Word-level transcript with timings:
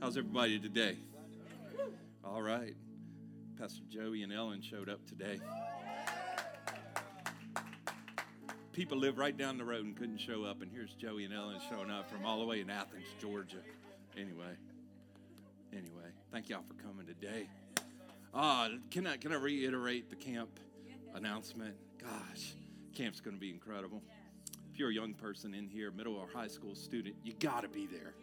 How's 0.00 0.16
everybody 0.16 0.58
today? 0.58 0.96
All 2.24 2.40
right. 2.40 2.74
Pastor 3.58 3.82
Joey 3.90 4.22
and 4.22 4.32
Ellen 4.32 4.62
showed 4.62 4.88
up 4.88 5.06
today. 5.06 5.38
People 8.72 8.96
live 8.96 9.18
right 9.18 9.36
down 9.36 9.58
the 9.58 9.64
road 9.64 9.84
and 9.84 9.94
couldn't 9.94 10.16
show 10.16 10.42
up, 10.44 10.62
and 10.62 10.72
here's 10.72 10.94
Joey 10.94 11.26
and 11.26 11.34
Ellen 11.34 11.58
showing 11.68 11.90
up 11.90 12.10
from 12.10 12.24
all 12.24 12.40
the 12.40 12.46
way 12.46 12.62
in 12.62 12.70
Athens, 12.70 13.04
Georgia. 13.20 13.58
Anyway, 14.16 14.56
anyway, 15.70 16.08
thank 16.32 16.48
y'all 16.48 16.64
for 16.66 16.82
coming 16.82 17.06
today. 17.06 17.46
Ah, 18.32 18.70
can 18.90 19.06
I 19.06 19.18
can 19.18 19.32
I 19.32 19.36
reiterate 19.36 20.08
the 20.08 20.16
camp 20.16 20.58
announcement? 21.14 21.74
Gosh, 21.98 22.54
camp's 22.94 23.20
going 23.20 23.36
to 23.36 23.40
be 23.40 23.50
incredible. 23.50 24.00
If 24.72 24.78
you're 24.78 24.90
a 24.90 24.94
young 24.94 25.12
person 25.12 25.52
in 25.52 25.68
here, 25.68 25.90
middle 25.90 26.16
or 26.16 26.26
high 26.32 26.48
school 26.48 26.74
student, 26.74 27.16
you 27.22 27.34
got 27.34 27.64
to 27.64 27.68
be 27.68 27.86
there. 27.86 28.14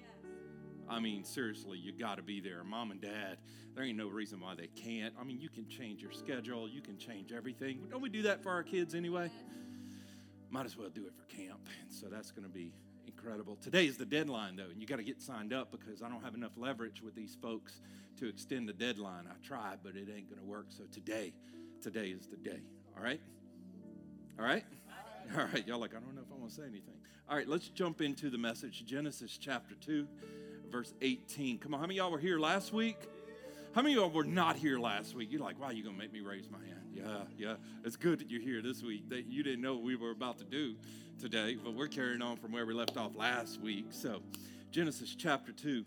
I 0.90 1.00
mean, 1.00 1.24
seriously, 1.24 1.78
you 1.78 1.92
got 1.92 2.16
to 2.18 2.24
be 2.24 2.40
there. 2.40 2.64
Mom 2.64 2.92
and 2.92 3.02
dad, 3.02 3.38
there 3.76 3.84
ain't 3.84 3.98
no 3.98 4.08
reason 4.08 4.40
why 4.40 4.56
they 4.56 4.68
can't. 4.68 5.14
I 5.20 5.24
mean, 5.24 5.40
you 5.40 5.50
can 5.50 5.68
change 5.68 6.02
your 6.02 6.12
schedule, 6.12 6.68
you 6.68 6.82
can 6.82 6.98
change 6.98 7.32
everything. 7.32 7.88
Don't 7.90 8.02
we 8.02 8.10
do 8.10 8.24
that 8.24 8.42
for 8.42 8.52
our 8.52 8.64
kids 8.64 8.96
anyway? 8.96 9.30
Might 10.50 10.66
as 10.66 10.78
well 10.78 10.90
do 10.90 11.06
it 11.06 11.14
for 11.16 11.26
camp. 11.36 11.60
And 11.82 11.94
so 11.94 12.08
that's 12.08 12.32
going 12.32 12.48
to 12.48 12.54
be 12.54 12.72
incredible. 13.06 13.58
Today 13.62 13.86
is 13.86 13.98
the 13.98 14.06
deadline, 14.06 14.56
though, 14.56 14.70
and 14.72 14.80
you 14.80 14.88
got 14.88 14.98
to 14.98 15.04
get 15.04 15.22
signed 15.22 15.54
up 15.54 15.72
because 15.72 16.02
I 16.02 16.10
don't 16.10 16.24
have 16.24 16.36
enough 16.36 16.54
leverage 16.56 17.02
with 17.02 17.16
these 17.16 17.36
folks 17.42 17.82
to 18.20 18.28
extend 18.28 18.70
the 18.70 18.74
deadline. 18.74 19.26
I 19.30 19.46
tried, 19.46 19.80
but 19.84 19.96
it 19.96 20.08
ain't 20.16 20.30
going 20.30 20.42
to 20.42 20.48
work. 20.48 20.68
So 20.70 20.84
today, 20.92 21.34
today 21.82 22.08
is 22.08 22.28
the 22.28 22.38
day. 22.38 22.62
All 22.98 23.04
right? 23.04 23.20
All 24.40 24.46
right? 24.46 24.64
All 25.38 25.46
right. 25.54 25.68
Y'all 25.68 25.80
like, 25.80 25.92
I 25.92 26.00
don't 26.00 26.16
know 26.16 26.22
if 26.22 26.32
I 26.32 26.40
want 26.40 26.50
to 26.52 26.56
say 26.56 26.64
anything. 26.64 26.96
All 27.30 27.36
right, 27.36 27.48
let's 27.48 27.68
jump 27.68 28.02
into 28.02 28.30
the 28.30 28.38
message. 28.38 28.86
Genesis 28.86 29.38
chapter 29.38 29.76
2 29.76 30.08
verse 30.70 30.94
18. 31.02 31.60
Come 31.60 31.74
on, 31.74 31.80
how 31.80 31.86
many 31.86 31.96
y'all 31.96 32.12
were 32.12 32.18
here 32.18 32.40
last 32.40 32.74
week? 32.74 32.98
How 33.74 33.82
many 33.82 33.96
y'all 33.96 34.10
were 34.10 34.24
not 34.24 34.56
here 34.56 34.80
last 34.80 35.16
week? 35.16 35.32
You're 35.32 35.42
like, 35.42 35.60
wow, 35.60 35.70
you're 35.70 35.84
going 35.84 35.96
to 35.96 36.02
make 36.02 36.12
me 36.12 36.22
raise 36.22 36.50
my 36.50 36.58
hand. 36.58 36.82
Yeah, 36.94 37.22
yeah. 37.38 37.56
It's 37.84 37.96
good 37.96 38.20
that 38.20 38.32
you're 38.32 38.42
here 38.42 38.62
this 38.62 38.82
week. 38.82 39.08
That 39.10 39.28
you 39.28 39.44
didn't 39.44 39.62
know 39.62 39.76
what 39.76 39.84
we 39.84 39.96
were 39.96 40.12
about 40.12 40.40
to 40.40 40.46
do 40.46 40.76
today, 41.20 41.58
but 41.64 41.74
we're 41.74 41.88
carrying 41.88 42.22
on 42.22 42.38
from 42.38 42.52
where 42.52 42.66
we 42.66 42.74
left 42.74 42.98
off 42.98 43.16
last 43.16 43.62
week. 43.62 43.86
So, 43.92 44.22
Genesis 44.72 45.16
chapter 45.16 45.52
2, 45.52 45.86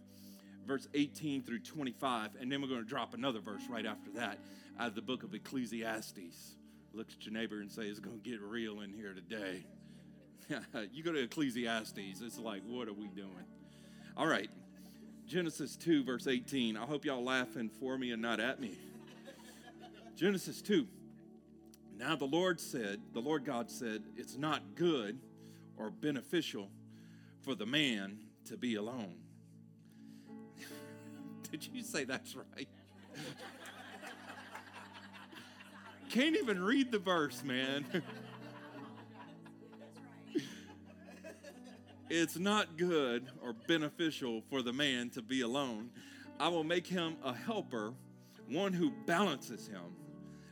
verse 0.66 0.88
18 0.94 1.42
through 1.42 1.60
25. 1.60 2.36
And 2.40 2.50
then 2.50 2.62
we're 2.62 2.68
going 2.68 2.82
to 2.82 2.88
drop 2.88 3.14
another 3.14 3.40
verse 3.40 3.62
right 3.68 3.86
after 3.86 4.10
that 4.12 4.38
out 4.78 4.88
of 4.88 4.94
the 4.94 5.02
book 5.02 5.22
of 5.24 5.34
Ecclesiastes. 5.34 6.56
Look 6.92 7.08
at 7.12 7.24
your 7.24 7.34
neighbor 7.34 7.60
and 7.60 7.70
say, 7.70 7.82
it's 7.82 8.00
going 8.00 8.20
to 8.20 8.30
get 8.30 8.40
real 8.40 8.80
in 8.80 8.92
here 8.92 9.14
today. 9.14 9.64
you 10.92 11.02
go 11.02 11.12
to 11.12 11.22
Ecclesiastes, 11.22 12.20
it's 12.20 12.38
like, 12.38 12.62
what 12.66 12.88
are 12.88 12.92
we 12.92 13.08
doing? 13.08 13.44
All 14.16 14.26
right, 14.26 14.50
Genesis 15.30 15.76
2, 15.76 16.02
verse 16.02 16.26
18. 16.26 16.76
I 16.76 16.84
hope 16.84 17.04
y'all 17.04 17.22
laughing 17.22 17.70
for 17.78 17.96
me 17.96 18.10
and 18.10 18.20
not 18.20 18.40
at 18.40 18.58
me. 18.58 18.76
Genesis 20.16 20.60
2. 20.60 20.88
Now 21.96 22.16
the 22.16 22.24
Lord 22.24 22.58
said, 22.58 23.00
the 23.12 23.20
Lord 23.20 23.44
God 23.44 23.70
said, 23.70 24.02
it's 24.16 24.36
not 24.36 24.74
good 24.74 25.20
or 25.76 25.88
beneficial 25.88 26.68
for 27.42 27.54
the 27.54 27.64
man 27.64 28.18
to 28.46 28.56
be 28.56 28.74
alone. 28.74 29.14
Did 31.52 31.64
you 31.72 31.84
say 31.84 32.02
that's 32.02 32.34
right? 32.34 32.68
Can't 36.10 36.34
even 36.34 36.60
read 36.60 36.90
the 36.90 36.98
verse, 36.98 37.44
man. 37.44 37.84
It's 42.12 42.36
not 42.36 42.76
good 42.76 43.28
or 43.40 43.52
beneficial 43.52 44.42
for 44.50 44.62
the 44.62 44.72
man 44.72 45.10
to 45.10 45.22
be 45.22 45.42
alone. 45.42 45.90
I 46.40 46.48
will 46.48 46.64
make 46.64 46.84
him 46.84 47.16
a 47.22 47.32
helper, 47.32 47.94
one 48.48 48.72
who 48.72 48.90
balances 49.06 49.68
him, 49.68 49.94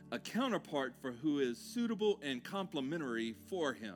a 0.09 0.19
counterpart 0.19 0.93
for 1.01 1.11
who 1.11 1.39
is 1.39 1.57
suitable 1.57 2.17
and 2.23 2.41
complementary 2.41 3.35
for 3.49 3.73
him. 3.73 3.95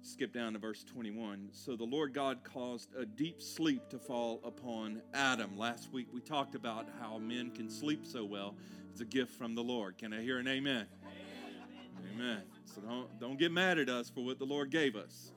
Skip 0.00 0.32
down 0.32 0.54
to 0.54 0.58
verse 0.58 0.84
21. 0.84 1.50
So 1.52 1.76
the 1.76 1.84
Lord 1.84 2.14
God 2.14 2.44
caused 2.44 2.96
a 2.96 3.04
deep 3.04 3.42
sleep 3.42 3.90
to 3.90 3.98
fall 3.98 4.40
upon 4.42 5.02
Adam. 5.12 5.58
Last 5.58 5.92
week 5.92 6.06
we 6.14 6.22
talked 6.22 6.54
about 6.54 6.88
how 6.98 7.18
men 7.18 7.50
can 7.50 7.68
sleep 7.68 8.06
so 8.06 8.24
well. 8.24 8.54
It's 8.90 9.02
a 9.02 9.04
gift 9.04 9.32
from 9.32 9.54
the 9.54 9.62
Lord. 9.62 9.98
Can 9.98 10.14
I 10.14 10.22
hear 10.22 10.38
an 10.38 10.48
amen? 10.48 10.86
Amen. 11.04 12.10
amen. 12.14 12.42
So 12.64 12.80
don't, 12.80 13.20
don't 13.20 13.38
get 13.38 13.52
mad 13.52 13.78
at 13.78 13.90
us 13.90 14.08
for 14.08 14.24
what 14.24 14.38
the 14.38 14.46
Lord 14.46 14.70
gave 14.70 14.96
us. 14.96 15.32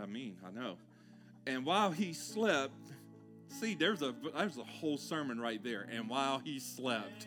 I 0.00 0.06
mean, 0.06 0.36
I 0.46 0.50
know. 0.50 0.76
And 1.46 1.64
while 1.64 1.90
he 1.90 2.12
slept, 2.12 2.72
see, 3.48 3.74
there's 3.74 4.02
a 4.02 4.14
there's 4.36 4.56
a 4.56 4.64
whole 4.64 4.96
sermon 4.96 5.40
right 5.40 5.62
there. 5.62 5.86
And 5.90 6.08
while 6.08 6.38
he 6.38 6.58
slept, 6.58 7.26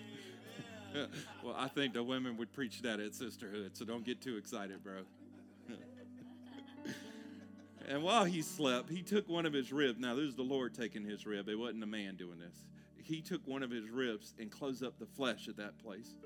well, 1.43 1.55
I 1.57 1.67
think 1.67 1.93
the 1.93 2.03
women 2.03 2.37
would 2.37 2.51
preach 2.51 2.81
that 2.81 2.99
at 2.99 3.13
sisterhood. 3.13 3.71
So 3.73 3.85
don't 3.85 4.05
get 4.05 4.21
too 4.21 4.37
excited, 4.37 4.83
bro. 4.83 5.01
and 7.87 8.03
while 8.03 8.25
he 8.25 8.41
slept, 8.41 8.89
he 8.89 9.01
took 9.01 9.27
one 9.29 9.45
of 9.45 9.53
his 9.53 9.71
ribs. 9.71 9.99
Now, 9.99 10.15
this 10.15 10.25
is 10.25 10.35
the 10.35 10.43
Lord 10.43 10.73
taking 10.73 11.03
his 11.03 11.25
rib. 11.25 11.47
It 11.49 11.57
wasn't 11.57 11.83
a 11.83 11.87
man 11.87 12.15
doing 12.15 12.39
this. 12.39 12.65
He 13.03 13.21
took 13.21 13.45
one 13.47 13.63
of 13.63 13.71
his 13.71 13.89
ribs 13.89 14.33
and 14.39 14.51
closed 14.51 14.83
up 14.83 14.99
the 14.99 15.05
flesh 15.05 15.47
at 15.47 15.57
that 15.57 15.77
place. 15.79 16.17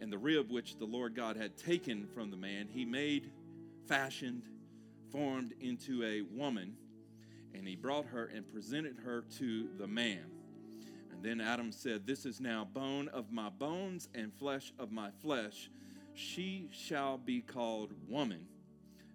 And 0.00 0.12
the 0.12 0.18
rib 0.18 0.50
which 0.50 0.78
the 0.78 0.84
Lord 0.84 1.14
God 1.14 1.36
had 1.36 1.56
taken 1.56 2.06
from 2.14 2.30
the 2.30 2.36
man, 2.36 2.68
he 2.70 2.84
made, 2.84 3.30
fashioned, 3.88 4.42
formed 5.12 5.54
into 5.60 6.02
a 6.04 6.22
woman, 6.22 6.76
and 7.54 7.66
he 7.66 7.76
brought 7.76 8.06
her 8.06 8.26
and 8.26 8.50
presented 8.52 8.96
her 9.04 9.24
to 9.38 9.68
the 9.78 9.86
man. 9.86 10.24
And 11.10 11.22
then 11.22 11.40
Adam 11.40 11.72
said, 11.72 12.06
This 12.06 12.24
is 12.24 12.40
now 12.40 12.64
bone 12.64 13.08
of 13.08 13.32
my 13.32 13.48
bones 13.48 14.08
and 14.14 14.32
flesh 14.32 14.72
of 14.78 14.92
my 14.92 15.10
flesh. 15.22 15.70
She 16.14 16.68
shall 16.72 17.18
be 17.18 17.40
called 17.40 17.92
woman, 18.08 18.46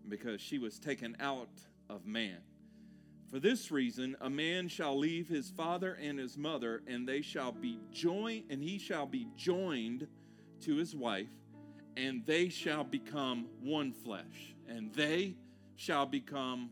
because 0.07 0.41
she 0.41 0.57
was 0.57 0.79
taken 0.79 1.15
out 1.19 1.49
of 1.89 2.05
man. 2.05 2.39
For 3.29 3.39
this 3.39 3.71
reason, 3.71 4.15
a 4.21 4.29
man 4.29 4.67
shall 4.67 4.97
leave 4.97 5.27
his 5.27 5.49
father 5.49 5.97
and 5.99 6.19
his 6.19 6.37
mother, 6.37 6.83
and 6.87 7.07
they 7.07 7.21
shall 7.21 7.51
be 7.51 7.79
joined, 7.91 8.43
and 8.49 8.61
he 8.61 8.77
shall 8.77 9.05
be 9.05 9.27
joined 9.35 10.07
to 10.61 10.75
his 10.75 10.95
wife, 10.95 11.31
and 11.97 12.25
they 12.25 12.49
shall 12.49 12.83
become 12.83 13.47
one 13.61 13.91
flesh. 13.91 14.55
And 14.67 14.93
they 14.93 15.35
shall 15.83 16.05
become 16.05 16.69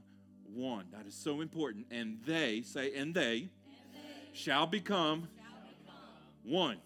one. 0.53 0.85
That 0.91 1.05
is 1.05 1.13
so 1.13 1.41
important. 1.41 1.87
And 1.91 2.19
they, 2.25 2.61
say, 2.61 2.93
and 2.95 3.13
they, 3.13 3.21
and 3.31 3.49
they 3.93 4.33
shall, 4.33 4.65
become 4.65 5.27
shall 5.37 5.51
become 5.69 5.95
one. 6.43 6.67
one. 6.69 6.77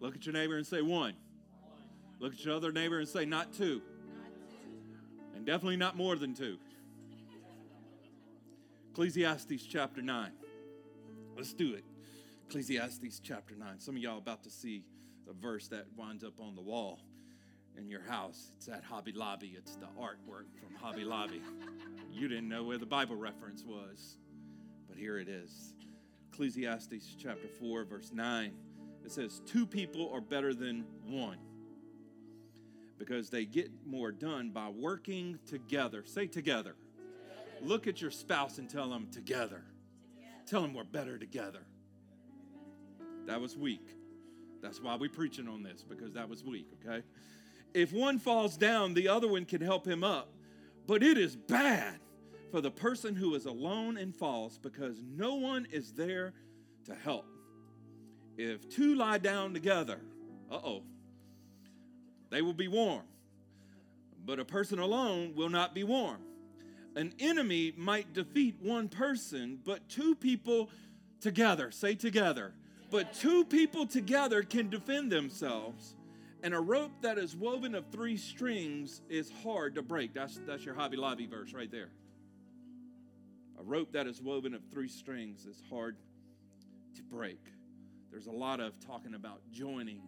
Look 0.00 0.14
at 0.14 0.26
your 0.26 0.34
neighbor 0.34 0.56
and 0.56 0.66
say 0.66 0.82
one. 0.82 0.90
one. 0.90 1.14
Look 2.20 2.34
at 2.34 2.44
your 2.44 2.54
other 2.54 2.70
neighbor 2.70 2.98
and 2.98 3.08
say 3.08 3.24
not 3.24 3.54
two. 3.54 3.64
not 3.64 3.82
two. 4.50 5.36
And 5.36 5.46
definitely 5.46 5.76
not 5.76 5.96
more 5.96 6.16
than 6.16 6.34
two. 6.34 6.58
Ecclesiastes 8.90 9.64
chapter 9.68 10.02
9. 10.02 10.30
Let's 11.36 11.52
do 11.52 11.74
it. 11.74 11.84
Ecclesiastes 12.48 13.20
chapter 13.20 13.54
9. 13.56 13.80
Some 13.80 13.96
of 13.96 14.02
y'all 14.02 14.18
about 14.18 14.44
to 14.44 14.50
see 14.50 14.84
a 15.28 15.32
verse 15.32 15.66
that 15.68 15.86
winds 15.96 16.22
up 16.22 16.38
on 16.38 16.54
the 16.54 16.62
wall 16.62 17.00
in 17.78 17.88
your 17.88 18.02
house. 18.02 18.52
It's 18.56 18.68
at 18.68 18.84
Hobby 18.84 19.12
Lobby. 19.12 19.54
It's 19.56 19.76
the 19.76 19.86
artwork 20.00 20.46
from 20.58 20.74
Hobby 20.80 21.04
Lobby. 21.04 21.40
You 22.12 22.28
didn't 22.28 22.48
know 22.48 22.64
where 22.64 22.78
the 22.78 22.86
Bible 22.86 23.16
reference 23.16 23.64
was, 23.64 24.18
but 24.88 24.96
here 24.96 25.18
it 25.18 25.28
is. 25.28 25.74
Ecclesiastes 26.32 27.16
chapter 27.18 27.48
4, 27.60 27.84
verse 27.84 28.10
9. 28.12 28.52
It 29.04 29.12
says, 29.12 29.40
Two 29.46 29.66
people 29.66 30.10
are 30.12 30.20
better 30.20 30.54
than 30.54 30.84
one 31.06 31.38
because 32.98 33.30
they 33.30 33.44
get 33.44 33.70
more 33.86 34.12
done 34.12 34.50
by 34.50 34.68
working 34.68 35.38
together. 35.46 36.04
Say 36.06 36.26
together. 36.26 36.74
together. 36.74 36.74
Look 37.62 37.86
at 37.86 38.00
your 38.00 38.10
spouse 38.10 38.58
and 38.58 38.68
tell 38.68 38.88
them 38.88 39.08
together. 39.10 39.62
together. 39.62 39.62
Tell 40.46 40.62
them 40.62 40.74
we're 40.74 40.84
better 40.84 41.18
together. 41.18 41.66
That 43.26 43.40
was 43.40 43.56
weak. 43.56 43.86
That's 44.62 44.80
why 44.80 44.96
we're 44.96 45.10
preaching 45.10 45.48
on 45.48 45.62
this 45.62 45.84
because 45.86 46.14
that 46.14 46.28
was 46.28 46.42
weak, 46.42 46.68
okay? 46.82 47.02
If 47.74 47.92
one 47.92 48.20
falls 48.20 48.56
down, 48.56 48.94
the 48.94 49.08
other 49.08 49.28
one 49.28 49.44
can 49.44 49.60
help 49.60 49.86
him 49.86 50.04
up. 50.04 50.32
But 50.86 51.02
it 51.02 51.18
is 51.18 51.34
bad 51.34 51.98
for 52.52 52.60
the 52.60 52.70
person 52.70 53.16
who 53.16 53.34
is 53.34 53.46
alone 53.46 53.96
and 53.96 54.14
falls 54.14 54.58
because 54.58 55.02
no 55.02 55.34
one 55.34 55.66
is 55.72 55.92
there 55.92 56.32
to 56.84 56.94
help. 56.94 57.26
If 58.36 58.68
two 58.68 58.94
lie 58.94 59.18
down 59.18 59.54
together, 59.54 60.00
uh 60.50 60.60
oh, 60.62 60.82
they 62.30 62.42
will 62.42 62.54
be 62.54 62.68
warm. 62.68 63.02
But 64.24 64.38
a 64.38 64.44
person 64.44 64.78
alone 64.78 65.34
will 65.34 65.48
not 65.48 65.74
be 65.74 65.84
warm. 65.84 66.18
An 66.96 67.12
enemy 67.18 67.72
might 67.76 68.12
defeat 68.12 68.56
one 68.60 68.88
person, 68.88 69.58
but 69.64 69.88
two 69.88 70.14
people 70.14 70.70
together, 71.20 71.70
say 71.70 71.94
together, 71.94 72.52
but 72.90 73.12
two 73.14 73.44
people 73.44 73.86
together 73.86 74.42
can 74.42 74.70
defend 74.70 75.10
themselves. 75.10 75.96
And 76.44 76.52
a 76.52 76.60
rope 76.60 76.92
that 77.00 77.16
is 77.16 77.34
woven 77.34 77.74
of 77.74 77.86
three 77.86 78.18
strings 78.18 79.00
is 79.08 79.32
hard 79.42 79.76
to 79.76 79.82
break. 79.82 80.12
That's, 80.12 80.38
that's 80.46 80.62
your 80.62 80.74
Hobby 80.74 80.98
Lobby 80.98 81.26
verse 81.26 81.54
right 81.54 81.70
there. 81.70 81.88
A 83.58 83.62
rope 83.62 83.92
that 83.92 84.06
is 84.06 84.20
woven 84.20 84.52
of 84.52 84.60
three 84.70 84.88
strings 84.88 85.46
is 85.46 85.62
hard 85.70 85.96
to 86.96 87.02
break. 87.02 87.40
There's 88.10 88.26
a 88.26 88.30
lot 88.30 88.60
of 88.60 88.78
talking 88.78 89.14
about 89.14 89.40
joining 89.52 90.02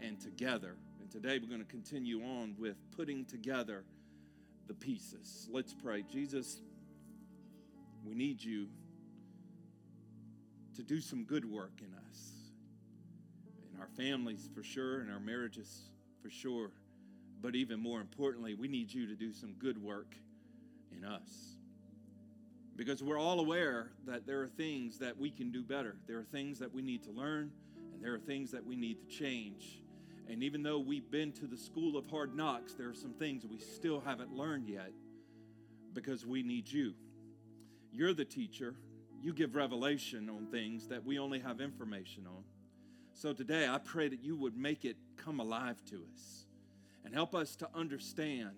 and 0.00 0.20
together. 0.20 0.76
And 1.00 1.10
today 1.10 1.40
we're 1.42 1.48
going 1.48 1.58
to 1.58 1.66
continue 1.66 2.22
on 2.22 2.54
with 2.56 2.76
putting 2.96 3.24
together 3.24 3.82
the 4.68 4.74
pieces. 4.74 5.48
Let's 5.50 5.74
pray. 5.74 6.04
Jesus, 6.08 6.60
we 8.04 8.14
need 8.14 8.40
you 8.40 8.68
to 10.76 10.84
do 10.84 11.00
some 11.00 11.24
good 11.24 11.44
work 11.44 11.80
in 11.80 11.92
us, 12.08 12.33
our 13.80 13.88
families 13.96 14.48
for 14.54 14.62
sure, 14.62 15.00
in 15.02 15.10
our 15.10 15.20
marriages 15.20 15.90
for 16.22 16.30
sure. 16.30 16.70
But 17.40 17.54
even 17.54 17.80
more 17.80 18.00
importantly, 18.00 18.54
we 18.54 18.68
need 18.68 18.92
you 18.92 19.06
to 19.06 19.14
do 19.14 19.32
some 19.32 19.52
good 19.54 19.82
work 19.82 20.14
in 20.96 21.04
us. 21.04 21.56
Because 22.76 23.02
we're 23.02 23.18
all 23.18 23.38
aware 23.38 23.90
that 24.06 24.26
there 24.26 24.40
are 24.42 24.48
things 24.48 24.98
that 24.98 25.18
we 25.18 25.30
can 25.30 25.50
do 25.50 25.62
better. 25.62 25.96
There 26.06 26.18
are 26.18 26.24
things 26.24 26.58
that 26.58 26.72
we 26.72 26.82
need 26.82 27.04
to 27.04 27.10
learn, 27.10 27.52
and 27.92 28.02
there 28.02 28.14
are 28.14 28.18
things 28.18 28.50
that 28.50 28.64
we 28.64 28.76
need 28.76 28.98
to 28.98 29.06
change. 29.06 29.82
And 30.28 30.42
even 30.42 30.62
though 30.62 30.78
we've 30.78 31.10
been 31.10 31.32
to 31.32 31.46
the 31.46 31.56
school 31.56 31.96
of 31.96 32.06
hard 32.06 32.34
knocks, 32.34 32.74
there 32.74 32.88
are 32.88 32.94
some 32.94 33.12
things 33.12 33.44
we 33.46 33.58
still 33.58 34.00
haven't 34.00 34.34
learned 34.34 34.68
yet 34.68 34.90
because 35.92 36.26
we 36.26 36.42
need 36.42 36.70
you. 36.70 36.94
You're 37.92 38.14
the 38.14 38.24
teacher. 38.24 38.74
You 39.22 39.32
give 39.32 39.54
revelation 39.54 40.28
on 40.28 40.46
things 40.46 40.88
that 40.88 41.04
we 41.04 41.18
only 41.18 41.38
have 41.40 41.60
information 41.60 42.26
on. 42.26 42.42
So 43.16 43.32
today, 43.32 43.68
I 43.68 43.78
pray 43.78 44.08
that 44.08 44.24
you 44.24 44.34
would 44.36 44.56
make 44.56 44.84
it 44.84 44.96
come 45.16 45.38
alive 45.38 45.82
to 45.86 46.02
us 46.12 46.46
and 47.04 47.14
help 47.14 47.32
us 47.32 47.54
to 47.56 47.68
understand 47.72 48.50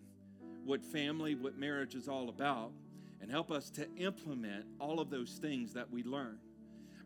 what 0.65 0.83
family, 0.83 1.35
what 1.35 1.59
marriage 1.59 1.95
is 1.95 2.09
all 2.09 2.31
about, 2.31 2.73
and 3.21 3.31
help 3.31 3.51
us 3.51 3.69
to 3.71 3.87
implement 3.97 4.65
all 4.81 4.99
of 4.99 5.11
those 5.11 5.33
things 5.33 5.75
that 5.75 5.91
we 5.91 6.03
learn. 6.03 6.39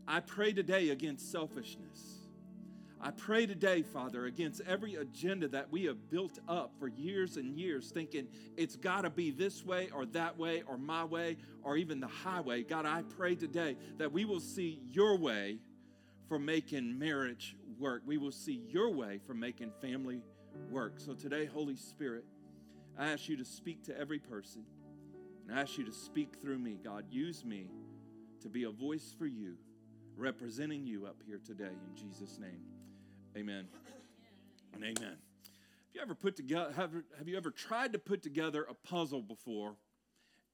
I 0.06 0.20
pray 0.20 0.52
today 0.52 0.90
against 0.90 1.30
selfishness. 1.32 2.20
I 3.02 3.10
pray 3.10 3.46
today, 3.46 3.82
Father, 3.82 4.26
against 4.26 4.60
every 4.66 4.94
agenda 4.94 5.48
that 5.48 5.72
we 5.72 5.84
have 5.84 6.08
built 6.08 6.38
up 6.46 6.72
for 6.78 6.86
years 6.86 7.36
and 7.36 7.58
years, 7.58 7.90
thinking 7.90 8.28
it's 8.56 8.76
got 8.76 9.02
to 9.02 9.10
be 9.10 9.32
this 9.32 9.64
way 9.64 9.90
or 9.92 10.06
that 10.06 10.38
way 10.38 10.62
or 10.68 10.78
my 10.78 11.04
way 11.04 11.36
or 11.62 11.76
even 11.76 11.98
the 11.98 12.06
highway. 12.06 12.62
God, 12.62 12.86
I 12.86 13.02
pray 13.16 13.34
today 13.34 13.76
that 13.96 14.12
we 14.12 14.24
will 14.24 14.40
see 14.40 14.80
your 14.92 15.16
way 15.16 15.58
for 16.30 16.38
making 16.38 16.96
marriage 16.96 17.56
work. 17.76 18.02
We 18.06 18.16
will 18.16 18.30
see 18.30 18.62
your 18.68 18.88
way 18.88 19.18
for 19.26 19.34
making 19.34 19.72
family 19.82 20.22
work. 20.70 20.92
So 20.98 21.12
today, 21.12 21.44
Holy 21.44 21.74
Spirit, 21.74 22.24
I 22.96 23.10
ask 23.10 23.28
you 23.28 23.36
to 23.36 23.44
speak 23.44 23.82
to 23.86 23.98
every 23.98 24.20
person. 24.20 24.62
And 25.48 25.58
I 25.58 25.62
ask 25.62 25.76
you 25.76 25.84
to 25.84 25.92
speak 25.92 26.36
through 26.40 26.60
me, 26.60 26.78
God. 26.84 27.06
Use 27.10 27.44
me 27.44 27.66
to 28.42 28.48
be 28.48 28.62
a 28.62 28.70
voice 28.70 29.12
for 29.18 29.26
you, 29.26 29.56
representing 30.16 30.86
you 30.86 31.04
up 31.04 31.16
here 31.26 31.40
today 31.44 31.64
in 31.64 31.96
Jesus' 31.96 32.38
name. 32.38 32.62
Amen. 33.36 33.66
And 34.72 34.84
amen. 34.84 34.94
Have 35.02 35.94
you 35.94 36.00
ever 36.00 36.14
put 36.14 36.36
together 36.36 36.72
have, 36.76 36.92
have 37.18 37.26
you 37.26 37.36
ever 37.38 37.50
tried 37.50 37.92
to 37.94 37.98
put 37.98 38.22
together 38.22 38.64
a 38.70 38.74
puzzle 38.74 39.22
before 39.22 39.74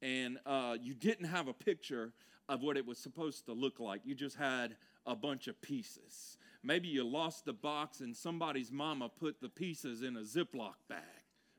and 0.00 0.38
uh, 0.46 0.78
you 0.80 0.94
didn't 0.94 1.26
have 1.26 1.48
a 1.48 1.52
picture 1.52 2.14
of 2.48 2.62
what 2.62 2.78
it 2.78 2.86
was 2.86 2.96
supposed 2.96 3.44
to 3.44 3.52
look 3.52 3.78
like? 3.78 4.00
You 4.06 4.14
just 4.14 4.36
had 4.36 4.76
a 5.06 5.14
bunch 5.14 5.48
of 5.48 5.60
pieces. 5.62 6.36
Maybe 6.62 6.88
you 6.88 7.04
lost 7.04 7.44
the 7.44 7.52
box 7.52 8.00
and 8.00 8.16
somebody's 8.16 8.72
mama 8.72 9.08
put 9.08 9.40
the 9.40 9.48
pieces 9.48 10.02
in 10.02 10.16
a 10.16 10.20
Ziploc 10.20 10.74
bag. 10.88 11.00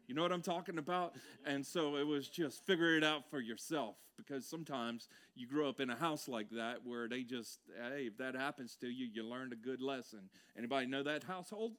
You 0.08 0.16
know 0.16 0.22
what 0.22 0.32
I'm 0.32 0.42
talking 0.42 0.78
about? 0.78 1.16
And 1.46 1.66
so 1.66 1.98
it 1.98 2.08
was 2.08 2.28
just 2.30 2.66
figure 2.66 2.96
it 2.98 3.04
out 3.04 3.30
for 3.30 3.40
yourself 3.40 3.96
because 4.18 4.46
sometimes 4.46 5.10
you 5.36 5.48
grow 5.48 5.70
up 5.70 5.80
in 5.80 5.90
a 5.90 5.96
house 5.96 6.28
like 6.28 6.50
that 6.52 6.86
where 6.86 7.08
they 7.08 7.24
just, 7.24 7.60
hey, 7.92 8.04
if 8.04 8.18
that 8.18 8.36
happens 8.36 8.76
to 8.82 8.88
you, 8.88 9.08
you 9.14 9.24
learned 9.24 9.54
a 9.54 9.58
good 9.58 9.82
lesson. 9.82 10.30
Anybody 10.58 10.88
know 10.88 11.04
that 11.04 11.24
household? 11.24 11.74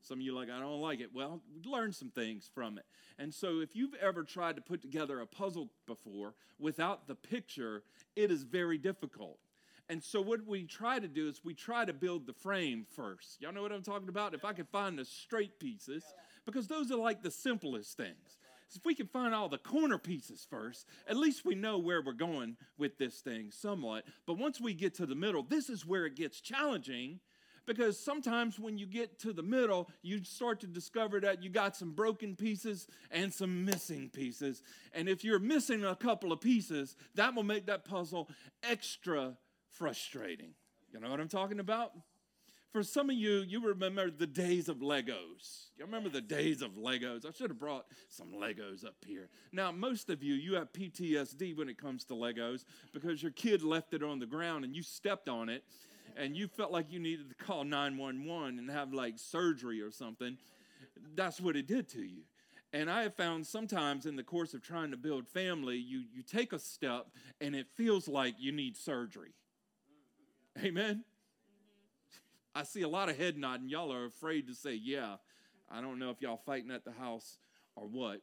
Some 0.00 0.18
of 0.18 0.22
you 0.22 0.34
like, 0.34 0.50
I 0.50 0.58
don't 0.58 0.80
like 0.80 1.00
it. 1.00 1.10
Well, 1.14 1.40
learn 1.64 1.92
some 1.92 2.10
things 2.10 2.50
from 2.52 2.76
it. 2.76 2.84
And 3.18 3.32
so 3.32 3.60
if 3.60 3.76
you've 3.76 3.94
ever 3.94 4.24
tried 4.24 4.56
to 4.56 4.62
put 4.62 4.82
together 4.82 5.20
a 5.20 5.26
puzzle 5.26 5.70
before 5.86 6.34
without 6.58 7.06
the 7.06 7.14
picture, 7.14 7.84
it 8.16 8.30
is 8.30 8.42
very 8.42 8.78
difficult. 8.78 9.38
And 9.88 10.02
so 10.02 10.20
what 10.20 10.46
we 10.46 10.64
try 10.64 10.98
to 10.98 11.08
do 11.08 11.28
is 11.28 11.44
we 11.44 11.54
try 11.54 11.84
to 11.84 11.92
build 11.92 12.26
the 12.26 12.32
frame 12.32 12.86
first. 12.96 13.40
Y'all 13.40 13.52
know 13.52 13.62
what 13.62 13.72
I'm 13.72 13.82
talking 13.82 14.08
about? 14.08 14.34
If 14.34 14.44
I 14.44 14.52
can 14.52 14.66
find 14.66 14.98
the 14.98 15.04
straight 15.04 15.58
pieces, 15.58 16.04
because 16.46 16.66
those 16.66 16.90
are 16.90 16.96
like 16.96 17.22
the 17.22 17.30
simplest 17.30 17.96
things. 17.96 18.38
If 18.74 18.86
we 18.86 18.94
can 18.94 19.06
find 19.06 19.34
all 19.34 19.50
the 19.50 19.58
corner 19.58 19.98
pieces 19.98 20.46
first, 20.48 20.86
at 21.06 21.16
least 21.16 21.44
we 21.44 21.54
know 21.54 21.78
where 21.78 22.00
we're 22.00 22.12
going 22.12 22.56
with 22.78 22.96
this 22.96 23.20
thing 23.20 23.50
somewhat. 23.50 24.04
But 24.26 24.38
once 24.38 24.60
we 24.60 24.72
get 24.72 24.94
to 24.94 25.04
the 25.04 25.14
middle, 25.14 25.42
this 25.42 25.68
is 25.68 25.84
where 25.84 26.06
it 26.06 26.16
gets 26.16 26.40
challenging 26.40 27.20
because 27.66 27.98
sometimes 27.98 28.58
when 28.58 28.78
you 28.78 28.86
get 28.86 29.18
to 29.20 29.32
the 29.32 29.42
middle, 29.42 29.88
you 30.02 30.24
start 30.24 30.60
to 30.60 30.66
discover 30.66 31.20
that 31.20 31.42
you 31.42 31.50
got 31.50 31.76
some 31.76 31.92
broken 31.92 32.34
pieces 32.34 32.88
and 33.10 33.32
some 33.32 33.64
missing 33.64 34.08
pieces. 34.08 34.62
And 34.92 35.08
if 35.08 35.22
you're 35.22 35.38
missing 35.38 35.84
a 35.84 35.94
couple 35.94 36.32
of 36.32 36.40
pieces, 36.40 36.96
that 37.14 37.34
will 37.34 37.44
make 37.44 37.66
that 37.66 37.84
puzzle 37.84 38.28
extra 38.62 39.36
frustrating. 39.72 40.54
You 40.92 41.00
know 41.00 41.10
what 41.10 41.20
I'm 41.20 41.28
talking 41.28 41.60
about? 41.60 41.92
For 42.72 42.82
some 42.82 43.10
of 43.10 43.16
you, 43.16 43.44
you 43.46 43.60
remember 43.60 44.10
the 44.10 44.26
days 44.26 44.70
of 44.70 44.78
Legos. 44.78 45.66
You 45.76 45.84
remember 45.84 46.08
the 46.08 46.22
days 46.22 46.62
of 46.62 46.72
Legos? 46.72 47.26
I 47.26 47.30
should 47.30 47.50
have 47.50 47.58
brought 47.58 47.84
some 48.08 48.32
Legos 48.32 48.86
up 48.86 48.94
here. 49.06 49.28
Now, 49.52 49.70
most 49.70 50.08
of 50.08 50.22
you, 50.22 50.34
you 50.34 50.54
have 50.54 50.72
PTSD 50.72 51.54
when 51.54 51.68
it 51.68 51.76
comes 51.76 52.04
to 52.04 52.14
Legos 52.14 52.64
because 52.94 53.22
your 53.22 53.32
kid 53.32 53.62
left 53.62 53.92
it 53.92 54.02
on 54.02 54.20
the 54.20 54.26
ground 54.26 54.64
and 54.64 54.74
you 54.74 54.82
stepped 54.82 55.28
on 55.28 55.50
it 55.50 55.64
and 56.16 56.34
you 56.34 56.48
felt 56.48 56.72
like 56.72 56.90
you 56.90 56.98
needed 56.98 57.28
to 57.28 57.44
call 57.44 57.64
911 57.64 58.58
and 58.58 58.70
have 58.70 58.94
like 58.94 59.18
surgery 59.18 59.82
or 59.82 59.90
something. 59.90 60.38
That's 61.14 61.42
what 61.42 61.56
it 61.56 61.66
did 61.66 61.90
to 61.90 62.00
you. 62.00 62.22
And 62.72 62.90
I 62.90 63.02
have 63.02 63.14
found 63.14 63.46
sometimes 63.46 64.06
in 64.06 64.16
the 64.16 64.22
course 64.22 64.54
of 64.54 64.62
trying 64.62 64.92
to 64.92 64.96
build 64.96 65.28
family, 65.28 65.76
you, 65.76 66.04
you 66.10 66.22
take 66.22 66.54
a 66.54 66.58
step 66.58 67.08
and 67.38 67.54
it 67.54 67.66
feels 67.76 68.08
like 68.08 68.36
you 68.38 68.50
need 68.50 68.78
surgery. 68.78 69.34
Amen? 70.58 71.04
I 72.54 72.64
see 72.64 72.82
a 72.82 72.88
lot 72.88 73.08
of 73.08 73.16
head 73.16 73.38
nodding. 73.38 73.68
Y'all 73.68 73.92
are 73.92 74.04
afraid 74.04 74.46
to 74.48 74.54
say, 74.54 74.74
yeah. 74.74 75.16
I 75.70 75.80
don't 75.80 75.98
know 75.98 76.10
if 76.10 76.20
y'all 76.20 76.36
fighting 76.36 76.70
at 76.70 76.84
the 76.84 76.92
house 76.92 77.38
or 77.76 77.86
what, 77.86 78.20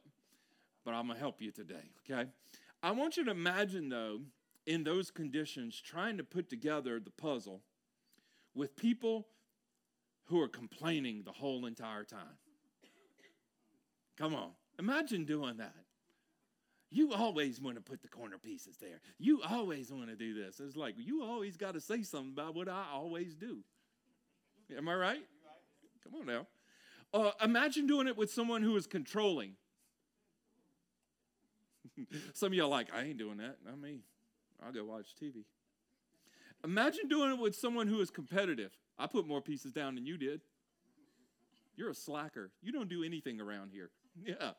but 0.84 0.94
I'm 0.94 1.06
going 1.06 1.16
to 1.16 1.20
help 1.20 1.42
you 1.42 1.50
today, 1.50 1.90
okay? 2.08 2.30
I 2.82 2.92
want 2.92 3.16
you 3.16 3.24
to 3.24 3.32
imagine, 3.32 3.88
though, 3.88 4.20
in 4.66 4.84
those 4.84 5.10
conditions, 5.10 5.80
trying 5.80 6.16
to 6.18 6.24
put 6.24 6.48
together 6.48 7.00
the 7.00 7.10
puzzle 7.10 7.62
with 8.54 8.76
people 8.76 9.26
who 10.24 10.40
are 10.40 10.48
complaining 10.48 11.22
the 11.24 11.32
whole 11.32 11.66
entire 11.66 12.04
time. 12.04 12.38
Come 14.16 14.34
on. 14.34 14.50
Imagine 14.78 15.24
doing 15.24 15.56
that. 15.56 15.74
You 16.90 17.12
always 17.12 17.60
want 17.60 17.76
to 17.76 17.82
put 17.82 18.02
the 18.02 18.08
corner 18.08 18.36
pieces 18.36 18.76
there. 18.78 19.00
You 19.18 19.42
always 19.48 19.92
want 19.92 20.08
to 20.08 20.16
do 20.16 20.34
this. 20.34 20.58
It's 20.58 20.76
like 20.76 20.94
you 20.98 21.22
always 21.22 21.56
got 21.56 21.74
to 21.74 21.80
say 21.80 22.02
something 22.02 22.32
about 22.32 22.54
what 22.54 22.68
I 22.68 22.84
always 22.92 23.34
do. 23.34 23.58
Am 24.76 24.88
I 24.88 24.94
right? 24.94 25.22
Come 26.02 26.14
on 26.20 26.26
now. 26.26 26.46
Uh, 27.12 27.30
imagine 27.42 27.86
doing 27.86 28.06
it 28.06 28.16
with 28.16 28.30
someone 28.32 28.62
who 28.62 28.76
is 28.76 28.86
controlling. 28.86 29.54
Some 32.34 32.48
of 32.48 32.54
y'all 32.54 32.68
like, 32.68 32.92
I 32.94 33.02
ain't 33.02 33.18
doing 33.18 33.38
that. 33.38 33.56
Not 33.64 33.80
me. 33.80 34.00
I'll 34.64 34.72
go 34.72 34.84
watch 34.84 35.14
TV. 35.20 35.44
Imagine 36.62 37.08
doing 37.08 37.30
it 37.30 37.38
with 37.38 37.56
someone 37.56 37.86
who 37.86 38.00
is 38.00 38.10
competitive. 38.10 38.76
I 38.98 39.06
put 39.06 39.26
more 39.26 39.40
pieces 39.40 39.72
down 39.72 39.94
than 39.94 40.04
you 40.04 40.18
did. 40.18 40.42
You're 41.74 41.90
a 41.90 41.94
slacker. 41.94 42.50
You 42.60 42.72
don't 42.72 42.88
do 42.88 43.02
anything 43.02 43.40
around 43.40 43.70
here. 43.72 43.90
Yeah. 44.22 44.50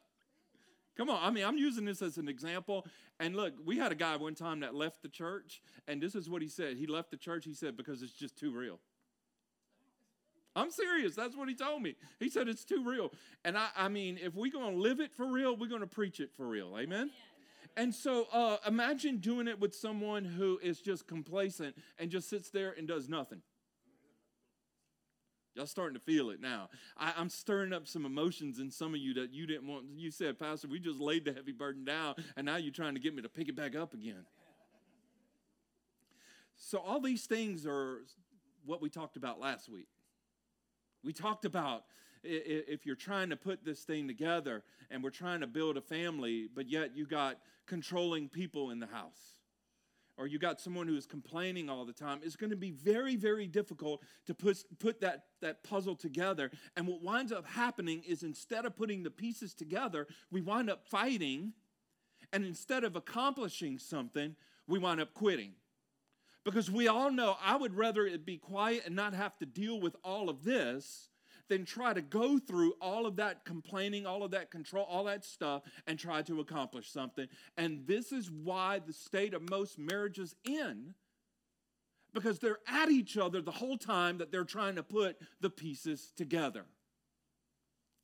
Come 1.01 1.09
on. 1.09 1.19
I 1.23 1.31
mean, 1.31 1.43
I'm 1.43 1.57
using 1.57 1.83
this 1.83 2.03
as 2.03 2.19
an 2.19 2.27
example. 2.27 2.85
And 3.19 3.35
look, 3.35 3.53
we 3.65 3.75
had 3.75 3.91
a 3.91 3.95
guy 3.95 4.15
one 4.17 4.35
time 4.35 4.59
that 4.59 4.75
left 4.75 5.01
the 5.01 5.09
church, 5.09 5.59
and 5.87 5.99
this 5.99 6.13
is 6.13 6.29
what 6.29 6.43
he 6.43 6.47
said. 6.47 6.77
He 6.77 6.85
left 6.85 7.09
the 7.09 7.17
church, 7.17 7.43
he 7.43 7.55
said, 7.55 7.75
because 7.75 8.03
it's 8.03 8.13
just 8.13 8.37
too 8.37 8.55
real. 8.55 8.77
I'm 10.55 10.69
serious. 10.69 11.15
That's 11.15 11.35
what 11.35 11.49
he 11.49 11.55
told 11.55 11.81
me. 11.81 11.95
He 12.19 12.29
said 12.29 12.47
it's 12.47 12.63
too 12.63 12.83
real. 12.87 13.11
And 13.43 13.57
I, 13.57 13.69
I 13.75 13.87
mean, 13.87 14.19
if 14.21 14.35
we're 14.35 14.51
going 14.51 14.75
to 14.75 14.79
live 14.79 14.99
it 14.99 15.11
for 15.11 15.25
real, 15.25 15.57
we're 15.57 15.69
going 15.69 15.81
to 15.81 15.87
preach 15.87 16.19
it 16.19 16.29
for 16.37 16.45
real. 16.45 16.77
Amen? 16.77 17.09
And 17.75 17.95
so 17.95 18.27
uh, 18.31 18.57
imagine 18.67 19.17
doing 19.17 19.47
it 19.47 19.59
with 19.59 19.73
someone 19.73 20.23
who 20.23 20.59
is 20.61 20.81
just 20.81 21.07
complacent 21.07 21.75
and 21.97 22.11
just 22.11 22.29
sits 22.29 22.51
there 22.51 22.75
and 22.77 22.87
does 22.87 23.09
nothing. 23.09 23.41
Y'all 25.53 25.65
starting 25.65 25.95
to 25.95 25.99
feel 25.99 26.29
it 26.29 26.39
now. 26.39 26.69
I, 26.97 27.13
am 27.17 27.29
stirring 27.29 27.73
up 27.73 27.85
some 27.85 28.05
emotions 28.05 28.59
in 28.59 28.71
some 28.71 28.93
of 28.93 29.01
you 29.01 29.13
that 29.15 29.33
you 29.33 29.45
didn't 29.45 29.67
want. 29.67 29.85
You 29.95 30.09
said, 30.09 30.39
Pastor, 30.39 30.69
we 30.69 30.79
just 30.79 30.99
laid 30.99 31.25
the 31.25 31.33
heavy 31.33 31.51
burden 31.51 31.83
down, 31.83 32.15
and 32.37 32.45
now 32.45 32.55
you're 32.55 32.71
trying 32.71 32.93
to 32.93 33.01
get 33.01 33.13
me 33.13 33.21
to 33.21 33.29
pick 33.29 33.49
it 33.49 33.55
back 33.55 33.75
up 33.75 33.93
again. 33.93 34.25
So, 36.55 36.77
all 36.77 37.01
these 37.01 37.25
things 37.25 37.65
are 37.65 38.01
what 38.65 38.81
we 38.81 38.89
talked 38.89 39.17
about 39.17 39.39
last 39.39 39.67
week. 39.67 39.87
We 41.03 41.11
talked 41.11 41.43
about 41.43 41.83
if 42.23 42.85
you're 42.85 42.95
trying 42.95 43.29
to 43.31 43.35
put 43.35 43.65
this 43.65 43.81
thing 43.81 44.07
together 44.07 44.63
and 44.89 45.03
we're 45.03 45.09
trying 45.09 45.41
to 45.41 45.47
build 45.47 45.75
a 45.75 45.81
family, 45.81 46.47
but 46.53 46.69
yet 46.69 46.95
you 46.95 47.07
got 47.07 47.39
controlling 47.65 48.29
people 48.29 48.69
in 48.69 48.79
the 48.79 48.87
house. 48.87 49.40
Or 50.21 50.27
you 50.27 50.37
got 50.37 50.61
someone 50.61 50.87
who 50.87 50.95
is 50.95 51.07
complaining 51.07 51.67
all 51.67 51.83
the 51.83 51.91
time, 51.91 52.19
it's 52.23 52.35
going 52.35 52.51
to 52.51 52.55
be 52.55 52.69
very, 52.69 53.15
very 53.15 53.47
difficult 53.47 54.03
to 54.27 54.35
put, 54.35 54.63
put 54.77 55.01
that, 55.01 55.23
that 55.41 55.63
puzzle 55.63 55.95
together. 55.95 56.51
And 56.77 56.87
what 56.87 57.01
winds 57.01 57.31
up 57.31 57.47
happening 57.47 58.03
is 58.07 58.21
instead 58.21 58.65
of 58.67 58.75
putting 58.75 59.01
the 59.01 59.09
pieces 59.09 59.55
together, 59.55 60.05
we 60.29 60.41
wind 60.41 60.69
up 60.69 60.85
fighting. 60.87 61.53
And 62.31 62.45
instead 62.45 62.83
of 62.83 62.95
accomplishing 62.95 63.79
something, 63.79 64.35
we 64.67 64.77
wind 64.77 65.01
up 65.01 65.15
quitting. 65.15 65.53
Because 66.45 66.69
we 66.69 66.87
all 66.87 67.11
know 67.11 67.35
I 67.43 67.55
would 67.55 67.75
rather 67.75 68.05
it 68.05 68.23
be 68.23 68.37
quiet 68.37 68.83
and 68.85 68.95
not 68.95 69.15
have 69.15 69.35
to 69.39 69.47
deal 69.47 69.81
with 69.81 69.95
all 70.03 70.29
of 70.29 70.43
this 70.43 71.09
than 71.51 71.65
try 71.65 71.93
to 71.93 72.01
go 72.01 72.39
through 72.39 72.73
all 72.79 73.05
of 73.05 73.17
that 73.17 73.43
complaining, 73.43 74.05
all 74.05 74.23
of 74.23 74.31
that 74.31 74.49
control, 74.49 74.85
all 74.89 75.03
that 75.03 75.25
stuff, 75.25 75.63
and 75.85 75.99
try 75.99 76.21
to 76.21 76.39
accomplish 76.39 76.89
something. 76.89 77.27
And 77.57 77.85
this 77.85 78.13
is 78.13 78.31
why 78.31 78.79
the 78.79 78.93
state 78.93 79.33
of 79.33 79.49
most 79.49 79.77
marriages 79.77 80.33
end. 80.47 80.93
Because 82.13 82.39
they're 82.39 82.59
at 82.69 82.89
each 82.89 83.17
other 83.17 83.41
the 83.41 83.51
whole 83.51 83.77
time 83.77 84.19
that 84.19 84.31
they're 84.31 84.45
trying 84.45 84.75
to 84.75 84.83
put 84.83 85.17
the 85.41 85.49
pieces 85.49 86.13
together. 86.15 86.63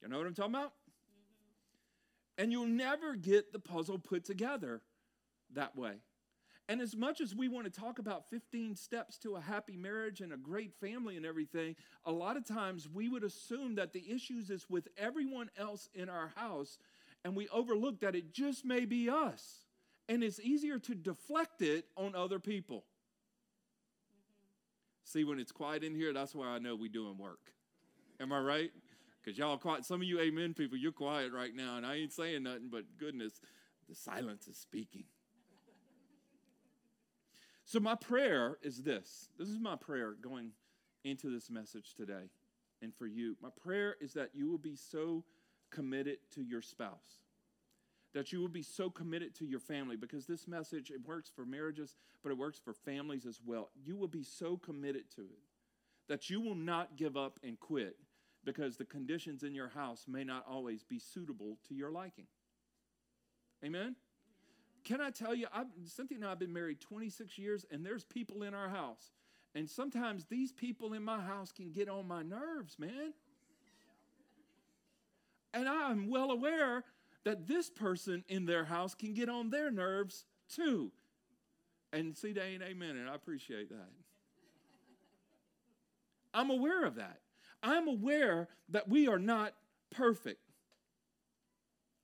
You 0.01 0.09
know 0.09 0.17
what 0.17 0.27
I'm 0.27 0.33
talking 0.33 0.55
about? 0.55 0.73
Mm-hmm. 0.73 2.43
And 2.43 2.51
you'll 2.51 2.65
never 2.65 3.15
get 3.15 3.53
the 3.53 3.59
puzzle 3.59 3.97
put 3.97 4.25
together 4.25 4.81
that 5.53 5.73
way. 5.77 5.93
And 6.69 6.81
as 6.81 6.95
much 6.95 7.21
as 7.21 7.33
we 7.33 7.47
want 7.47 7.71
to 7.71 7.79
talk 7.79 7.97
about 7.97 8.29
15 8.29 8.75
steps 8.75 9.17
to 9.19 9.35
a 9.35 9.41
happy 9.41 9.77
marriage 9.77 10.19
and 10.19 10.33
a 10.33 10.37
great 10.37 10.73
family 10.73 11.15
and 11.15 11.25
everything, 11.25 11.75
a 12.05 12.11
lot 12.11 12.35
of 12.35 12.45
times 12.45 12.89
we 12.93 13.07
would 13.07 13.23
assume 13.23 13.75
that 13.75 13.93
the 13.93 14.03
issues 14.09 14.49
is 14.49 14.69
with 14.69 14.89
everyone 14.97 15.49
else 15.57 15.89
in 15.93 16.09
our 16.09 16.33
house 16.35 16.77
and 17.23 17.35
we 17.35 17.47
overlook 17.49 18.01
that 18.01 18.15
it 18.15 18.33
just 18.33 18.65
may 18.65 18.85
be 18.85 19.09
us. 19.09 19.65
And 20.09 20.23
it's 20.23 20.39
easier 20.39 20.79
to 20.79 20.95
deflect 20.95 21.61
it 21.61 21.85
on 21.97 22.15
other 22.15 22.39
people. 22.39 22.85
Mm-hmm. 24.09 24.39
See, 25.03 25.23
when 25.23 25.39
it's 25.39 25.51
quiet 25.51 25.83
in 25.83 25.95
here, 25.95 26.13
that's 26.13 26.33
why 26.33 26.47
I 26.47 26.59
know 26.59 26.75
we're 26.75 26.87
doing 26.87 27.17
work. 27.17 27.51
Am 28.19 28.31
I 28.31 28.39
right? 28.39 28.71
Because 29.21 29.37
y'all 29.37 29.57
quiet. 29.57 29.85
Some 29.85 30.01
of 30.01 30.07
you 30.07 30.19
amen 30.19 30.53
people, 30.53 30.77
you're 30.77 30.93
quiet 30.93 31.33
right 31.33 31.53
now, 31.53 31.75
and 31.75 31.85
I 31.85 31.95
ain't 31.95 32.13
saying 32.13 32.43
nothing, 32.43 32.69
but 32.71 32.83
goodness, 32.97 33.41
the 33.89 33.95
silence 33.95 34.47
is 34.47 34.57
speaking. 34.57 35.03
So, 37.67 37.81
my 37.81 37.95
prayer 37.95 38.57
is 38.63 38.81
this 38.81 39.27
this 39.37 39.49
is 39.49 39.59
my 39.59 39.75
prayer 39.75 40.15
going 40.23 40.51
into 41.03 41.29
this 41.29 41.51
message 41.51 41.93
today 41.95 42.29
and 42.81 42.95
for 42.95 43.05
you. 43.05 43.35
My 43.41 43.49
prayer 43.61 43.97
is 43.99 44.13
that 44.13 44.29
you 44.33 44.49
will 44.49 44.57
be 44.57 44.77
so 44.77 45.25
committed 45.69 46.19
to 46.35 46.41
your 46.41 46.61
spouse, 46.61 47.25
that 48.13 48.31
you 48.31 48.39
will 48.39 48.47
be 48.47 48.61
so 48.63 48.89
committed 48.89 49.35
to 49.35 49.45
your 49.45 49.59
family, 49.59 49.97
because 49.97 50.25
this 50.25 50.47
message, 50.47 50.91
it 50.91 51.05
works 51.05 51.29
for 51.35 51.45
marriages, 51.45 51.97
but 52.23 52.31
it 52.31 52.37
works 52.37 52.57
for 52.57 52.73
families 52.73 53.25
as 53.25 53.41
well. 53.45 53.69
You 53.83 53.97
will 53.97 54.07
be 54.07 54.23
so 54.23 54.55
committed 54.55 55.11
to 55.17 55.23
it 55.23 55.43
that 56.07 56.29
you 56.29 56.39
will 56.39 56.55
not 56.55 56.95
give 56.95 57.17
up 57.17 57.37
and 57.43 57.59
quit 57.59 57.97
because 58.45 58.77
the 58.77 58.85
conditions 58.85 59.43
in 59.43 59.53
your 59.53 59.67
house 59.67 60.05
may 60.07 60.23
not 60.23 60.45
always 60.49 60.85
be 60.85 60.99
suitable 60.99 61.57
to 61.67 61.75
your 61.75 61.91
liking. 61.91 62.27
Amen? 63.61 63.97
Can 64.87 65.01
I 65.01 65.09
tell 65.09 65.35
you, 65.35 65.47
I've, 65.53 65.67
Cynthia 65.83 66.15
and 66.15 66.25
I 66.25 66.29
have 66.29 66.39
been 66.39 66.53
married 66.53 66.79
26 66.79 67.37
years, 67.37 67.65
and 67.69 67.85
there's 67.85 68.05
people 68.05 68.43
in 68.43 68.53
our 68.53 68.69
house. 68.69 69.11
And 69.53 69.69
sometimes 69.69 70.23
these 70.29 70.53
people 70.53 70.93
in 70.93 71.03
my 71.03 71.19
house 71.19 71.51
can 71.51 71.73
get 71.73 71.89
on 71.89 72.07
my 72.07 72.23
nerves, 72.23 72.79
man. 72.79 73.13
And 75.53 75.67
I'm 75.67 76.09
well 76.09 76.31
aware 76.31 76.85
that 77.25 77.47
this 77.47 77.69
person 77.69 78.23
in 78.29 78.45
their 78.45 78.63
house 78.63 78.95
can 78.95 79.13
get 79.13 79.27
on 79.27 79.49
their 79.49 79.71
nerves 79.71 80.23
too. 80.47 80.93
And 81.91 82.15
see, 82.15 82.31
they 82.31 82.53
ain't 82.53 82.63
amen, 82.63 82.95
and 82.95 83.09
I 83.09 83.15
appreciate 83.15 83.67
that. 83.67 83.89
I'm 86.33 86.49
aware 86.49 86.85
of 86.85 86.95
that. 86.95 87.19
I'm 87.61 87.89
aware 87.89 88.47
that 88.69 88.87
we 88.87 89.09
are 89.09 89.19
not 89.19 89.53
perfect. 89.91 90.39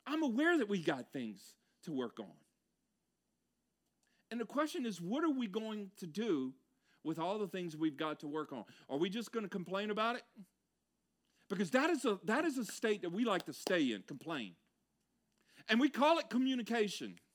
I'm 0.05 0.21
aware 0.21 0.57
that 0.57 0.67
we 0.67 0.79
got 0.79 1.13
things 1.13 1.55
to 1.83 1.93
work 1.93 2.19
on. 2.19 2.42
And 4.33 4.41
the 4.41 4.45
question 4.45 4.87
is, 4.87 4.99
what 4.99 5.23
are 5.23 5.29
we 5.29 5.45
going 5.45 5.91
to 5.97 6.07
do 6.07 6.53
with 7.03 7.19
all 7.19 7.37
the 7.37 7.47
things 7.47 7.77
we've 7.77 7.95
got 7.95 8.19
to 8.21 8.27
work 8.27 8.51
on? 8.51 8.63
Are 8.89 8.97
we 8.97 9.07
just 9.07 9.31
going 9.31 9.45
to 9.45 9.49
complain 9.49 9.91
about 9.91 10.15
it? 10.15 10.23
Because 11.49 11.69
that 11.69 11.91
is 11.91 12.03
a 12.03 12.17
that 12.23 12.43
is 12.43 12.57
a 12.57 12.65
state 12.65 13.03
that 13.03 13.11
we 13.11 13.25
like 13.25 13.45
to 13.45 13.53
stay 13.53 13.91
in, 13.91 14.01
complain. 14.01 14.53
And 15.69 15.79
we 15.79 15.87
call 15.87 16.17
it 16.17 16.31
communication. 16.31 17.19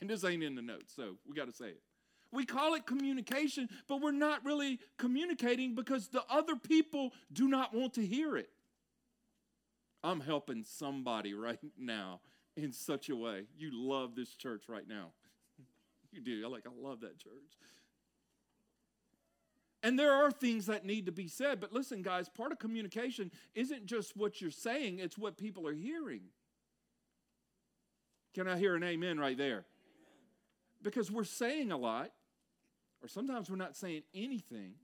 And 0.00 0.10
this 0.10 0.24
ain't 0.24 0.42
in 0.42 0.56
the 0.56 0.60
notes, 0.60 0.92
so 0.94 1.16
we 1.26 1.36
got 1.36 1.46
to 1.46 1.54
say 1.54 1.68
it. 1.68 1.80
We 2.32 2.44
call 2.44 2.74
it 2.74 2.84
communication, 2.84 3.68
but 3.88 4.02
we're 4.02 4.10
not 4.10 4.44
really 4.44 4.80
communicating 4.98 5.76
because 5.76 6.08
the 6.08 6.22
other 6.28 6.56
people 6.56 7.12
do 7.32 7.48
not 7.48 7.72
want 7.72 7.94
to 7.94 8.04
hear 8.04 8.36
it. 8.36 8.50
I'm 10.02 10.20
helping 10.20 10.64
somebody 10.64 11.32
right 11.34 11.60
now 11.78 12.20
in 12.56 12.72
such 12.72 13.08
a 13.08 13.16
way. 13.16 13.44
You 13.56 13.70
love 13.72 14.14
this 14.14 14.34
church 14.34 14.64
right 14.68 14.86
now. 14.88 15.12
You 16.12 16.22
do. 16.22 16.46
I 16.46 16.48
like 16.48 16.64
I 16.66 16.70
love 16.80 17.00
that 17.00 17.18
church. 17.18 17.58
And 19.82 19.98
there 19.98 20.12
are 20.12 20.30
things 20.30 20.66
that 20.66 20.86
need 20.86 21.06
to 21.06 21.12
be 21.12 21.28
said, 21.28 21.60
but 21.60 21.72
listen 21.72 22.00
guys, 22.00 22.28
part 22.28 22.52
of 22.52 22.58
communication 22.58 23.30
isn't 23.54 23.84
just 23.84 24.16
what 24.16 24.40
you're 24.40 24.50
saying, 24.50 24.98
it's 24.98 25.18
what 25.18 25.36
people 25.36 25.66
are 25.68 25.74
hearing. 25.74 26.22
Can 28.34 28.48
I 28.48 28.56
hear 28.56 28.74
an 28.76 28.82
amen 28.82 29.18
right 29.18 29.36
there? 29.36 29.64
Because 30.82 31.10
we're 31.10 31.24
saying 31.24 31.70
a 31.70 31.76
lot, 31.76 32.10
or 33.02 33.08
sometimes 33.08 33.50
we're 33.50 33.56
not 33.56 33.76
saying 33.76 34.02
anything, 34.14 34.74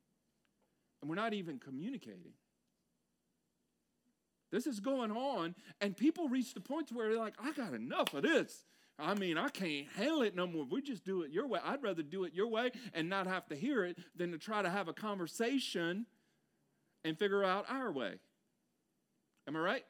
and 1.01 1.09
we're 1.09 1.17
not 1.17 1.35
even 1.35 1.59
communicating. 1.59 2.33
This 4.53 4.67
is 4.67 4.79
going 4.79 5.11
on, 5.11 5.55
and 5.81 5.97
people 5.97 6.29
reach 6.29 6.55
the 6.55 6.61
point 6.61 6.89
to 6.89 6.95
where 6.95 7.09
they're 7.09 7.19
like, 7.19 7.35
I 7.43 7.53
got 7.53 7.73
enough 7.73 8.13
of 8.15 8.23
this. 8.23 8.67
I 8.99 9.15
mean, 9.15 9.39
I 9.39 9.49
can't 9.49 9.89
handle 9.97 10.23
it 10.23 10.37
no 10.37 10.47
more. 10.47 10.65
We 10.65 10.83
just 10.83 11.05
do 11.05 11.23
it 11.23 11.33
your 11.33 11.47
way. 11.49 11.59
I'd 11.65 11.83
rather 11.83 12.03
do 12.03 12.25
it 12.25 12.35
your 12.35 12.47
way 12.47 12.71
and 12.93 13.09
not 13.09 13.27
have 13.27 13.47
to 13.49 13.57
hear 13.57 13.85
it 13.85 13.99
than 14.15 14.31
to 14.33 14.39
try 14.39 14.63
to 14.63 14.71
have 14.71 14.87
a 14.87 14.93
conversation 14.93 16.07
and 17.03 17.19
figure 17.19 17.43
out 17.43 17.65
our 17.69 17.91
way. 17.91 18.21
Am 19.49 19.57
I 19.57 19.61
right? 19.61 19.85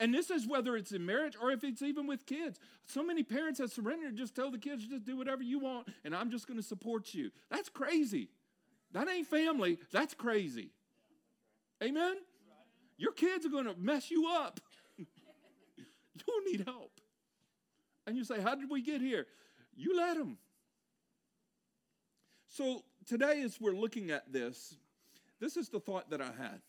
And 0.00 0.12
this 0.12 0.30
is 0.30 0.48
whether 0.48 0.76
it's 0.76 0.90
in 0.90 1.06
marriage 1.06 1.36
or 1.40 1.52
if 1.52 1.62
it's 1.62 1.82
even 1.82 2.06
with 2.06 2.26
kids. 2.26 2.58
So 2.86 3.04
many 3.04 3.22
parents 3.22 3.60
have 3.60 3.70
surrendered 3.70 4.16
just 4.16 4.34
tell 4.34 4.50
the 4.50 4.58
kids 4.58 4.84
just 4.86 5.04
do 5.04 5.16
whatever 5.16 5.42
you 5.42 5.60
want 5.60 5.86
and 6.04 6.16
I'm 6.16 6.30
just 6.30 6.48
going 6.48 6.56
to 6.56 6.66
support 6.66 7.14
you. 7.14 7.30
That's 7.50 7.68
crazy. 7.68 8.30
That 8.92 9.08
ain't 9.08 9.28
family. 9.28 9.78
That's 9.92 10.14
crazy. 10.14 10.70
Amen? 11.82 12.16
Your 12.96 13.12
kids 13.12 13.46
are 13.46 13.50
going 13.50 13.64
to 13.66 13.74
mess 13.78 14.10
you 14.10 14.28
up. 14.28 14.60
you 14.98 16.50
need 16.50 16.64
help. 16.66 17.00
And 18.06 18.16
you 18.16 18.24
say, 18.24 18.40
How 18.40 18.54
did 18.54 18.70
we 18.70 18.82
get 18.82 19.00
here? 19.00 19.26
You 19.74 19.96
let 19.96 20.16
them. 20.16 20.38
So 22.48 22.84
today, 23.06 23.42
as 23.42 23.60
we're 23.60 23.74
looking 23.74 24.10
at 24.10 24.30
this, 24.30 24.74
this 25.40 25.56
is 25.56 25.68
the 25.68 25.80
thought 25.80 26.10
that 26.10 26.20
I 26.20 26.26
had. 26.26 26.60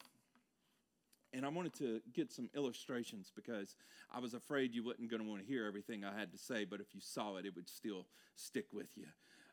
And 1.34 1.46
I 1.46 1.50
wanted 1.50 1.74
to 1.76 2.00
get 2.14 2.32
some 2.32 2.50
illustrations 2.56 3.32
because 3.36 3.76
I 4.14 4.20
was 4.20 4.34
afraid 4.34 4.74
you 4.74 4.84
wasn't 4.84 5.10
going 5.10 5.22
to 5.22 5.28
want 5.28 5.42
to 5.42 5.48
hear 5.48 5.66
everything 5.66 6.06
I 6.06 6.18
had 6.18 6.32
to 6.32 6.38
say, 6.38 6.64
but 6.64 6.80
if 6.80 6.94
you 6.94 7.02
saw 7.02 7.38
it, 7.38 7.46
it 7.46 7.56
would 7.56 7.68
still 7.68 8.06
stick 8.36 8.68
with 8.72 8.96
you. 8.96 9.08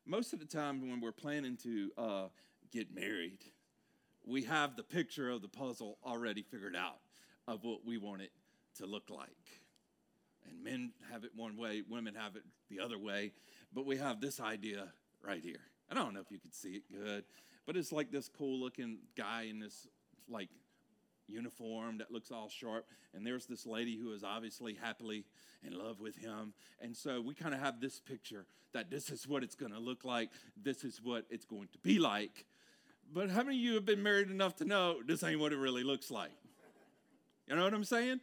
Most 0.06 0.32
of 0.32 0.38
the 0.38 0.44
time, 0.44 0.88
when 0.88 1.00
we're 1.00 1.10
planning 1.10 1.56
to 1.62 1.90
uh, 1.96 2.28
get 2.70 2.94
married, 2.94 3.38
we 4.24 4.42
have 4.44 4.76
the 4.76 4.82
picture 4.82 5.30
of 5.30 5.42
the 5.42 5.48
puzzle 5.48 5.98
already 6.04 6.42
figured 6.42 6.76
out 6.76 7.00
of 7.48 7.64
what 7.64 7.84
we 7.84 7.98
want 7.98 8.22
it 8.22 8.32
to 8.78 8.86
look 8.86 9.10
like. 9.10 9.28
And 10.48 10.62
men 10.64 10.92
have 11.12 11.24
it 11.24 11.32
one 11.34 11.56
way, 11.56 11.82
women 11.88 12.14
have 12.14 12.36
it 12.36 12.44
the 12.68 12.80
other 12.80 12.98
way, 12.98 13.32
but 13.72 13.86
we 13.86 13.96
have 13.96 14.20
this 14.20 14.40
idea 14.40 14.88
right 15.22 15.42
here. 15.42 15.60
I 15.90 15.94
don't 15.94 16.14
know 16.14 16.20
if 16.20 16.30
you 16.30 16.38
could 16.38 16.54
see 16.54 16.70
it 16.70 16.82
good, 16.90 17.24
but 17.66 17.76
it's 17.76 17.92
like 17.92 18.10
this 18.10 18.28
cool 18.28 18.58
looking 18.58 18.98
guy 19.16 19.42
in 19.50 19.58
this 19.58 19.86
like 20.28 20.48
uniform 21.26 21.98
that 21.98 22.10
looks 22.10 22.30
all 22.30 22.48
sharp, 22.48 22.86
and 23.14 23.26
there's 23.26 23.46
this 23.46 23.66
lady 23.66 23.96
who 23.96 24.12
is 24.12 24.24
obviously 24.24 24.74
happily 24.74 25.24
in 25.64 25.76
love 25.76 26.00
with 26.00 26.16
him. 26.16 26.52
And 26.80 26.96
so 26.96 27.20
we 27.20 27.34
kind 27.34 27.54
of 27.54 27.60
have 27.60 27.80
this 27.80 28.00
picture 28.00 28.46
that 28.72 28.90
this 28.90 29.10
is 29.10 29.26
what 29.26 29.42
it's 29.42 29.54
going 29.54 29.72
to 29.72 29.78
look 29.78 30.04
like, 30.04 30.30
this 30.60 30.84
is 30.84 31.00
what 31.02 31.26
it's 31.30 31.44
going 31.44 31.68
to 31.72 31.78
be 31.78 31.98
like. 31.98 32.46
But 33.12 33.30
how 33.30 33.42
many 33.42 33.56
of 33.56 33.62
you 33.62 33.74
have 33.74 33.84
been 33.84 34.02
married 34.02 34.30
enough 34.30 34.56
to 34.56 34.64
know 34.64 35.02
this 35.04 35.24
ain't 35.24 35.40
what 35.40 35.52
it 35.52 35.58
really 35.58 35.82
looks 35.82 36.10
like? 36.10 36.30
You 37.48 37.56
know 37.56 37.64
what 37.64 37.74
I'm 37.74 37.82
saying? 37.82 38.20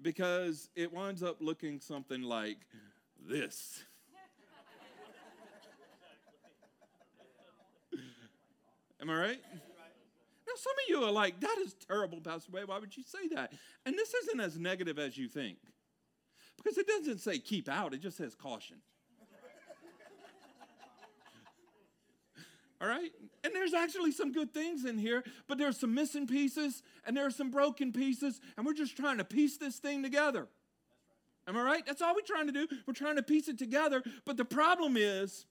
Because 0.00 0.70
it 0.74 0.90
winds 0.92 1.22
up 1.22 1.36
looking 1.40 1.78
something 1.80 2.22
like 2.22 2.56
this. 3.28 3.84
Am 9.00 9.10
I 9.10 9.18
right? 9.18 9.40
Now, 9.52 10.54
some 10.56 10.72
of 10.72 10.88
you 10.88 11.04
are 11.04 11.12
like, 11.12 11.40
that 11.40 11.56
is 11.62 11.74
terrible, 11.86 12.20
Pastor 12.20 12.52
Wade. 12.52 12.68
Why 12.68 12.78
would 12.78 12.96
you 12.96 13.02
say 13.02 13.28
that? 13.34 13.52
And 13.84 13.96
this 13.96 14.14
isn't 14.14 14.40
as 14.40 14.58
negative 14.58 14.98
as 14.98 15.18
you 15.18 15.28
think. 15.28 15.58
Because 16.56 16.78
it 16.78 16.86
doesn't 16.86 17.18
say 17.18 17.38
keep 17.38 17.68
out, 17.68 17.92
it 17.94 18.00
just 18.00 18.16
says 18.16 18.34
caution. 18.34 18.78
All 22.80 22.88
right? 22.88 23.10
And 23.44 23.54
there's 23.54 23.74
actually 23.74 24.12
some 24.12 24.32
good 24.32 24.54
things 24.54 24.84
in 24.84 24.98
here, 24.98 25.22
but 25.46 25.58
there's 25.58 25.78
some 25.78 25.94
missing 25.94 26.26
pieces 26.26 26.82
and 27.06 27.16
there's 27.16 27.36
some 27.36 27.50
broken 27.50 27.92
pieces, 27.92 28.40
and 28.56 28.64
we're 28.64 28.74
just 28.74 28.96
trying 28.96 29.18
to 29.18 29.24
piece 29.24 29.58
this 29.58 29.76
thing 29.76 30.02
together. 30.02 30.48
Am 31.46 31.56
I 31.56 31.62
right? 31.62 31.86
That's 31.86 32.00
all 32.00 32.14
we're 32.14 32.20
trying 32.22 32.46
to 32.46 32.52
do. 32.52 32.68
We're 32.86 32.94
trying 32.94 33.16
to 33.16 33.22
piece 33.22 33.48
it 33.48 33.58
together. 33.58 34.02
But 34.24 34.36
the 34.36 34.44
problem 34.44 34.96
is, 34.96 35.46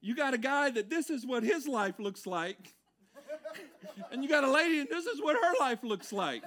you 0.00 0.14
got 0.14 0.34
a 0.34 0.38
guy 0.38 0.70
that 0.70 0.90
this 0.90 1.10
is 1.10 1.26
what 1.26 1.42
his 1.42 1.66
life 1.66 1.98
looks 1.98 2.26
like, 2.26 2.74
and 4.12 4.22
you 4.22 4.28
got 4.28 4.44
a 4.44 4.50
lady 4.50 4.80
and 4.80 4.88
this 4.88 5.06
is 5.06 5.20
what 5.22 5.36
her 5.36 5.54
life 5.60 5.82
looks 5.82 6.12
like. 6.12 6.44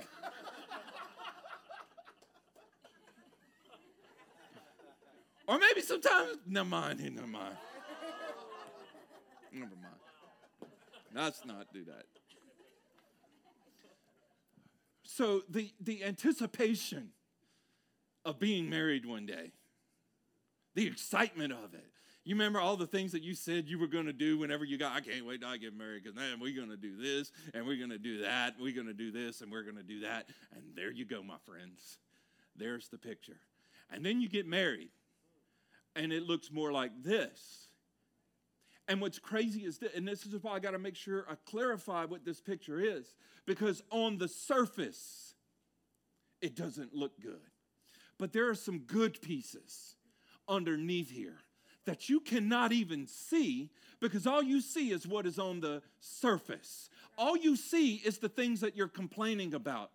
Or 5.48 5.60
maybe 5.60 5.82
sometimes, 5.82 6.38
never 6.48 6.70
mind, 6.70 7.00
never 7.00 7.28
mind. 7.28 7.58
Never 9.52 9.76
mind. 9.76 10.01
Let's 11.14 11.46
not 11.46 11.74
do 11.74 11.84
that. 11.86 12.06
So 15.04 15.42
the, 15.50 15.72
the 15.82 16.04
anticipation 16.06 17.10
of 18.24 18.40
being 18.40 18.70
married 18.70 19.06
one 19.06 19.26
day, 19.26 19.52
the 20.74 20.88
excitement 20.88 21.52
of 21.52 21.74
it. 21.74 21.86
You 22.24 22.36
remember 22.36 22.60
all 22.60 22.78
the 22.78 22.88
things 22.88 23.12
that 23.14 23.24
you 23.24 23.34
said 23.34 23.68
you 23.68 23.80
were 23.80 23.88
going 23.88 24.06
to 24.06 24.14
do 24.14 24.38
whenever 24.38 24.64
you 24.64 24.78
got, 24.78 24.96
I 24.96 25.02
can't 25.02 25.26
wait 25.26 25.42
till 25.42 25.50
I 25.50 25.58
get 25.58 25.76
married 25.76 26.04
because 26.04 26.16
man, 26.16 26.40
we're 26.40 26.56
going 26.56 26.70
to 26.70 26.78
do 26.78 26.96
this 26.96 27.32
and 27.54 27.66
we're 27.66 27.78
going 27.78 27.90
to 27.90 27.98
do 27.98 28.22
that. 28.22 28.54
We're 28.60 28.76
going 28.76 28.88
to 28.88 28.94
do 28.94 29.12
this 29.12 29.42
and 29.42 29.52
we're 29.52 29.64
going 29.64 29.78
to 29.78 29.84
do 29.84 30.02
that. 30.02 30.30
And 30.56 30.64
there 30.76 30.92
you 30.92 31.04
go, 31.04 31.24
my 31.24 31.38
friends. 31.46 31.98
There's 32.56 32.90
the 32.90 32.98
picture. 32.98 33.40
And 33.92 34.06
then 34.06 34.22
you 34.22 34.30
get 34.30 34.48
married 34.48 34.92
and 35.96 36.14
it 36.14 36.24
looks 36.24 36.52
more 36.52 36.72
like 36.72 36.92
this. 37.04 37.68
And 38.92 39.00
what's 39.00 39.20
crazy 39.20 39.62
is 39.62 39.78
that, 39.78 39.96
and 39.96 40.06
this 40.06 40.26
is 40.26 40.44
why 40.44 40.52
I 40.52 40.60
got 40.60 40.72
to 40.72 40.78
make 40.78 40.98
sure 40.98 41.26
I 41.30 41.36
clarify 41.50 42.04
what 42.04 42.26
this 42.26 42.42
picture 42.42 42.78
is, 42.78 43.16
because 43.46 43.82
on 43.90 44.18
the 44.18 44.28
surface, 44.28 45.34
it 46.42 46.58
doesn't 46.58 46.94
look 46.94 47.18
good. 47.22 47.40
But 48.20 48.34
there 48.34 48.50
are 48.50 48.54
some 48.54 48.80
good 48.80 49.22
pieces 49.22 49.96
underneath 50.46 51.10
here 51.10 51.38
that 51.86 52.10
you 52.10 52.20
cannot 52.20 52.74
even 52.74 53.08
see 53.08 53.70
because 54.02 54.28
all 54.28 54.44
you 54.44 54.60
see 54.60 54.92
is 54.92 55.08
what 55.08 55.26
is 55.26 55.40
on 55.40 55.62
the 55.62 55.82
surface. 56.02 56.90
All 57.18 57.38
you 57.38 57.56
see 57.56 57.96
is 57.96 58.18
the 58.18 58.28
things 58.28 58.60
that 58.60 58.76
you're 58.76 58.90
complaining 58.90 59.54
about. 59.54 59.92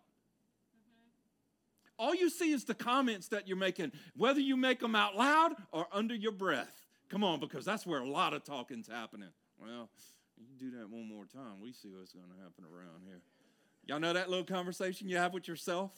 All 1.99 2.15
you 2.15 2.31
see 2.31 2.51
is 2.51 2.63
the 2.63 2.73
comments 2.73 3.27
that 3.27 3.47
you're 3.47 3.57
making, 3.57 3.91
whether 4.15 4.39
you 4.39 4.57
make 4.57 4.79
them 4.79 4.95
out 4.95 5.15
loud 5.15 5.53
or 5.71 5.85
under 5.91 6.15
your 6.15 6.31
breath. 6.31 6.86
Come 7.09 7.23
on, 7.23 7.39
because 7.39 7.65
that's 7.65 7.85
where 7.85 7.99
a 7.99 8.09
lot 8.09 8.33
of 8.33 8.43
talking's 8.43 8.87
happening. 8.87 9.29
Well, 9.59 9.89
you 10.37 10.45
do 10.57 10.77
that 10.77 10.89
one 10.89 11.07
more 11.07 11.25
time, 11.25 11.61
we 11.61 11.71
see 11.71 11.89
what's 11.89 12.13
going 12.13 12.27
to 12.27 12.43
happen 12.43 12.63
around 12.65 13.03
here. 13.05 13.21
Y'all 13.85 13.99
know 13.99 14.13
that 14.13 14.29
little 14.29 14.45
conversation 14.45 15.07
you 15.07 15.17
have 15.17 15.33
with 15.33 15.47
yourself? 15.47 15.91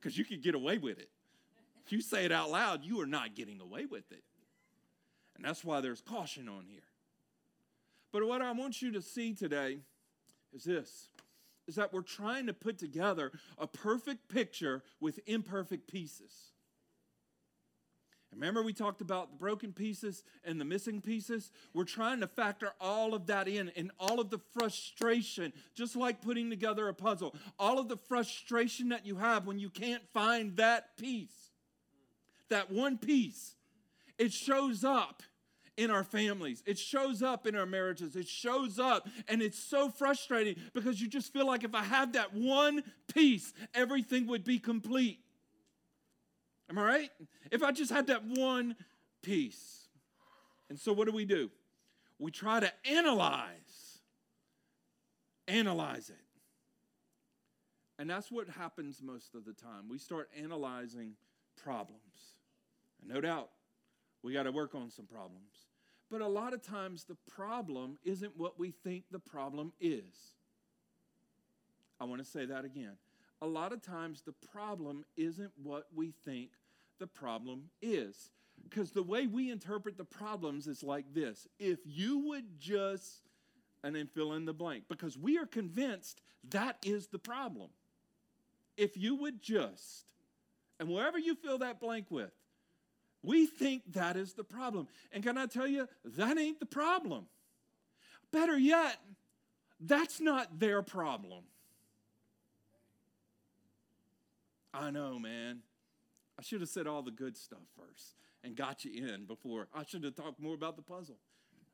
Because 0.00 0.16
you 0.16 0.24
could 0.24 0.42
get 0.42 0.54
away 0.54 0.78
with 0.78 0.98
it. 0.98 1.10
If 1.84 1.92
you 1.92 2.00
say 2.00 2.24
it 2.24 2.32
out 2.32 2.50
loud, 2.50 2.84
you 2.84 3.00
are 3.00 3.06
not 3.06 3.34
getting 3.34 3.60
away 3.60 3.86
with 3.86 4.10
it. 4.12 4.22
And 5.36 5.44
that's 5.44 5.64
why 5.64 5.80
there's 5.80 6.00
caution 6.00 6.48
on 6.48 6.64
here. 6.68 6.82
But 8.12 8.26
what 8.26 8.42
I 8.42 8.52
want 8.52 8.80
you 8.80 8.92
to 8.92 9.02
see 9.02 9.34
today 9.34 9.78
is 10.52 10.64
this 10.64 11.08
is 11.66 11.74
that 11.74 11.92
we're 11.92 12.00
trying 12.00 12.46
to 12.46 12.54
put 12.54 12.78
together 12.78 13.30
a 13.58 13.66
perfect 13.66 14.28
picture 14.28 14.82
with 15.00 15.20
imperfect 15.26 15.86
pieces. 15.86 16.52
Remember, 18.38 18.62
we 18.62 18.72
talked 18.72 19.00
about 19.00 19.32
the 19.32 19.36
broken 19.36 19.72
pieces 19.72 20.22
and 20.44 20.60
the 20.60 20.64
missing 20.64 21.00
pieces? 21.00 21.50
We're 21.74 21.82
trying 21.82 22.20
to 22.20 22.28
factor 22.28 22.70
all 22.80 23.12
of 23.12 23.26
that 23.26 23.48
in 23.48 23.72
and 23.76 23.90
all 23.98 24.20
of 24.20 24.30
the 24.30 24.38
frustration, 24.56 25.52
just 25.74 25.96
like 25.96 26.22
putting 26.22 26.48
together 26.48 26.86
a 26.86 26.94
puzzle. 26.94 27.34
All 27.58 27.80
of 27.80 27.88
the 27.88 27.96
frustration 27.96 28.90
that 28.90 29.04
you 29.04 29.16
have 29.16 29.44
when 29.44 29.58
you 29.58 29.70
can't 29.70 30.04
find 30.14 30.56
that 30.56 30.96
piece, 30.96 31.50
that 32.48 32.70
one 32.70 32.96
piece, 32.96 33.56
it 34.18 34.32
shows 34.32 34.84
up 34.84 35.24
in 35.76 35.90
our 35.90 36.04
families. 36.04 36.62
It 36.64 36.78
shows 36.78 37.24
up 37.24 37.44
in 37.44 37.56
our 37.56 37.66
marriages. 37.66 38.14
It 38.14 38.28
shows 38.28 38.78
up, 38.78 39.08
and 39.26 39.42
it's 39.42 39.58
so 39.58 39.88
frustrating 39.88 40.54
because 40.74 41.00
you 41.00 41.08
just 41.08 41.32
feel 41.32 41.46
like 41.46 41.64
if 41.64 41.74
I 41.74 41.82
had 41.82 42.12
that 42.12 42.32
one 42.34 42.84
piece, 43.12 43.52
everything 43.74 44.28
would 44.28 44.44
be 44.44 44.60
complete. 44.60 45.18
Am 46.70 46.78
I 46.78 46.84
right? 46.84 47.10
If 47.50 47.62
I 47.62 47.72
just 47.72 47.90
had 47.90 48.08
that 48.08 48.24
one 48.24 48.76
piece. 49.22 49.88
And 50.68 50.78
so, 50.78 50.92
what 50.92 51.06
do 51.06 51.12
we 51.12 51.24
do? 51.24 51.50
We 52.18 52.30
try 52.30 52.60
to 52.60 52.72
analyze, 52.84 54.00
analyze 55.46 56.10
it. 56.10 56.16
And 57.98 58.08
that's 58.08 58.30
what 58.30 58.48
happens 58.48 59.00
most 59.02 59.34
of 59.34 59.44
the 59.44 59.52
time. 59.52 59.88
We 59.88 59.98
start 59.98 60.28
analyzing 60.40 61.14
problems. 61.62 62.00
And 63.00 63.10
no 63.10 63.20
doubt, 63.20 63.50
we 64.22 64.32
got 64.32 64.44
to 64.44 64.52
work 64.52 64.74
on 64.74 64.90
some 64.90 65.06
problems. 65.06 65.66
But 66.10 66.20
a 66.20 66.28
lot 66.28 66.54
of 66.54 66.62
times, 66.62 67.04
the 67.04 67.16
problem 67.30 67.98
isn't 68.04 68.36
what 68.36 68.58
we 68.58 68.70
think 68.70 69.04
the 69.10 69.18
problem 69.18 69.72
is. 69.80 70.36
I 72.00 72.04
want 72.04 72.24
to 72.24 72.30
say 72.30 72.46
that 72.46 72.64
again. 72.64 72.96
A 73.40 73.46
lot 73.46 73.72
of 73.72 73.82
times, 73.82 74.22
the 74.22 74.34
problem 74.52 75.04
isn't 75.16 75.52
what 75.62 75.86
we 75.94 76.12
think 76.24 76.50
the 76.98 77.06
problem 77.06 77.70
is. 77.80 78.30
Because 78.64 78.90
the 78.90 79.02
way 79.02 79.26
we 79.26 79.50
interpret 79.50 79.96
the 79.96 80.04
problems 80.04 80.66
is 80.66 80.82
like 80.82 81.14
this 81.14 81.46
if 81.58 81.78
you 81.84 82.18
would 82.28 82.58
just, 82.58 83.22
and 83.84 83.94
then 83.94 84.08
fill 84.08 84.32
in 84.32 84.44
the 84.44 84.52
blank, 84.52 84.84
because 84.88 85.16
we 85.16 85.38
are 85.38 85.46
convinced 85.46 86.20
that 86.50 86.76
is 86.84 87.06
the 87.06 87.18
problem. 87.18 87.70
If 88.76 88.96
you 88.96 89.14
would 89.16 89.40
just, 89.42 90.04
and 90.80 90.88
wherever 90.88 91.18
you 91.18 91.34
fill 91.34 91.58
that 91.58 91.80
blank 91.80 92.06
with, 92.10 92.32
we 93.22 93.46
think 93.46 93.82
that 93.92 94.16
is 94.16 94.34
the 94.34 94.44
problem. 94.44 94.86
And 95.12 95.22
can 95.22 95.36
I 95.36 95.46
tell 95.46 95.66
you, 95.66 95.88
that 96.04 96.38
ain't 96.38 96.60
the 96.60 96.66
problem. 96.66 97.26
Better 98.32 98.58
yet, 98.58 98.96
that's 99.80 100.20
not 100.20 100.58
their 100.58 100.82
problem. 100.82 101.44
I 104.78 104.90
know, 104.90 105.18
man. 105.18 105.58
I 106.38 106.42
should 106.42 106.60
have 106.60 106.70
said 106.70 106.86
all 106.86 107.02
the 107.02 107.10
good 107.10 107.36
stuff 107.36 107.66
first 107.76 108.14
and 108.44 108.54
got 108.54 108.84
you 108.84 109.08
in 109.08 109.24
before. 109.24 109.66
I 109.74 109.84
should 109.84 110.04
have 110.04 110.14
talked 110.14 110.40
more 110.40 110.54
about 110.54 110.76
the 110.76 110.82
puzzle. 110.82 111.16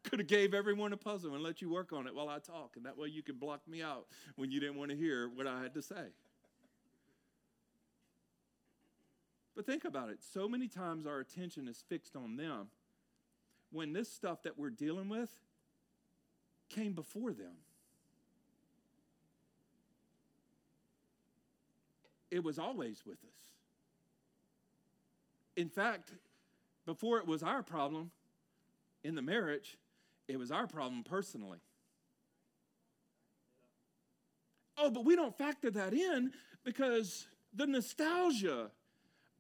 Could 0.05 0.21
have 0.21 0.29
gave 0.29 0.55
everyone 0.55 0.93
a 0.93 0.97
puzzle 0.97 1.35
and 1.35 1.43
let 1.43 1.61
you 1.61 1.71
work 1.71 1.93
on 1.93 2.07
it 2.07 2.15
while 2.15 2.29
I 2.29 2.39
talk, 2.39 2.77
and 2.77 2.85
that 2.87 2.97
way 2.97 3.09
you 3.09 3.23
could 3.23 3.39
block 3.39 3.61
me 3.69 3.83
out 3.83 4.07
when 4.37 4.51
you 4.51 4.61
didn't 4.61 4.77
want 4.77 4.91
to 4.91 4.97
hear 4.97 5.29
what 5.29 5.47
I 5.47 5.63
had 5.63 5.75
to 5.75 5.83
say. 5.83 6.13
But 9.55 9.67
think 9.67 9.85
about 9.85 10.09
it. 10.09 10.19
So 10.23 10.49
many 10.49 10.69
times 10.69 11.07
our 11.07 11.21
attention 11.21 11.69
is 11.69 11.85
fixed 11.89 12.17
on 12.17 12.37
them 12.37 12.69
when 13.71 13.93
this 13.93 14.11
stuff 14.11 14.43
that 14.43 14.59
we're 14.59 14.71
dealing 14.71 15.09
with 15.09 15.31
came 16.69 16.93
before 16.93 17.33
them. 17.33 17.57
It 22.35 22.43
was 22.43 22.59
always 22.59 23.01
with 23.07 23.19
us. 23.19 23.41
In 25.55 25.69
fact, 25.69 26.11
before 26.85 27.19
it 27.19 27.29
was 27.29 27.45
our 27.45 27.63
problem 27.63 28.11
in 29.05 29.15
the 29.15 29.23
marriage, 29.23 29.79
it 30.27 30.37
was 30.37 30.51
our 30.51 30.67
problem 30.67 31.05
personally. 31.05 31.59
Oh, 34.77 34.91
but 34.91 35.05
we 35.05 35.15
don't 35.15 35.39
factor 35.39 35.71
that 35.71 35.95
in 35.95 36.33
because 36.65 37.29
the 37.55 37.69
nostalgia 37.69 38.73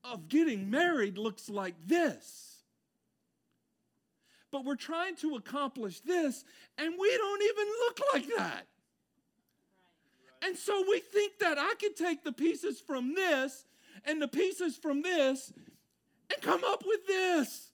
of 0.05 0.29
getting 0.29 0.71
married 0.71 1.19
looks 1.19 1.51
like 1.51 1.75
this. 1.85 2.59
But 4.53 4.65
we're 4.65 4.77
trying 4.77 5.17
to 5.17 5.35
accomplish 5.35 5.99
this, 5.99 6.45
and 6.79 6.95
we 6.97 7.17
don't 7.17 7.43
even 7.43 7.67
look 7.67 8.01
like 8.13 8.37
that. 8.37 8.67
And 10.45 10.57
so 10.57 10.85
we 10.89 11.01
think 11.01 11.39
that 11.41 11.59
I 11.59 11.75
can 11.79 11.95
take 11.95 12.23
the 12.23 12.33
pieces 12.33 12.81
from 12.81 13.15
this 13.15 13.65
and 14.05 14.21
the 14.21 14.29
pieces 14.29 14.77
from 14.77 15.01
this 15.03 15.53
and 16.31 16.43
come 16.43 16.63
up 16.65 16.85
with 16.85 17.07
this. 17.07 17.71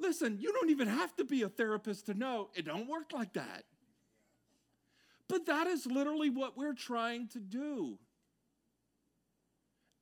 Listen, 0.00 0.38
you 0.40 0.52
don't 0.52 0.70
even 0.70 0.88
have 0.88 1.14
to 1.16 1.24
be 1.24 1.42
a 1.42 1.48
therapist 1.48 2.06
to 2.06 2.14
know 2.14 2.50
it 2.54 2.64
don't 2.64 2.88
work 2.88 3.12
like 3.12 3.32
that. 3.34 3.64
But 5.28 5.46
that 5.46 5.66
is 5.66 5.86
literally 5.86 6.30
what 6.30 6.58
we're 6.58 6.74
trying 6.74 7.28
to 7.28 7.38
do. 7.38 7.98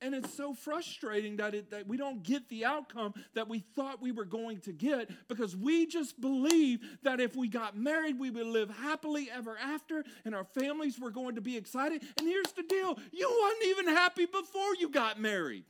And 0.03 0.13
it's 0.13 0.35
so 0.35 0.53
frustrating 0.53 1.37
that, 1.37 1.55
it, 1.55 1.71
that 1.71 1.87
we 1.87 1.95
don't 1.95 2.23
get 2.23 2.49
the 2.49 2.65
outcome 2.65 3.13
that 3.35 3.47
we 3.47 3.59
thought 3.59 4.01
we 4.01 4.11
were 4.11 4.25
going 4.25 4.59
to 4.61 4.73
get 4.73 5.09
because 5.29 5.55
we 5.55 5.85
just 5.85 6.19
believe 6.19 6.81
that 7.03 7.21
if 7.21 7.37
we 7.37 7.47
got 7.47 7.77
married, 7.77 8.19
we 8.19 8.29
would 8.29 8.45
live 8.45 8.69
happily 8.69 9.29
ever 9.33 9.57
after 9.57 10.03
and 10.25 10.35
our 10.35 10.43
families 10.43 10.99
were 10.99 11.09
going 11.09 11.35
to 11.35 11.41
be 11.41 11.55
excited. 11.55 12.03
And 12.17 12.27
here's 12.27 12.51
the 12.51 12.63
deal 12.63 12.99
you 13.13 13.29
weren't 13.29 13.63
even 13.65 13.87
happy 13.87 14.25
before 14.25 14.75
you 14.77 14.89
got 14.89 15.21
married. 15.21 15.63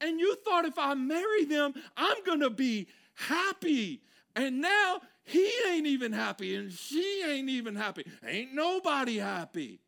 And 0.00 0.18
you 0.18 0.34
thought 0.44 0.64
if 0.64 0.78
I 0.78 0.94
marry 0.94 1.44
them, 1.44 1.74
I'm 1.96 2.24
going 2.24 2.40
to 2.40 2.50
be 2.50 2.88
happy. 3.14 4.02
And 4.34 4.60
now 4.60 5.00
he 5.22 5.48
ain't 5.68 5.86
even 5.86 6.12
happy 6.12 6.56
and 6.56 6.72
she 6.72 7.22
ain't 7.24 7.48
even 7.48 7.76
happy. 7.76 8.04
Ain't 8.26 8.52
nobody 8.52 9.18
happy. 9.18 9.78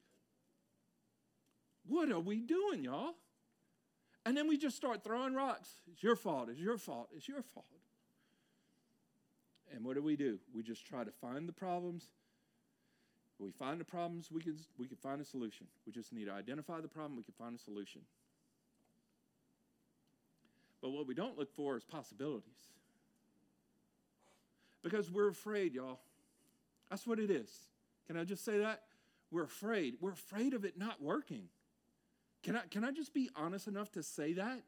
What 1.92 2.10
are 2.10 2.20
we 2.20 2.40
doing, 2.40 2.84
y'all? 2.84 3.16
And 4.24 4.34
then 4.34 4.48
we 4.48 4.56
just 4.56 4.76
start 4.76 5.04
throwing 5.04 5.34
rocks. 5.34 5.68
It's 5.92 6.02
your 6.02 6.16
fault. 6.16 6.48
It's 6.48 6.58
your 6.58 6.78
fault. 6.78 7.10
It's 7.14 7.28
your 7.28 7.42
fault. 7.42 7.66
And 9.70 9.84
what 9.84 9.96
do 9.96 10.02
we 10.02 10.16
do? 10.16 10.38
We 10.54 10.62
just 10.62 10.86
try 10.86 11.04
to 11.04 11.10
find 11.10 11.46
the 11.46 11.52
problems. 11.52 12.06
we 13.38 13.50
find 13.50 13.78
the 13.78 13.84
problems, 13.84 14.30
we 14.30 14.40
can, 14.40 14.56
we 14.78 14.86
can 14.86 14.96
find 14.96 15.20
a 15.20 15.24
solution. 15.24 15.66
We 15.84 15.92
just 15.92 16.14
need 16.14 16.26
to 16.26 16.32
identify 16.32 16.80
the 16.80 16.88
problem, 16.88 17.16
we 17.16 17.24
can 17.24 17.34
find 17.34 17.54
a 17.54 17.58
solution. 17.58 18.00
But 20.80 20.90
what 20.90 21.06
we 21.06 21.14
don't 21.14 21.38
look 21.38 21.52
for 21.52 21.76
is 21.76 21.84
possibilities. 21.84 22.70
Because 24.82 25.10
we're 25.10 25.28
afraid, 25.28 25.74
y'all. 25.74 26.00
That's 26.88 27.06
what 27.06 27.18
it 27.18 27.30
is. 27.30 27.50
Can 28.06 28.16
I 28.16 28.24
just 28.24 28.44
say 28.46 28.58
that? 28.60 28.82
We're 29.30 29.44
afraid. 29.44 29.96
We're 30.00 30.12
afraid 30.12 30.54
of 30.54 30.64
it 30.64 30.78
not 30.78 31.02
working. 31.02 31.48
Can 32.42 32.56
I, 32.56 32.62
can 32.70 32.84
I 32.84 32.90
just 32.90 33.14
be 33.14 33.30
honest 33.36 33.68
enough 33.68 33.90
to 33.92 34.02
say 34.02 34.34
that? 34.34 34.62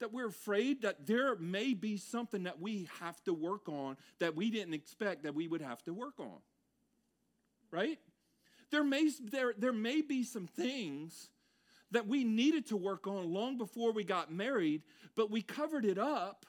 That 0.00 0.12
we're 0.12 0.28
afraid 0.28 0.82
that 0.82 1.06
there 1.06 1.36
may 1.36 1.72
be 1.72 1.96
something 1.96 2.42
that 2.44 2.60
we 2.60 2.88
have 3.00 3.22
to 3.24 3.32
work 3.32 3.68
on 3.68 3.96
that 4.18 4.34
we 4.34 4.50
didn't 4.50 4.74
expect 4.74 5.22
that 5.22 5.34
we 5.34 5.48
would 5.48 5.62
have 5.62 5.82
to 5.84 5.94
work 5.94 6.18
on. 6.18 6.38
Right? 7.70 7.98
There 8.70 8.84
may, 8.84 9.08
there, 9.22 9.54
there 9.56 9.72
may 9.72 10.02
be 10.02 10.24
some 10.24 10.46
things 10.46 11.30
that 11.90 12.06
we 12.06 12.24
needed 12.24 12.66
to 12.66 12.76
work 12.76 13.06
on 13.06 13.32
long 13.32 13.56
before 13.56 13.92
we 13.92 14.04
got 14.04 14.32
married, 14.32 14.82
but 15.14 15.30
we 15.30 15.42
covered 15.42 15.84
it 15.84 15.98
up 15.98 16.44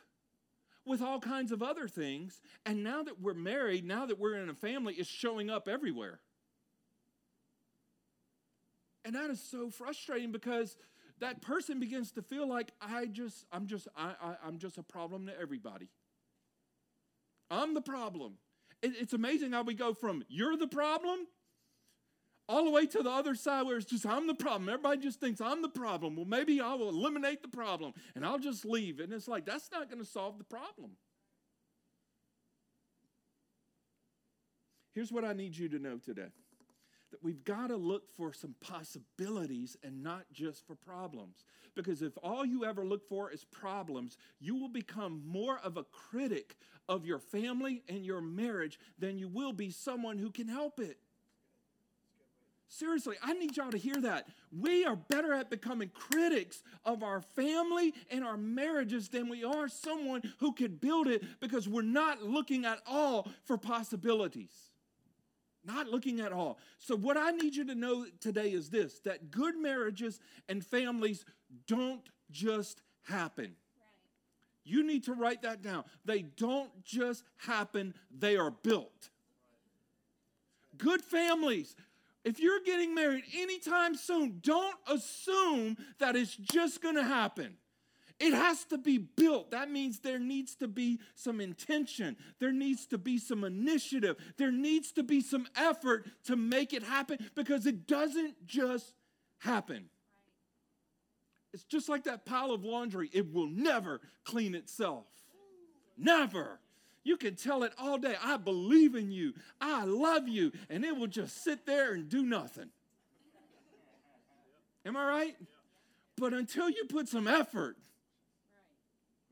with 0.85 1.01
all 1.01 1.19
kinds 1.19 1.51
of 1.51 1.61
other 1.61 1.87
things. 1.87 2.41
And 2.65 2.83
now 2.83 3.03
that 3.03 3.21
we're 3.21 3.33
married, 3.33 3.85
now 3.85 4.05
that 4.05 4.19
we're 4.19 4.35
in 4.35 4.49
a 4.49 4.55
family, 4.55 4.95
it's 4.95 5.09
showing 5.09 5.49
up 5.49 5.67
everywhere. 5.67 6.19
And 9.05 9.15
that 9.15 9.29
is 9.29 9.39
so 9.39 9.69
frustrating 9.69 10.31
because 10.31 10.75
that 11.19 11.41
person 11.41 11.79
begins 11.79 12.11
to 12.13 12.23
feel 12.23 12.49
like 12.49 12.71
I 12.81 13.05
just, 13.05 13.45
I'm 13.51 13.67
just, 13.67 13.87
I, 13.95 14.13
I, 14.21 14.35
I'm 14.45 14.57
just 14.57 14.77
a 14.77 14.83
problem 14.83 15.27
to 15.27 15.39
everybody. 15.39 15.87
I'm 17.51 17.75
the 17.75 17.81
problem. 17.81 18.33
It, 18.81 18.93
it's 18.99 19.13
amazing 19.13 19.51
how 19.51 19.61
we 19.61 19.75
go 19.75 19.93
from 19.93 20.23
you're 20.27 20.57
the 20.57 20.67
problem 20.67 21.27
all 22.47 22.65
the 22.65 22.71
way 22.71 22.85
to 22.85 23.01
the 23.01 23.09
other 23.09 23.35
side 23.35 23.65
where 23.65 23.77
it's 23.77 23.85
just 23.85 24.05
I'm 24.05 24.27
the 24.27 24.35
problem. 24.35 24.69
Everybody 24.69 25.01
just 25.01 25.19
thinks 25.19 25.39
I'm 25.39 25.61
the 25.61 25.69
problem. 25.69 26.15
Well, 26.15 26.25
maybe 26.25 26.59
I 26.59 26.73
will 26.73 26.89
eliminate 26.89 27.41
the 27.41 27.47
problem 27.47 27.93
and 28.15 28.25
I'll 28.25 28.39
just 28.39 28.65
leave. 28.65 28.99
And 28.99 29.13
it's 29.13 29.27
like 29.27 29.45
that's 29.45 29.69
not 29.71 29.89
going 29.89 30.03
to 30.03 30.09
solve 30.09 30.37
the 30.37 30.43
problem. 30.43 30.91
Here's 34.93 35.11
what 35.11 35.25
I 35.25 35.33
need 35.33 35.55
you 35.55 35.69
to 35.69 35.79
know 35.79 35.97
today 35.97 36.29
that 37.11 37.23
we've 37.23 37.43
got 37.43 37.67
to 37.67 37.77
look 37.77 38.09
for 38.15 38.33
some 38.33 38.55
possibilities 38.61 39.77
and 39.83 40.03
not 40.03 40.25
just 40.31 40.65
for 40.65 40.75
problems. 40.75 41.45
Because 41.75 42.01
if 42.01 42.13
all 42.23 42.45
you 42.45 42.65
ever 42.65 42.85
look 42.85 43.07
for 43.07 43.31
is 43.31 43.45
problems, 43.45 44.17
you 44.39 44.55
will 44.55 44.69
become 44.69 45.21
more 45.25 45.59
of 45.63 45.77
a 45.77 45.83
critic 45.83 46.55
of 46.87 47.05
your 47.05 47.19
family 47.19 47.83
and 47.89 48.05
your 48.05 48.21
marriage 48.21 48.79
than 48.97 49.17
you 49.17 49.27
will 49.27 49.53
be 49.53 49.69
someone 49.69 50.17
who 50.17 50.31
can 50.31 50.47
help 50.47 50.79
it. 50.79 50.97
Seriously, 52.67 53.15
I 53.21 53.33
need 53.33 53.55
y'all 53.55 53.71
to 53.71 53.77
hear 53.77 53.95
that. 54.01 54.27
We 54.51 54.85
are 54.85 54.95
better 54.95 55.33
at 55.33 55.49
becoming 55.49 55.89
critics 55.93 56.63
of 56.83 57.03
our 57.03 57.21
family 57.21 57.93
and 58.09 58.23
our 58.23 58.37
marriages 58.37 59.07
than 59.07 59.29
we 59.29 59.43
are 59.43 59.67
someone 59.69 60.23
who 60.39 60.51
could 60.53 60.81
build 60.81 61.07
it 61.07 61.23
because 61.39 61.69
we're 61.69 61.83
not 61.83 62.23
looking 62.23 62.65
at 62.65 62.79
all 62.87 63.29
for 63.45 63.57
possibilities. 63.57 64.71
Not 65.65 65.87
looking 65.87 66.19
at 66.19 66.31
all. 66.31 66.59
So, 66.77 66.95
what 66.95 67.17
I 67.17 67.31
need 67.31 67.55
you 67.55 67.65
to 67.65 67.75
know 67.75 68.05
today 68.19 68.49
is 68.49 68.69
this 68.69 68.99
that 68.99 69.31
good 69.31 69.57
marriages 69.57 70.19
and 70.47 70.63
families 70.65 71.25
don't 71.67 72.07
just 72.31 72.81
happen. 73.03 73.55
You 74.63 74.85
need 74.85 75.03
to 75.05 75.13
write 75.13 75.41
that 75.43 75.61
down. 75.61 75.83
They 76.05 76.23
don't 76.23 76.83
just 76.83 77.23
happen, 77.37 77.93
they 78.15 78.37
are 78.37 78.51
built. 78.51 79.09
Good 80.77 81.01
families 81.01 81.75
if 82.25 82.39
you're 82.39 82.59
getting 82.61 82.95
married 82.95 83.23
anytime 83.37 83.93
soon, 83.93 84.39
don't 84.41 84.75
assume 84.87 85.77
that 85.99 86.15
it's 86.15 86.35
just 86.35 86.81
going 86.81 86.95
to 86.95 87.03
happen. 87.03 87.55
It 88.19 88.33
has 88.33 88.63
to 88.65 88.77
be 88.77 88.97
built. 88.97 89.51
That 89.51 89.69
means 89.69 89.99
there 89.99 90.19
needs 90.19 90.55
to 90.55 90.67
be 90.67 90.99
some 91.15 91.41
intention. 91.41 92.15
There 92.39 92.53
needs 92.53 92.85
to 92.87 92.97
be 92.97 93.17
some 93.17 93.43
initiative. 93.43 94.15
There 94.37 94.51
needs 94.51 94.93
to 94.93 95.03
be 95.03 95.19
some 95.19 95.47
effort 95.55 96.07
to 96.25 96.37
make 96.37 96.71
it 96.71 96.81
happen 96.81 97.17
because 97.35 97.65
it 97.65 97.87
doesn't 97.87 98.47
just 98.47 98.93
happen. 99.39 99.89
It's 101.53 101.63
just 101.63 101.89
like 101.89 102.05
that 102.05 102.25
pile 102.25 102.51
of 102.51 102.63
laundry, 102.63 103.09
it 103.13 103.33
will 103.33 103.47
never 103.47 104.01
clean 104.23 104.55
itself. 104.55 105.05
Never. 105.97 106.59
You 107.03 107.17
can 107.17 107.35
tell 107.35 107.63
it 107.63 107.71
all 107.77 107.97
day. 107.97 108.15
I 108.21 108.37
believe 108.37 108.95
in 108.95 109.11
you. 109.11 109.33
I 109.61 109.85
love 109.85 110.27
you. 110.27 110.51
And 110.69 110.83
it 110.83 110.97
will 110.97 111.07
just 111.07 111.43
sit 111.43 111.65
there 111.65 111.93
and 111.93 112.09
do 112.09 112.23
nothing. 112.23 112.69
Am 114.85 114.97
I 114.97 115.05
right? 115.05 115.35
But 116.17 116.33
until 116.33 116.69
you 116.69 116.85
put 116.89 117.07
some 117.07 117.27
effort, 117.27 117.77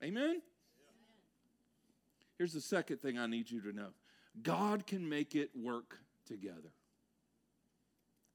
amen? 0.04 0.42
Here's 2.38 2.54
the 2.54 2.62
second 2.62 3.02
thing 3.02 3.18
I 3.18 3.28
need 3.28 3.50
you 3.50 3.62
to 3.62 3.72
know 3.72 3.90
God 4.42 4.88
can 4.88 5.08
make 5.08 5.36
it 5.36 5.52
work 5.56 6.00
together 6.28 6.72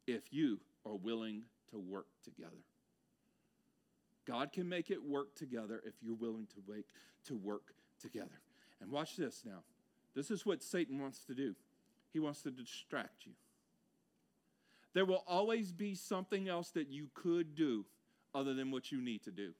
if 0.07 0.33
you 0.33 0.61
are 0.87 0.95
willing 0.95 1.43
to 1.71 1.79
work 1.79 2.07
together. 2.25 2.57
God 4.27 4.53
can 4.53 4.69
make 4.69 4.91
it 4.91 5.03
work 5.03 5.35
together 5.35 5.83
if 5.85 5.95
you're 6.03 6.15
willing 6.15 6.47
to 6.47 6.73
make 6.73 6.87
to 7.27 7.37
work 7.37 7.75
together. 8.01 8.41
And 8.81 8.91
watch 8.91 9.17
this 9.17 9.43
now. 9.45 9.63
This 10.15 10.31
is 10.31 10.47
what 10.47 10.63
Satan 10.63 11.01
wants 11.01 11.25
to 11.25 11.35
do. 11.35 11.55
He 12.13 12.21
wants 12.21 12.43
to 12.43 12.51
distract 12.51 13.27
you. 13.27 13.33
There 14.95 15.05
will 15.05 15.25
always 15.27 15.73
be 15.73 15.95
something 15.95 16.49
else 16.49 16.71
that 16.71 16.89
you 16.89 17.09
could 17.15 17.55
do 17.55 17.85
other 18.35 18.55
than 18.55 18.71
what 18.71 18.91
you 18.91 19.01
need 19.01 19.23
to 19.25 19.31
do. 19.31 19.53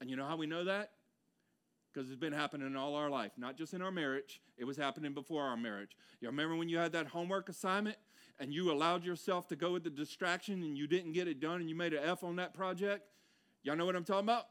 And 0.00 0.10
you 0.10 0.16
know 0.16 0.26
how 0.26 0.36
we 0.36 0.46
know 0.46 0.64
that? 0.64 0.90
Because 1.92 2.08
it's 2.08 2.20
been 2.20 2.32
happening 2.32 2.76
all 2.76 2.94
our 2.94 3.10
life, 3.10 3.32
not 3.36 3.56
just 3.56 3.74
in 3.74 3.82
our 3.82 3.90
marriage, 3.90 4.40
it 4.56 4.64
was 4.64 4.76
happening 4.76 5.12
before 5.12 5.42
our 5.42 5.56
marriage. 5.56 5.96
You 6.20 6.28
remember 6.28 6.54
when 6.54 6.68
you 6.68 6.78
had 6.78 6.92
that 6.92 7.08
homework 7.08 7.48
assignment 7.48 7.96
and 8.38 8.54
you 8.54 8.70
allowed 8.70 9.04
yourself 9.04 9.48
to 9.48 9.56
go 9.56 9.72
with 9.72 9.82
the 9.82 9.90
distraction 9.90 10.62
and 10.62 10.78
you 10.78 10.86
didn't 10.86 11.12
get 11.12 11.26
it 11.26 11.40
done 11.40 11.60
and 11.60 11.68
you 11.68 11.74
made 11.74 11.92
an 11.92 12.04
F 12.04 12.22
on 12.22 12.36
that 12.36 12.54
project? 12.54 13.02
Y'all 13.64 13.76
know 13.76 13.86
what 13.86 13.96
I'm 13.96 14.04
talking 14.04 14.24
about? 14.24 14.46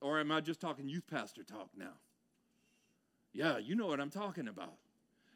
Or 0.00 0.18
am 0.18 0.32
I 0.32 0.40
just 0.40 0.60
talking 0.60 0.88
youth 0.88 1.06
pastor 1.08 1.44
talk 1.44 1.70
now? 1.76 1.94
Yeah, 3.32 3.58
you 3.58 3.76
know 3.76 3.86
what 3.86 4.00
I'm 4.00 4.10
talking 4.10 4.48
about. 4.48 4.74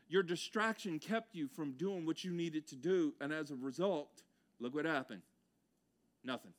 Your 0.08 0.22
distraction 0.22 0.98
kept 0.98 1.34
you 1.34 1.46
from 1.46 1.72
doing 1.72 2.04
what 2.04 2.24
you 2.24 2.32
needed 2.32 2.66
to 2.68 2.76
do, 2.76 3.14
and 3.20 3.32
as 3.32 3.50
a 3.50 3.56
result, 3.56 4.08
look 4.60 4.74
what 4.74 4.84
happened 4.84 5.22
nothing. 6.24 6.52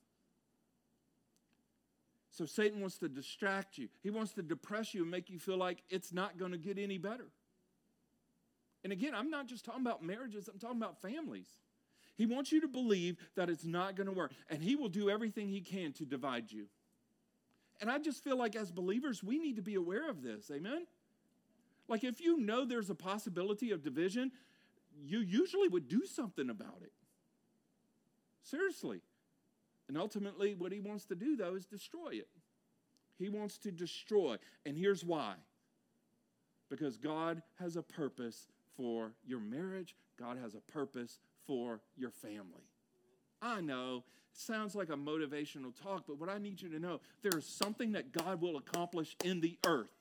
So 2.33 2.47
Satan 2.47 2.81
wants 2.81 2.97
to 2.97 3.07
distract 3.07 3.77
you. 3.77 3.89
He 4.01 4.09
wants 4.09 4.33
to 4.33 4.41
depress 4.41 4.95
you 4.95 5.03
and 5.03 5.11
make 5.11 5.29
you 5.29 5.37
feel 5.37 5.57
like 5.57 5.83
it's 5.91 6.11
not 6.11 6.39
going 6.39 6.51
to 6.51 6.57
get 6.57 6.79
any 6.79 6.97
better. 6.97 7.27
And 8.83 8.91
again, 8.91 9.13
I'm 9.15 9.29
not 9.29 9.47
just 9.47 9.63
talking 9.63 9.81
about 9.81 10.03
marriages, 10.03 10.49
I'm 10.51 10.57
talking 10.57 10.77
about 10.77 10.99
families. 10.99 11.47
He 12.15 12.25
wants 12.25 12.51
you 12.51 12.59
to 12.61 12.67
believe 12.67 13.17
that 13.35 13.49
it's 13.49 13.65
not 13.65 13.95
going 13.95 14.07
to 14.07 14.13
work, 14.13 14.31
and 14.49 14.63
he 14.63 14.75
will 14.75 14.89
do 14.89 15.11
everything 15.11 15.47
he 15.47 15.61
can 15.61 15.93
to 15.93 16.05
divide 16.05 16.51
you. 16.51 16.65
And 17.79 17.89
I 17.89 17.99
just 17.99 18.23
feel 18.23 18.37
like 18.37 18.55
as 18.55 18.71
believers, 18.71 19.23
we 19.23 19.37
need 19.37 19.55
to 19.55 19.61
be 19.61 19.75
aware 19.75 20.09
of 20.09 20.23
this. 20.23 20.49
Amen? 20.51 20.87
Like, 21.87 22.03
if 22.03 22.19
you 22.19 22.39
know 22.39 22.65
there's 22.65 22.89
a 22.89 22.95
possibility 22.95 23.71
of 23.71 23.83
division, 23.83 24.31
you 25.03 25.19
usually 25.19 25.67
would 25.67 25.87
do 25.87 26.05
something 26.05 26.49
about 26.49 26.79
it. 26.81 26.91
Seriously. 28.43 29.01
And 29.87 29.97
ultimately, 29.97 30.55
what 30.55 30.71
he 30.71 30.79
wants 30.79 31.05
to 31.05 31.15
do, 31.15 31.35
though, 31.35 31.55
is 31.55 31.65
destroy 31.65 32.09
it. 32.11 32.29
He 33.19 33.29
wants 33.29 33.57
to 33.59 33.71
destroy. 33.71 34.37
And 34.65 34.77
here's 34.77 35.03
why 35.03 35.35
because 36.69 36.97
God 36.97 37.43
has 37.59 37.75
a 37.75 37.83
purpose 37.83 38.47
for 38.75 39.11
your 39.25 39.39
marriage, 39.39 39.95
God 40.19 40.37
has 40.41 40.55
a 40.55 40.59
purpose 40.59 41.19
for 41.45 41.81
your 41.95 42.09
family. 42.09 42.65
I 43.41 43.61
know 43.61 43.97
it 43.97 44.39
sounds 44.39 44.73
like 44.73 44.89
a 44.89 44.95
motivational 44.95 45.71
talk, 45.79 46.05
but 46.07 46.19
what 46.19 46.29
I 46.29 46.39
need 46.39 46.61
you 46.61 46.69
to 46.69 46.79
know 46.79 46.99
there 47.21 47.37
is 47.37 47.45
something 47.45 47.91
that 47.91 48.11
God 48.11 48.41
will 48.41 48.57
accomplish 48.57 49.15
in 49.23 49.41
the 49.41 49.57
earth 49.67 49.91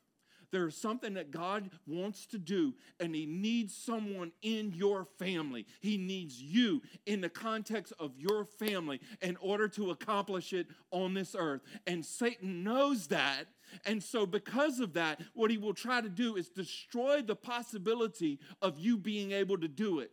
There's 0.53 0.77
something 0.77 1.15
that 1.15 1.31
God 1.31 1.71
wants 1.87 2.27
to 2.27 2.39
do, 2.39 2.75
and 3.01 3.15
He 3.15 3.25
needs 3.25 3.75
someone 3.75 4.33
in 4.43 4.73
your 4.73 5.07
family. 5.19 5.67
He 5.81 5.97
needs 5.97 6.41
you 6.41 6.83
in 7.07 7.23
the 7.23 7.31
context 7.31 7.95
of 7.99 8.13
your 8.19 8.45
family 8.45 9.01
in 9.23 9.37
order 9.37 9.67
to 9.69 9.91
accomplish 9.91 10.53
it 10.53 10.67
on 10.91 11.15
this 11.15 11.35
earth. 11.37 11.63
And 11.87 12.05
Satan 12.05 12.63
knows 12.63 13.09
that. 13.09 13.47
And 13.87 14.03
so, 14.03 14.27
because 14.27 14.81
of 14.81 14.93
that, 14.93 15.23
what 15.33 15.51
he 15.51 15.57
will 15.57 15.73
try 15.73 16.03
to 16.03 16.11
do 16.11 16.37
is 16.37 16.51
destroy 16.51 17.23
the 17.23 17.35
possibility 17.35 18.39
of 18.61 18.79
you 18.79 18.99
being 18.99 19.33
able 19.33 19.57
to 19.57 19.69
do 19.69 20.01
it. 20.01 20.13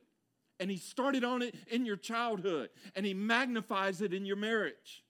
And 0.61 0.71
he 0.71 0.77
started 0.77 1.25
on 1.25 1.41
it 1.41 1.55
in 1.67 1.85
your 1.85 1.97
childhood, 1.97 2.69
and 2.95 3.05
he 3.05 3.13
magnifies 3.13 4.01
it 4.01 4.13
in 4.13 4.25
your 4.25 4.37
marriage. 4.37 5.03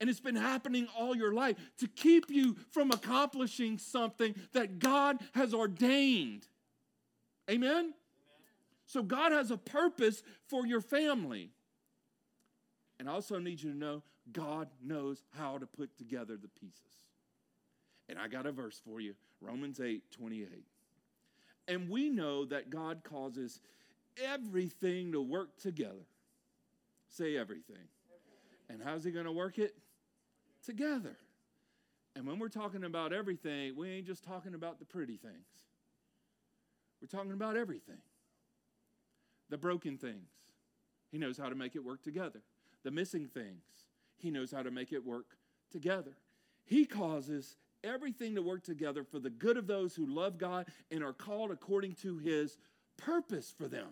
And 0.00 0.10
it's 0.10 0.20
been 0.20 0.36
happening 0.36 0.88
all 0.98 1.16
your 1.16 1.32
life 1.32 1.56
to 1.78 1.88
keep 1.88 2.30
you 2.30 2.56
from 2.70 2.90
accomplishing 2.90 3.78
something 3.78 4.34
that 4.52 4.78
God 4.78 5.18
has 5.34 5.54
ordained. 5.54 6.46
Amen? 7.48 7.70
Amen? 7.70 7.94
So 8.86 9.02
God 9.02 9.32
has 9.32 9.50
a 9.50 9.56
purpose 9.56 10.22
for 10.48 10.66
your 10.66 10.80
family. 10.80 11.50
And 12.98 13.08
I 13.08 13.12
also 13.12 13.38
need 13.38 13.62
you 13.62 13.72
to 13.72 13.76
know 13.76 14.02
God 14.32 14.68
knows 14.82 15.22
how 15.36 15.58
to 15.58 15.66
put 15.66 15.96
together 15.96 16.36
the 16.36 16.48
pieces. 16.48 16.80
And 18.08 18.18
I 18.18 18.28
got 18.28 18.46
a 18.46 18.52
verse 18.52 18.80
for 18.84 19.00
you 19.00 19.14
Romans 19.40 19.80
8 19.80 20.02
28. 20.10 20.48
And 21.66 21.88
we 21.88 22.10
know 22.10 22.44
that 22.46 22.70
God 22.70 23.02
causes 23.04 23.60
everything 24.22 25.12
to 25.12 25.20
work 25.20 25.58
together. 25.58 26.06
Say 27.08 27.36
everything. 27.36 27.88
And 28.68 28.82
how's 28.82 29.04
He 29.04 29.10
going 29.10 29.24
to 29.24 29.32
work 29.32 29.58
it? 29.58 29.74
Together. 30.64 31.16
And 32.16 32.26
when 32.26 32.38
we're 32.38 32.48
talking 32.48 32.84
about 32.84 33.12
everything, 33.12 33.74
we 33.76 33.90
ain't 33.90 34.06
just 34.06 34.24
talking 34.24 34.54
about 34.54 34.78
the 34.78 34.84
pretty 34.84 35.16
things. 35.16 35.64
We're 37.00 37.18
talking 37.18 37.32
about 37.32 37.56
everything. 37.56 37.98
The 39.50 39.58
broken 39.58 39.98
things, 39.98 40.30
He 41.10 41.18
knows 41.18 41.36
how 41.36 41.48
to 41.48 41.54
make 41.54 41.76
it 41.76 41.84
work 41.84 42.02
together. 42.02 42.40
The 42.82 42.90
missing 42.90 43.26
things, 43.26 43.62
He 44.16 44.30
knows 44.30 44.50
how 44.50 44.62
to 44.62 44.70
make 44.70 44.92
it 44.92 45.04
work 45.04 45.36
together. 45.70 46.16
He 46.64 46.86
causes 46.86 47.56
everything 47.82 48.34
to 48.36 48.42
work 48.42 48.62
together 48.62 49.04
for 49.04 49.18
the 49.18 49.30
good 49.30 49.56
of 49.56 49.66
those 49.66 49.94
who 49.94 50.06
love 50.06 50.38
God 50.38 50.66
and 50.90 51.04
are 51.04 51.12
called 51.12 51.50
according 51.50 51.94
to 51.96 52.18
His 52.18 52.56
purpose 52.96 53.52
for 53.56 53.68
them. 53.68 53.88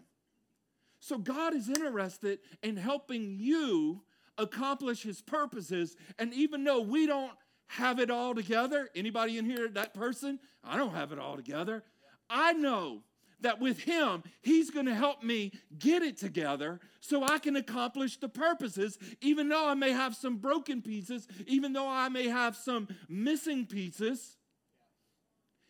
So 1.00 1.18
God 1.18 1.54
is 1.54 1.68
interested 1.68 2.38
in 2.62 2.76
helping 2.76 3.36
you 3.38 4.02
accomplish 4.38 5.02
his 5.02 5.20
purposes. 5.20 5.96
And 6.18 6.32
even 6.34 6.64
though 6.64 6.80
we 6.80 7.06
don't 7.06 7.32
have 7.68 7.98
it 7.98 8.10
all 8.10 8.34
together, 8.34 8.88
anybody 8.94 9.38
in 9.38 9.44
here, 9.44 9.68
that 9.68 9.94
person, 9.94 10.38
I 10.62 10.76
don't 10.76 10.94
have 10.94 11.12
it 11.12 11.18
all 11.18 11.36
together. 11.36 11.82
I 12.28 12.52
know 12.52 13.02
that 13.40 13.60
with 13.60 13.80
him, 13.80 14.22
he's 14.42 14.70
going 14.70 14.86
to 14.86 14.94
help 14.94 15.22
me 15.22 15.52
get 15.78 16.02
it 16.02 16.16
together 16.16 16.80
so 17.00 17.24
I 17.24 17.38
can 17.38 17.56
accomplish 17.56 18.18
the 18.18 18.28
purposes, 18.28 18.98
even 19.20 19.48
though 19.48 19.68
I 19.68 19.74
may 19.74 19.90
have 19.90 20.14
some 20.14 20.36
broken 20.36 20.80
pieces, 20.80 21.26
even 21.46 21.72
though 21.72 21.88
I 21.88 22.08
may 22.08 22.28
have 22.28 22.56
some 22.56 22.88
missing 23.08 23.66
pieces. 23.66 24.36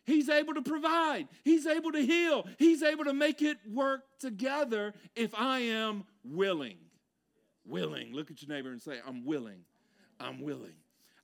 He's 0.05 0.29
able 0.29 0.55
to 0.55 0.62
provide, 0.62 1.29
he's 1.44 1.66
able 1.66 1.92
to 1.92 2.05
heal, 2.05 2.46
he's 2.59 2.83
able 2.83 3.05
to 3.05 3.12
make 3.12 3.40
it 3.40 3.59
work 3.70 4.03
together 4.18 4.94
if 5.14 5.33
I 5.35 5.61
am 5.61 6.05
willing. 6.25 6.79
Willing. 7.64 8.12
Look 8.12 8.31
at 8.31 8.42
your 8.42 8.55
neighbor 8.55 8.70
and 8.70 8.81
say, 8.81 8.98
I'm 9.07 9.25
willing. 9.25 9.64
I'm 10.18 10.40
willing. 10.40 10.75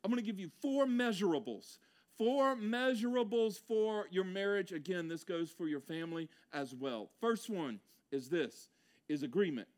I'm 0.05 0.11
going 0.11 0.22
to 0.22 0.27
give 0.27 0.38
you 0.38 0.51
four 0.61 0.87
measurables. 0.87 1.79
Four 2.16 2.57
measurables 2.57 3.61
for 3.61 4.07
your 4.11 4.24
marriage. 4.24 4.72
Again, 4.72 5.09
this 5.09 5.24
goes 5.24 5.51
for 5.51 5.68
your 5.68 5.81
family 5.81 6.29
as 6.53 6.74
well. 6.74 7.11
First 7.20 7.48
one 7.48 7.81
is 8.11 8.29
this 8.29 8.70
is 9.09 9.22
agreement. 9.22 9.68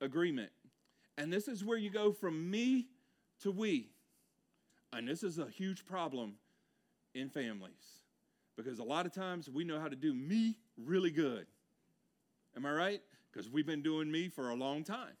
agreement. 0.00 0.50
And 1.18 1.32
this 1.32 1.48
is 1.48 1.64
where 1.64 1.78
you 1.78 1.90
go 1.90 2.12
from 2.12 2.50
me 2.50 2.88
to 3.42 3.50
we. 3.50 3.90
And 4.92 5.08
this 5.08 5.22
is 5.22 5.38
a 5.38 5.48
huge 5.48 5.84
problem 5.84 6.34
in 7.14 7.28
families 7.28 8.02
because 8.56 8.78
a 8.78 8.84
lot 8.84 9.06
of 9.06 9.12
times 9.12 9.48
we 9.48 9.64
know 9.64 9.80
how 9.80 9.88
to 9.88 9.96
do 9.96 10.14
me 10.14 10.56
really 10.76 11.10
good. 11.10 11.46
Am 12.56 12.64
I 12.64 12.72
right? 12.72 13.00
Because 13.34 13.50
we've 13.50 13.66
been 13.66 13.82
doing 13.82 14.10
me 14.10 14.28
for 14.28 14.50
a 14.50 14.54
long 14.54 14.84
time. 14.84 15.16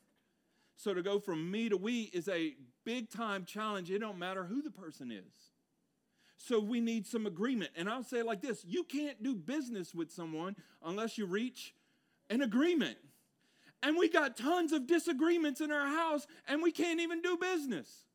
So 0.76 0.94
to 0.94 1.02
go 1.02 1.18
from 1.18 1.50
me 1.50 1.68
to 1.68 1.76
we 1.76 2.02
is 2.12 2.28
a 2.28 2.54
big 2.84 3.10
time 3.10 3.44
challenge. 3.44 3.90
It 3.90 4.00
don't 4.00 4.18
matter 4.18 4.44
who 4.44 4.62
the 4.62 4.70
person 4.70 5.10
is. 5.10 5.50
So 6.36 6.60
we 6.60 6.80
need 6.80 7.06
some 7.06 7.26
agreement. 7.26 7.70
And 7.76 7.88
I'll 7.88 8.02
say 8.02 8.22
like 8.22 8.40
this 8.40 8.64
you 8.66 8.84
can't 8.84 9.22
do 9.22 9.34
business 9.34 9.94
with 9.94 10.10
someone 10.10 10.56
unless 10.84 11.18
you 11.18 11.26
reach 11.26 11.74
an 12.30 12.42
agreement. 12.42 12.98
And 13.82 13.98
we 13.98 14.08
got 14.08 14.36
tons 14.36 14.72
of 14.72 14.86
disagreements 14.86 15.60
in 15.60 15.70
our 15.70 15.86
house, 15.86 16.26
and 16.48 16.62
we 16.62 16.72
can't 16.72 17.00
even 17.00 17.20
do 17.20 17.36
business. 17.36 18.06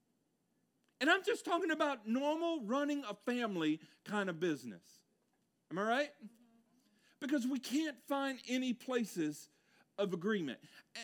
And 1.00 1.12
I'm 1.12 1.24
just 1.24 1.46
talking 1.46 1.70
about 1.70 2.08
normal 2.08 2.62
running 2.64 3.04
a 3.08 3.14
family 3.14 3.80
kind 4.04 4.32
of 4.32 4.40
business. 4.40 4.82
Am 5.70 5.78
I 5.78 5.84
right? 5.84 6.10
Because 7.20 7.46
we 7.46 7.60
can't 7.60 7.98
find 8.08 8.40
any 8.48 8.74
places 8.74 9.48
of 10.00 10.14
agreement. 10.14 10.58
Eh, 10.96 11.00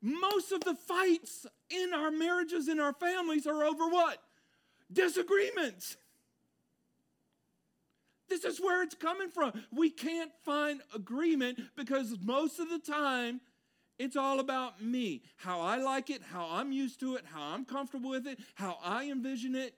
most 0.00 0.52
of 0.52 0.64
the 0.64 0.74
fights 0.74 1.46
in 1.68 1.92
our 1.92 2.10
marriages, 2.10 2.68
in 2.68 2.80
our 2.80 2.94
families, 2.94 3.46
are 3.46 3.64
over 3.64 3.88
what? 3.88 4.22
Disagreements. 4.90 5.96
This 8.28 8.44
is 8.44 8.60
where 8.60 8.82
it's 8.82 8.94
coming 8.94 9.28
from. 9.28 9.52
We 9.72 9.90
can't 9.90 10.30
find 10.44 10.80
agreement 10.94 11.60
because 11.76 12.16
most 12.24 12.60
of 12.60 12.70
the 12.70 12.78
time 12.78 13.40
it's 13.98 14.16
all 14.16 14.40
about 14.40 14.82
me, 14.82 15.22
how 15.36 15.60
I 15.60 15.76
like 15.76 16.08
it, 16.08 16.22
how 16.22 16.48
I'm 16.50 16.72
used 16.72 17.00
to 17.00 17.16
it, 17.16 17.24
how 17.30 17.52
I'm 17.52 17.66
comfortable 17.66 18.08
with 18.08 18.26
it, 18.26 18.38
how 18.54 18.78
I 18.82 19.10
envision 19.10 19.54
it. 19.54 19.74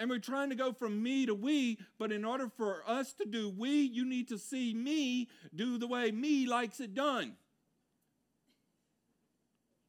And 0.00 0.08
we're 0.08 0.18
trying 0.18 0.50
to 0.50 0.54
go 0.54 0.72
from 0.72 1.02
me 1.02 1.26
to 1.26 1.34
we, 1.34 1.78
but 1.98 2.12
in 2.12 2.24
order 2.24 2.48
for 2.56 2.82
us 2.86 3.12
to 3.14 3.24
do 3.24 3.50
we, 3.50 3.70
you 3.82 4.04
need 4.04 4.28
to 4.28 4.38
see 4.38 4.72
me 4.72 5.28
do 5.54 5.76
the 5.76 5.88
way 5.88 6.12
me 6.12 6.46
likes 6.46 6.78
it 6.78 6.94
done. 6.94 7.34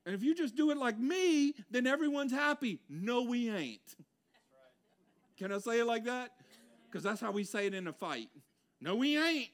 And 0.06 0.16
if 0.16 0.24
you 0.24 0.34
just 0.34 0.56
do 0.56 0.72
it 0.72 0.78
like 0.78 0.98
me, 0.98 1.54
then 1.70 1.86
everyone's 1.86 2.32
happy. 2.32 2.80
No, 2.90 3.22
we 3.22 3.52
ain't. 3.52 3.96
Can 5.38 5.52
I 5.52 5.60
say 5.60 5.80
it 5.80 5.86
like 5.86 6.06
that? 6.06 6.32
Because 6.90 7.04
that's 7.04 7.22
how 7.22 7.32
we 7.32 7.44
say 7.44 7.68
it 7.68 7.76
in 7.76 7.88
a 7.88 7.94
fight. 7.94 8.30
No, 8.82 8.96
we 8.96 9.22
ain't. 9.22 9.50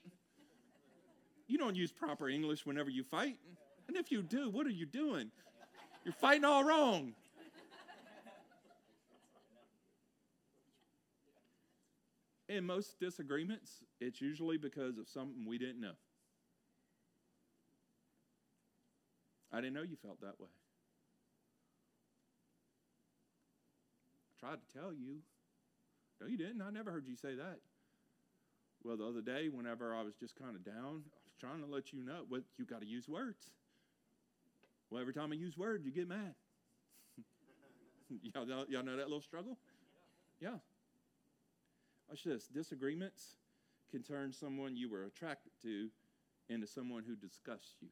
You 1.48 1.58
don't 1.58 1.76
use 1.76 1.92
proper 1.92 2.30
English 2.30 2.66
whenever 2.66 2.90
you 2.90 3.04
fight. 3.04 3.38
And 3.88 3.98
if 3.98 4.12
you 4.12 4.24
do, 4.24 4.50
what 4.50 4.66
are 4.66 4.72
you 4.72 4.86
doing? 4.86 5.30
You're 6.06 6.14
fighting 6.14 6.46
all 6.46 6.64
wrong. 6.64 7.14
In 12.48 12.66
most 12.66 13.00
disagreements, 13.00 13.84
it's 14.00 14.22
usually 14.22 14.58
because 14.58 14.98
of 14.98 15.08
something 15.08 15.46
we 15.48 15.58
didn't 15.58 15.82
know. 15.82 15.96
I 19.52 19.58
didn't 19.58 19.74
know 19.74 19.82
you 19.82 19.96
felt 19.96 20.22
that 20.22 20.40
way. 20.40 20.50
I 24.30 24.34
tried 24.40 24.58
to 24.58 24.78
tell 24.78 24.94
you. 24.94 25.20
No, 26.22 26.28
you 26.28 26.38
didn't. 26.38 26.62
I 26.62 26.70
never 26.70 26.92
heard 26.92 27.08
you 27.08 27.16
say 27.16 27.36
that. 27.36 27.60
Well, 28.84 28.98
the 28.98 29.06
other 29.06 29.22
day, 29.22 29.50
whenever 29.50 29.96
I 29.96 30.04
was 30.04 30.14
just 30.16 30.36
kind 30.36 30.56
of 30.56 30.64
down, 30.64 30.86
I 30.86 30.92
was 30.92 31.04
trying 31.40 31.62
to 31.62 31.68
let 31.68 31.92
you 31.92 32.06
know. 32.06 32.26
Well, 32.30 32.42
you 32.58 32.66
got 32.66 32.82
to 32.82 32.88
use 32.88 33.10
words. 33.10 33.50
Well, 34.92 35.02
every 35.02 35.14
time 35.14 35.32
I 35.32 35.36
use 35.36 35.58
words, 35.58 35.86
you 35.86 35.92
get 35.92 36.08
mad. 36.08 36.36
y'all, 38.22 38.66
y'all 38.70 38.84
know 38.84 38.98
that 38.98 39.08
little 39.08 39.22
struggle? 39.22 39.58
Yeah. 40.40 40.58
Watch 42.10 42.24
this 42.24 42.48
disagreements 42.48 43.36
can 43.92 44.04
turn 44.04 44.34
someone 44.34 44.76
you 44.76 44.90
were 44.90 45.04
attracted 45.04 45.52
to 45.64 45.90
into 46.50 46.68
someone 46.68 47.04
who 47.08 47.16
disgusts 47.16 47.76
you. 47.82 47.90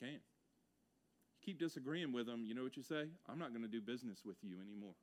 You 0.00 0.06
can. 0.06 0.14
You 0.14 0.20
keep 1.44 1.58
disagreeing 1.58 2.12
with 2.12 2.26
them, 2.26 2.44
you 2.44 2.54
know 2.54 2.62
what 2.62 2.76
you 2.76 2.82
say? 2.82 3.04
I'm 3.28 3.38
not 3.38 3.50
going 3.50 3.62
to 3.62 3.68
do 3.68 3.80
business 3.80 4.20
with 4.24 4.36
you 4.42 4.56
anymore. 4.60 4.94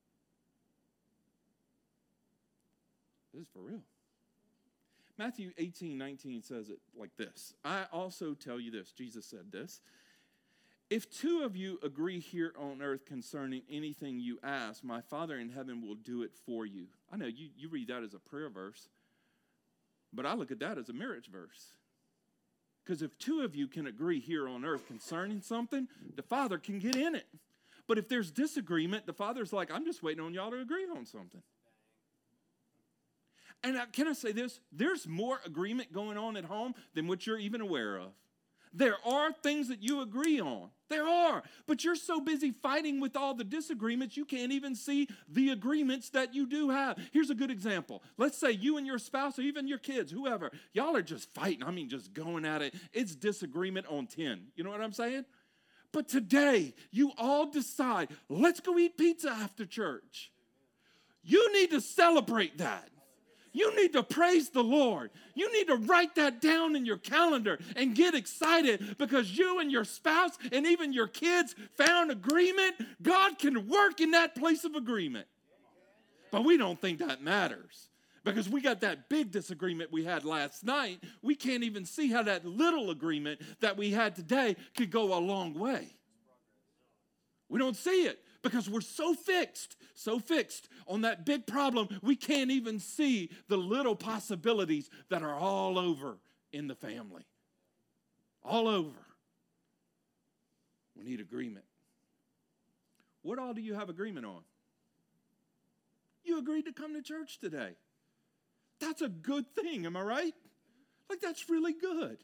This 3.33 3.43
is 3.43 3.47
for 3.53 3.59
real. 3.59 3.81
Matthew 5.17 5.51
18, 5.57 5.97
19 5.97 6.43
says 6.43 6.69
it 6.69 6.79
like 6.97 7.15
this 7.17 7.53
I 7.65 7.85
also 7.91 8.33
tell 8.33 8.59
you 8.59 8.71
this. 8.71 8.91
Jesus 8.91 9.25
said 9.25 9.51
this. 9.51 9.81
If 10.89 11.09
two 11.09 11.43
of 11.43 11.55
you 11.55 11.79
agree 11.83 12.19
here 12.19 12.53
on 12.57 12.81
earth 12.81 13.05
concerning 13.05 13.63
anything 13.69 14.19
you 14.19 14.39
ask, 14.41 14.83
my 14.83 15.01
Father 15.01 15.37
in 15.37 15.49
heaven 15.49 15.81
will 15.81 15.95
do 15.95 16.23
it 16.23 16.31
for 16.45 16.65
you. 16.65 16.87
I 17.11 17.17
know 17.17 17.25
you, 17.25 17.49
you 17.57 17.67
read 17.67 17.89
that 17.89 18.03
as 18.03 18.13
a 18.13 18.19
prayer 18.19 18.49
verse, 18.49 18.87
but 20.13 20.25
I 20.25 20.33
look 20.33 20.51
at 20.51 20.59
that 20.59 20.77
as 20.77 20.87
a 20.87 20.93
marriage 20.93 21.29
verse. 21.29 21.75
Because 22.83 23.01
if 23.01 23.17
two 23.19 23.41
of 23.41 23.53
you 23.53 23.67
can 23.67 23.85
agree 23.85 24.21
here 24.21 24.47
on 24.47 24.63
earth 24.63 24.87
concerning 24.87 25.41
something, 25.41 25.89
the 26.15 26.21
Father 26.21 26.57
can 26.57 26.79
get 26.79 26.95
in 26.95 27.15
it. 27.15 27.27
But 27.87 27.97
if 27.97 28.07
there's 28.09 28.31
disagreement, 28.31 29.05
the 29.05 29.13
father's 29.13 29.53
like, 29.53 29.71
I'm 29.71 29.85
just 29.85 30.03
waiting 30.03 30.23
on 30.23 30.33
y'all 30.33 30.51
to 30.51 30.59
agree 30.59 30.85
on 30.85 31.05
something. 31.05 31.41
And 33.63 33.77
can 33.93 34.07
I 34.07 34.13
say 34.13 34.33
this? 34.33 34.59
There's 34.71 35.07
more 35.07 35.39
agreement 35.45 35.91
going 35.91 36.17
on 36.17 36.37
at 36.37 36.45
home 36.45 36.75
than 36.93 37.07
what 37.07 37.25
you're 37.25 37.39
even 37.39 37.61
aware 37.61 37.97
of. 37.97 38.09
There 38.77 38.97
are 39.03 39.31
things 39.31 39.69
that 39.69 39.81
you 39.81 40.01
agree 40.01 40.39
on. 40.39 40.69
There 40.87 41.07
are. 41.07 41.41
But 41.65 41.83
you're 41.83 41.95
so 41.95 42.21
busy 42.21 42.51
fighting 42.51 42.99
with 42.99 43.17
all 43.17 43.33
the 43.33 43.43
disagreements, 43.43 44.15
you 44.15 44.23
can't 44.23 44.51
even 44.51 44.75
see 44.75 45.09
the 45.27 45.49
agreements 45.49 46.11
that 46.11 46.35
you 46.35 46.45
do 46.45 46.69
have. 46.69 46.99
Here's 47.11 47.31
a 47.31 47.35
good 47.35 47.49
example. 47.49 48.03
Let's 48.17 48.37
say 48.37 48.51
you 48.51 48.77
and 48.77 48.85
your 48.85 48.99
spouse, 48.99 49.39
or 49.39 49.41
even 49.41 49.67
your 49.67 49.79
kids, 49.79 50.11
whoever, 50.11 50.51
y'all 50.73 50.95
are 50.95 51.01
just 51.01 51.33
fighting. 51.33 51.63
I 51.63 51.71
mean, 51.71 51.89
just 51.89 52.13
going 52.13 52.45
at 52.45 52.61
it. 52.61 52.75
It's 52.93 53.15
disagreement 53.15 53.87
on 53.89 54.05
10. 54.05 54.49
You 54.55 54.63
know 54.63 54.69
what 54.69 54.81
I'm 54.81 54.93
saying? 54.93 55.25
But 55.91 56.07
today, 56.07 56.75
you 56.91 57.13
all 57.17 57.49
decide, 57.49 58.09
let's 58.29 58.59
go 58.59 58.77
eat 58.77 58.95
pizza 58.95 59.31
after 59.31 59.65
church. 59.65 60.31
You 61.23 61.51
need 61.51 61.71
to 61.71 61.81
celebrate 61.81 62.59
that. 62.59 62.89
You 63.57 63.75
need 63.75 63.93
to 63.93 64.03
praise 64.03 64.49
the 64.49 64.63
Lord. 64.63 65.09
You 65.33 65.51
need 65.51 65.65
to 65.65 65.77
write 65.77 66.13
that 66.13 66.41
down 66.41 66.75
in 66.75 66.85
your 66.85 66.97
calendar 66.97 67.57
and 67.75 67.95
get 67.95 68.13
excited 68.13 68.99
because 68.99 69.35
you 69.35 69.59
and 69.59 69.71
your 69.71 69.83
spouse 69.83 70.37
and 70.51 70.67
even 70.67 70.93
your 70.93 71.07
kids 71.07 71.55
found 71.75 72.11
agreement. 72.11 72.75
God 73.01 73.39
can 73.39 73.67
work 73.67 73.99
in 73.99 74.11
that 74.11 74.35
place 74.35 74.63
of 74.63 74.75
agreement. 74.75 75.25
But 76.29 76.45
we 76.45 76.57
don't 76.57 76.79
think 76.79 76.99
that 76.99 77.23
matters 77.23 77.89
because 78.23 78.47
we 78.47 78.61
got 78.61 78.81
that 78.81 79.09
big 79.09 79.31
disagreement 79.31 79.91
we 79.91 80.05
had 80.05 80.23
last 80.23 80.63
night. 80.63 81.01
We 81.23 81.33
can't 81.33 81.63
even 81.63 81.83
see 81.83 82.11
how 82.11 82.21
that 82.21 82.45
little 82.45 82.91
agreement 82.91 83.41
that 83.61 83.75
we 83.75 83.89
had 83.89 84.15
today 84.15 84.55
could 84.77 84.91
go 84.91 85.17
a 85.17 85.19
long 85.19 85.55
way. 85.55 85.95
We 87.49 87.57
don't 87.57 87.75
see 87.75 88.03
it 88.03 88.19
because 88.49 88.69
we're 88.69 88.81
so 88.81 89.13
fixed, 89.13 89.77
so 89.93 90.19
fixed 90.19 90.69
on 90.87 91.01
that 91.01 91.25
big 91.25 91.45
problem, 91.45 91.87
we 92.01 92.15
can't 92.15 92.51
even 92.51 92.79
see 92.79 93.29
the 93.47 93.57
little 93.57 93.95
possibilities 93.95 94.89
that 95.09 95.23
are 95.23 95.35
all 95.35 95.77
over 95.77 96.17
in 96.51 96.67
the 96.67 96.75
family. 96.75 97.25
All 98.43 98.67
over. 98.67 98.99
We 100.95 101.03
need 101.03 101.19
agreement. 101.19 101.65
What 103.21 103.39
all 103.39 103.53
do 103.53 103.61
you 103.61 103.73
have 103.73 103.89
agreement 103.89 104.25
on? 104.25 104.41
You 106.23 106.39
agreed 106.39 106.65
to 106.65 106.73
come 106.73 106.93
to 106.93 107.01
church 107.01 107.39
today. 107.39 107.75
That's 108.79 109.01
a 109.01 109.09
good 109.09 109.45
thing, 109.55 109.85
am 109.85 109.97
I 109.97 110.01
right? 110.01 110.33
Like, 111.09 111.21
that's 111.21 111.49
really 111.49 111.73
good. 111.73 112.17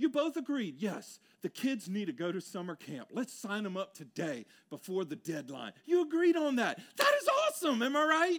You 0.00 0.08
both 0.08 0.38
agreed, 0.38 0.76
yes, 0.78 1.20
the 1.42 1.50
kids 1.50 1.86
need 1.86 2.06
to 2.06 2.14
go 2.14 2.32
to 2.32 2.40
summer 2.40 2.74
camp. 2.74 3.08
Let's 3.12 3.34
sign 3.34 3.64
them 3.64 3.76
up 3.76 3.92
today 3.92 4.46
before 4.70 5.04
the 5.04 5.14
deadline. 5.14 5.72
You 5.84 6.00
agreed 6.00 6.38
on 6.38 6.56
that. 6.56 6.80
That 6.96 7.12
is 7.20 7.28
awesome, 7.28 7.82
am 7.82 7.94
I 7.94 8.04
right? 8.04 8.38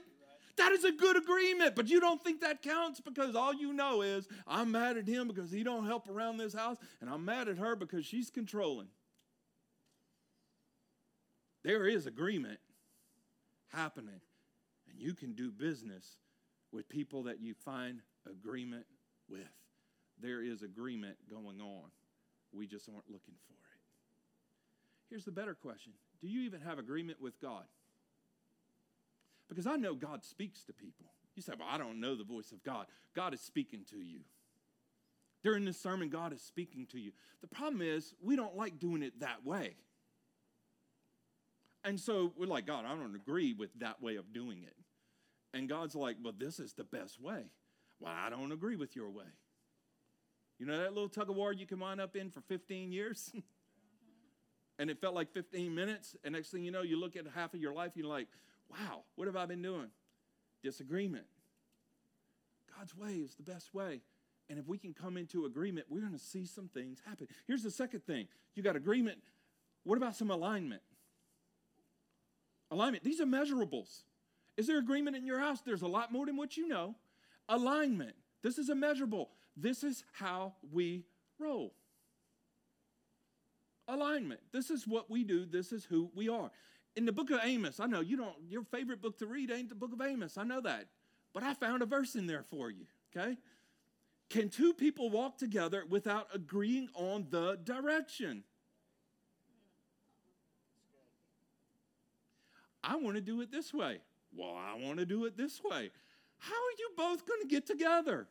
That 0.57 0.71
is 0.71 0.83
a 0.85 0.91
good 0.91 1.17
agreement, 1.17 1.75
but 1.75 1.87
you 1.87 1.99
don't 1.99 2.19
think 2.23 2.41
that 2.41 2.63
counts 2.63 2.99
because 2.99 3.35
all 3.35 3.53
you 3.53 3.73
know 3.73 4.01
is 4.01 4.27
I'm 4.47 4.71
mad 4.71 4.97
at 4.97 5.07
him 5.07 5.27
because 5.27 5.51
he 5.51 5.61
don't 5.61 5.85
help 5.85 6.09
around 6.09 6.37
this 6.37 6.55
house 6.55 6.77
and 6.99 7.07
I'm 7.07 7.25
mad 7.25 7.47
at 7.47 7.59
her 7.59 7.75
because 7.75 8.07
she's 8.07 8.31
controlling. 8.31 8.87
There 11.63 11.87
is 11.87 12.07
agreement 12.07 12.57
happening 13.71 14.21
and 14.89 14.99
you 14.99 15.13
can 15.13 15.33
do 15.33 15.51
business 15.51 16.17
with 16.71 16.89
people 16.89 17.21
that 17.23 17.39
you 17.39 17.53
find 17.53 18.01
agreement 18.27 18.87
with 19.29 19.60
there 20.21 20.41
is 20.41 20.61
agreement 20.61 21.17
going 21.29 21.61
on. 21.61 21.89
We 22.53 22.67
just 22.67 22.87
aren't 22.89 23.09
looking 23.09 23.35
for 23.47 23.53
it. 23.53 23.71
Here's 25.09 25.25
the 25.25 25.31
better 25.31 25.53
question 25.53 25.93
Do 26.21 26.27
you 26.27 26.41
even 26.41 26.61
have 26.61 26.79
agreement 26.79 27.21
with 27.21 27.39
God? 27.41 27.65
Because 29.49 29.67
I 29.67 29.75
know 29.75 29.93
God 29.93 30.23
speaks 30.23 30.63
to 30.63 30.73
people. 30.73 31.07
You 31.35 31.41
say, 31.41 31.53
Well, 31.59 31.67
I 31.69 31.77
don't 31.77 31.99
know 31.99 32.15
the 32.15 32.23
voice 32.23 32.51
of 32.51 32.63
God. 32.63 32.87
God 33.15 33.33
is 33.33 33.41
speaking 33.41 33.81
to 33.91 33.97
you. 33.97 34.21
During 35.43 35.65
this 35.65 35.79
sermon, 35.79 36.09
God 36.09 36.33
is 36.33 36.41
speaking 36.41 36.85
to 36.91 36.99
you. 36.99 37.11
The 37.41 37.47
problem 37.47 37.81
is, 37.81 38.13
we 38.21 38.35
don't 38.35 38.55
like 38.55 38.79
doing 38.79 39.01
it 39.01 39.19
that 39.19 39.45
way. 39.45 39.75
And 41.83 41.99
so 41.99 42.31
we're 42.37 42.45
like, 42.45 42.67
God, 42.67 42.85
I 42.85 42.95
don't 42.95 43.15
agree 43.15 43.53
with 43.53 43.71
that 43.79 44.01
way 44.01 44.17
of 44.17 44.31
doing 44.33 44.63
it. 44.63 44.75
And 45.53 45.67
God's 45.67 45.95
like, 45.95 46.17
Well, 46.23 46.33
this 46.37 46.59
is 46.59 46.73
the 46.73 46.83
best 46.83 47.19
way. 47.19 47.43
Well, 47.99 48.13
I 48.15 48.29
don't 48.29 48.51
agree 48.51 48.77
with 48.77 48.95
your 48.95 49.09
way. 49.09 49.25
You 50.61 50.67
know 50.67 50.77
that 50.77 50.93
little 50.93 51.09
tug 51.09 51.27
of 51.27 51.35
war 51.35 51.51
you 51.51 51.65
can 51.65 51.79
wind 51.79 51.99
up 51.99 52.15
in 52.15 52.29
for 52.29 52.41
15 52.41 52.91
years? 52.91 53.33
and 54.77 54.91
it 54.91 55.01
felt 55.01 55.15
like 55.15 55.33
15 55.33 55.73
minutes. 55.73 56.15
And 56.23 56.35
next 56.35 56.51
thing 56.51 56.63
you 56.63 56.69
know, 56.69 56.83
you 56.83 56.99
look 56.99 57.15
at 57.15 57.25
half 57.33 57.55
of 57.55 57.59
your 57.59 57.73
life, 57.73 57.93
you're 57.95 58.05
like, 58.05 58.27
wow, 58.69 59.01
what 59.15 59.25
have 59.25 59.35
I 59.35 59.47
been 59.47 59.63
doing? 59.63 59.87
Disagreement. 60.61 61.25
God's 62.77 62.95
way 62.95 63.13
is 63.13 63.33
the 63.33 63.41
best 63.41 63.73
way. 63.73 64.01
And 64.51 64.59
if 64.59 64.67
we 64.67 64.77
can 64.77 64.93
come 64.93 65.17
into 65.17 65.45
agreement, 65.45 65.87
we're 65.89 66.01
going 66.01 66.13
to 66.13 66.19
see 66.19 66.45
some 66.45 66.67
things 66.67 67.01
happen. 67.07 67.27
Here's 67.47 67.63
the 67.63 67.71
second 67.71 68.05
thing 68.05 68.27
you 68.53 68.61
got 68.61 68.75
agreement. 68.75 69.17
What 69.83 69.97
about 69.97 70.15
some 70.15 70.29
alignment? 70.29 70.83
Alignment. 72.69 73.03
These 73.03 73.19
are 73.19 73.25
measurables. 73.25 74.03
Is 74.57 74.67
there 74.67 74.77
agreement 74.77 75.15
in 75.15 75.25
your 75.25 75.39
house? 75.39 75.61
There's 75.61 75.81
a 75.81 75.87
lot 75.87 76.11
more 76.11 76.27
than 76.27 76.37
what 76.37 76.55
you 76.55 76.67
know. 76.67 76.97
Alignment. 77.49 78.13
This 78.43 78.59
is 78.59 78.69
a 78.69 78.75
measurable. 78.75 79.31
This 79.61 79.83
is 79.83 80.03
how 80.13 80.53
we 80.71 81.05
roll. 81.39 81.73
Alignment. 83.87 84.39
This 84.51 84.71
is 84.71 84.87
what 84.87 85.09
we 85.09 85.23
do. 85.23 85.45
This 85.45 85.71
is 85.71 85.85
who 85.85 86.09
we 86.15 86.29
are. 86.29 86.49
In 86.95 87.05
the 87.05 87.11
book 87.11 87.29
of 87.29 87.39
Amos, 87.43 87.79
I 87.79 87.85
know 87.85 88.01
you 88.01 88.17
don't, 88.17 88.35
your 88.49 88.63
favorite 88.63 89.01
book 89.01 89.17
to 89.19 89.27
read 89.27 89.51
ain't 89.51 89.69
the 89.69 89.75
book 89.75 89.93
of 89.93 90.01
Amos. 90.01 90.37
I 90.37 90.43
know 90.43 90.61
that. 90.61 90.87
But 91.33 91.43
I 91.43 91.53
found 91.53 91.81
a 91.81 91.85
verse 91.85 92.15
in 92.15 92.27
there 92.27 92.43
for 92.43 92.69
you, 92.69 92.85
okay? 93.15 93.37
Can 94.29 94.49
two 94.49 94.73
people 94.73 95.09
walk 95.09 95.37
together 95.37 95.83
without 95.87 96.27
agreeing 96.33 96.89
on 96.93 97.27
the 97.29 97.57
direction? 97.63 98.43
I 102.83 102.95
want 102.95 103.15
to 103.15 103.21
do 103.21 103.41
it 103.41 103.51
this 103.51 103.73
way. 103.73 103.99
Well, 104.35 104.55
I 104.55 104.77
want 104.83 104.99
to 104.99 105.05
do 105.05 105.25
it 105.25 105.37
this 105.37 105.61
way. 105.63 105.91
How 106.39 106.55
are 106.55 106.77
you 106.79 106.89
both 106.97 107.27
going 107.27 107.41
to 107.41 107.47
get 107.47 107.67
together? 107.67 108.27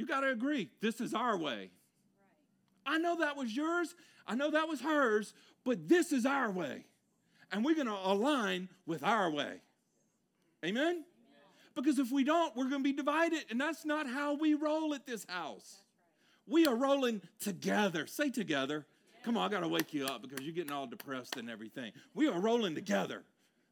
You 0.00 0.06
got 0.06 0.20
to 0.20 0.30
agree, 0.30 0.70
this 0.80 0.98
is 0.98 1.12
our 1.12 1.36
way. 1.36 1.68
I 2.86 2.96
know 2.96 3.18
that 3.18 3.36
was 3.36 3.54
yours, 3.54 3.94
I 4.26 4.34
know 4.34 4.50
that 4.50 4.66
was 4.66 4.80
hers, 4.80 5.34
but 5.62 5.88
this 5.88 6.10
is 6.10 6.24
our 6.24 6.50
way. 6.50 6.86
And 7.52 7.62
we're 7.62 7.74
going 7.74 7.86
to 7.86 7.98
align 8.02 8.70
with 8.86 9.04
our 9.04 9.30
way. 9.30 9.60
Amen? 10.64 11.04
Because 11.74 11.98
if 11.98 12.10
we 12.10 12.24
don't, 12.24 12.56
we're 12.56 12.70
going 12.70 12.82
to 12.82 12.88
be 12.88 12.94
divided, 12.94 13.44
and 13.50 13.60
that's 13.60 13.84
not 13.84 14.08
how 14.08 14.32
we 14.32 14.54
roll 14.54 14.94
at 14.94 15.04
this 15.04 15.26
house. 15.28 15.82
We 16.46 16.66
are 16.66 16.74
rolling 16.74 17.20
together. 17.38 18.06
Say 18.06 18.30
together. 18.30 18.86
Come 19.22 19.36
on, 19.36 19.46
I 19.46 19.52
got 19.52 19.60
to 19.60 19.68
wake 19.68 19.92
you 19.92 20.06
up 20.06 20.22
because 20.22 20.40
you're 20.40 20.54
getting 20.54 20.72
all 20.72 20.86
depressed 20.86 21.36
and 21.36 21.50
everything. 21.50 21.92
We 22.14 22.26
are 22.26 22.40
rolling 22.40 22.74
together. 22.74 23.22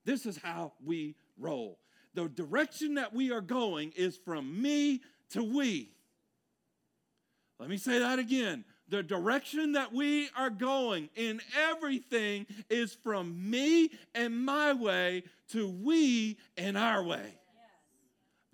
This 0.04 0.26
is 0.26 0.36
how 0.36 0.74
we 0.84 1.14
roll. 1.38 1.78
The 2.12 2.28
direction 2.28 2.96
that 2.96 3.14
we 3.14 3.32
are 3.32 3.40
going 3.40 3.94
is 3.96 4.18
from 4.18 4.60
me 4.60 5.00
to 5.30 5.42
we. 5.42 5.94
Let 7.58 7.68
me 7.68 7.76
say 7.76 7.98
that 7.98 8.18
again. 8.18 8.64
The 8.88 9.02
direction 9.02 9.72
that 9.72 9.92
we 9.92 10.30
are 10.36 10.48
going 10.48 11.10
in 11.14 11.40
everything 11.70 12.46
is 12.70 12.94
from 12.94 13.50
me 13.50 13.90
and 14.14 14.44
my 14.44 14.72
way 14.72 15.24
to 15.50 15.68
we 15.68 16.38
and 16.56 16.78
our 16.78 17.02
way. 17.02 17.34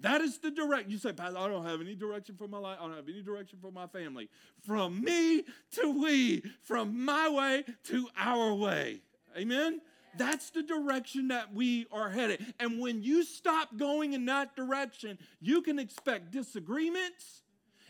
That 0.01 0.21
is 0.21 0.39
the 0.39 0.51
direct. 0.51 0.91
You 0.91 0.99
say, 0.99 1.13
Pastor, 1.13 1.39
I 1.39 1.49
don't 1.49 1.65
have 1.65 1.81
any 1.81 1.95
direction 1.95 2.35
for 2.37 2.49
my 2.49 2.59
life. 2.59 2.79
I 2.81 2.87
don't 2.87 2.97
have 2.97 3.09
any 3.09 3.23
direction 3.23 3.59
for 3.63 3.71
my 3.71 3.87
family. 3.87 4.29
From 4.67 5.03
me 5.03 5.45
to 5.77 6.03
we, 6.03 6.43
from 6.63 7.05
my 7.05 7.29
way 7.29 7.65
to 7.85 8.09
our 8.19 8.53
way. 8.55 9.01
Amen? 9.37 9.81
That's 10.17 10.51
the 10.51 10.63
direction 10.63 11.29
that 11.29 11.55
we 11.55 11.87
are 11.93 12.11
headed. 12.11 12.45
And 12.59 12.81
when 12.81 13.03
you 13.03 13.25
stop 13.25 13.77
going 13.77 14.13
in 14.13 14.27
that 14.27 14.57
direction, 14.57 15.19
you 15.41 15.63
can 15.63 15.79
expect 15.79 16.33
disagreements 16.33 17.44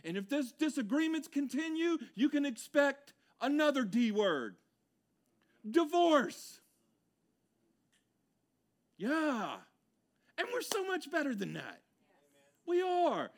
and 0.05 0.17
if 0.17 0.29
those 0.29 0.53
disagreements 0.53 1.29
continue, 1.29 1.99
you 2.15 2.29
can 2.29 2.45
expect 2.45 3.15
another 3.41 3.85
D 3.85 4.13
word 4.13 4.57
divorce. 5.69 6.61
Yeah. 8.99 9.57
And 10.37 10.49
we're 10.53 10.61
so 10.61 10.85
much 10.85 11.11
better 11.11 11.35
than 11.35 11.55
that. 11.55 11.81
We 12.67 12.83
are. 12.83 13.31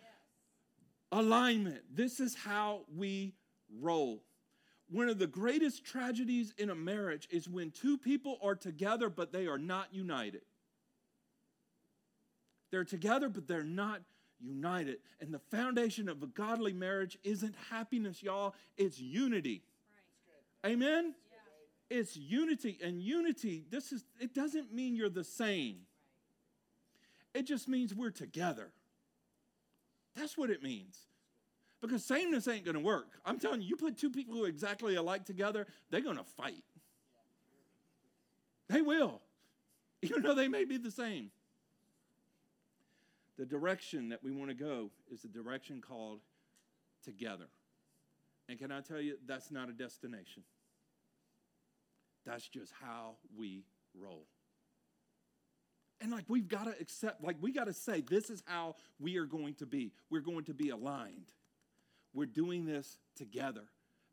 Alignment. 1.13 1.83
This 1.95 2.21
is 2.21 2.35
how 2.35 2.83
we 2.95 3.35
roll. 3.81 4.23
One 4.89 5.09
of 5.09 5.19
the 5.19 5.27
greatest 5.27 5.85
tragedies 5.85 6.53
in 6.59 6.71
a 6.71 6.75
marriage 6.75 7.29
is 7.31 7.49
when 7.49 7.71
two 7.71 7.99
people 7.99 8.39
are 8.43 8.55
together 8.55 9.09
but 9.09 9.33
they 9.33 9.47
are 9.47 9.59
not 9.59 9.89
united. 9.93 10.43
They're 12.71 12.85
together 12.85 13.29
but 13.29 13.49
they're 13.49 13.65
not 13.65 14.03
united. 14.41 14.99
And 15.21 15.33
the 15.33 15.39
foundation 15.39 16.09
of 16.09 16.23
a 16.23 16.27
godly 16.27 16.73
marriage 16.73 17.19
isn't 17.25 17.55
happiness, 17.71 18.23
y'all, 18.23 18.55
it's 18.77 19.01
unity. 19.01 19.63
Right. 20.63 20.73
Amen? 20.73 21.15
Yeah. 21.91 21.99
It's 21.99 22.17
unity. 22.17 22.79
And 22.83 23.03
unity, 23.03 23.65
this 23.71 23.93
is 23.93 24.05
it 24.21 24.35
doesn't 24.35 24.73
mean 24.73 24.97
you're 24.97 25.09
the 25.09 25.25
same. 25.25 25.79
It 27.35 27.47
just 27.47 27.69
means 27.69 27.95
we're 27.95 28.11
together. 28.11 28.71
That's 30.15 30.39
what 30.39 30.51
it 30.51 30.63
means. 30.63 30.99
Because 31.83 32.03
sameness 32.05 32.49
ain't 32.49 32.65
to 32.75 32.81
work. 32.81 33.21
I'm 33.25 33.39
telling 33.39 33.61
you, 33.61 33.69
you 33.69 33.77
put 33.77 33.99
two 33.99 34.11
people 34.11 34.35
who 34.35 34.45
are 34.45 34.49
exactly 34.49 34.95
alike 34.95 35.25
together, 35.27 35.67
they're 35.91 36.01
to 36.17 36.25
fight. 36.25 36.65
They 38.69 38.81
will, 38.81 39.21
even 40.03 40.23
though 40.23 40.35
they 40.35 40.49
may 40.49 40.65
be 40.65 40.79
the 40.79 40.91
same. 40.91 41.31
The 43.39 43.45
direction 43.45 44.09
that 44.11 44.23
we 44.23 44.33
want 44.33 44.51
to 44.51 44.57
go 44.57 44.91
is 45.13 45.23
the 45.23 45.29
direction 45.29 45.81
called 45.81 46.21
together. 47.05 47.47
And 48.49 48.59
can 48.59 48.71
I 48.71 48.81
tell 48.81 49.01
you, 49.01 49.17
that's 49.27 49.51
not 49.51 49.69
a 49.69 49.73
destination. 49.73 50.43
That's 52.25 52.49
just 52.49 52.73
how 52.81 53.17
we 53.37 53.65
roll. 53.95 54.27
And 56.01 56.11
like 56.11 56.25
we've 56.29 56.49
got 56.49 56.65
to 56.65 56.75
accept, 56.81 57.23
like 57.23 57.37
we 57.41 57.53
got 57.53 57.65
to 57.65 57.73
say, 57.73 58.03
this 58.03 58.31
is 58.31 58.43
how 58.47 58.77
we 58.99 59.17
are 59.17 59.25
going 59.25 59.55
to 59.55 59.67
be. 59.67 59.93
We're 60.11 60.21
going 60.21 60.45
to 60.45 60.55
be 60.55 60.71
aligned. 60.71 61.33
We're 62.13 62.27
doing 62.27 62.67
this 62.67 62.99
together 63.17 63.65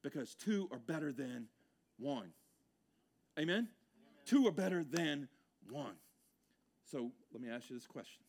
because 0.02 0.36
two 0.36 0.70
are 0.72 0.80
better 0.80 1.12
than 1.12 1.48
one. 1.98 2.32
Amen? 3.38 3.56
Amen? 3.56 3.68
Two 4.26 4.48
are 4.48 4.52
better 4.52 4.84
than 4.84 5.28
one. 5.70 5.96
So 6.90 7.12
let 7.32 7.42
me 7.42 7.50
ask 7.50 7.70
you 7.70 7.76
this 7.76 7.88
question 7.88 8.24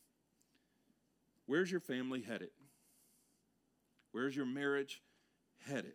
Where's 1.46 1.70
your 1.70 1.80
family 1.80 2.22
headed? 2.22 2.50
Where's 4.12 4.34
your 4.34 4.46
marriage 4.46 5.02
headed? 5.66 5.94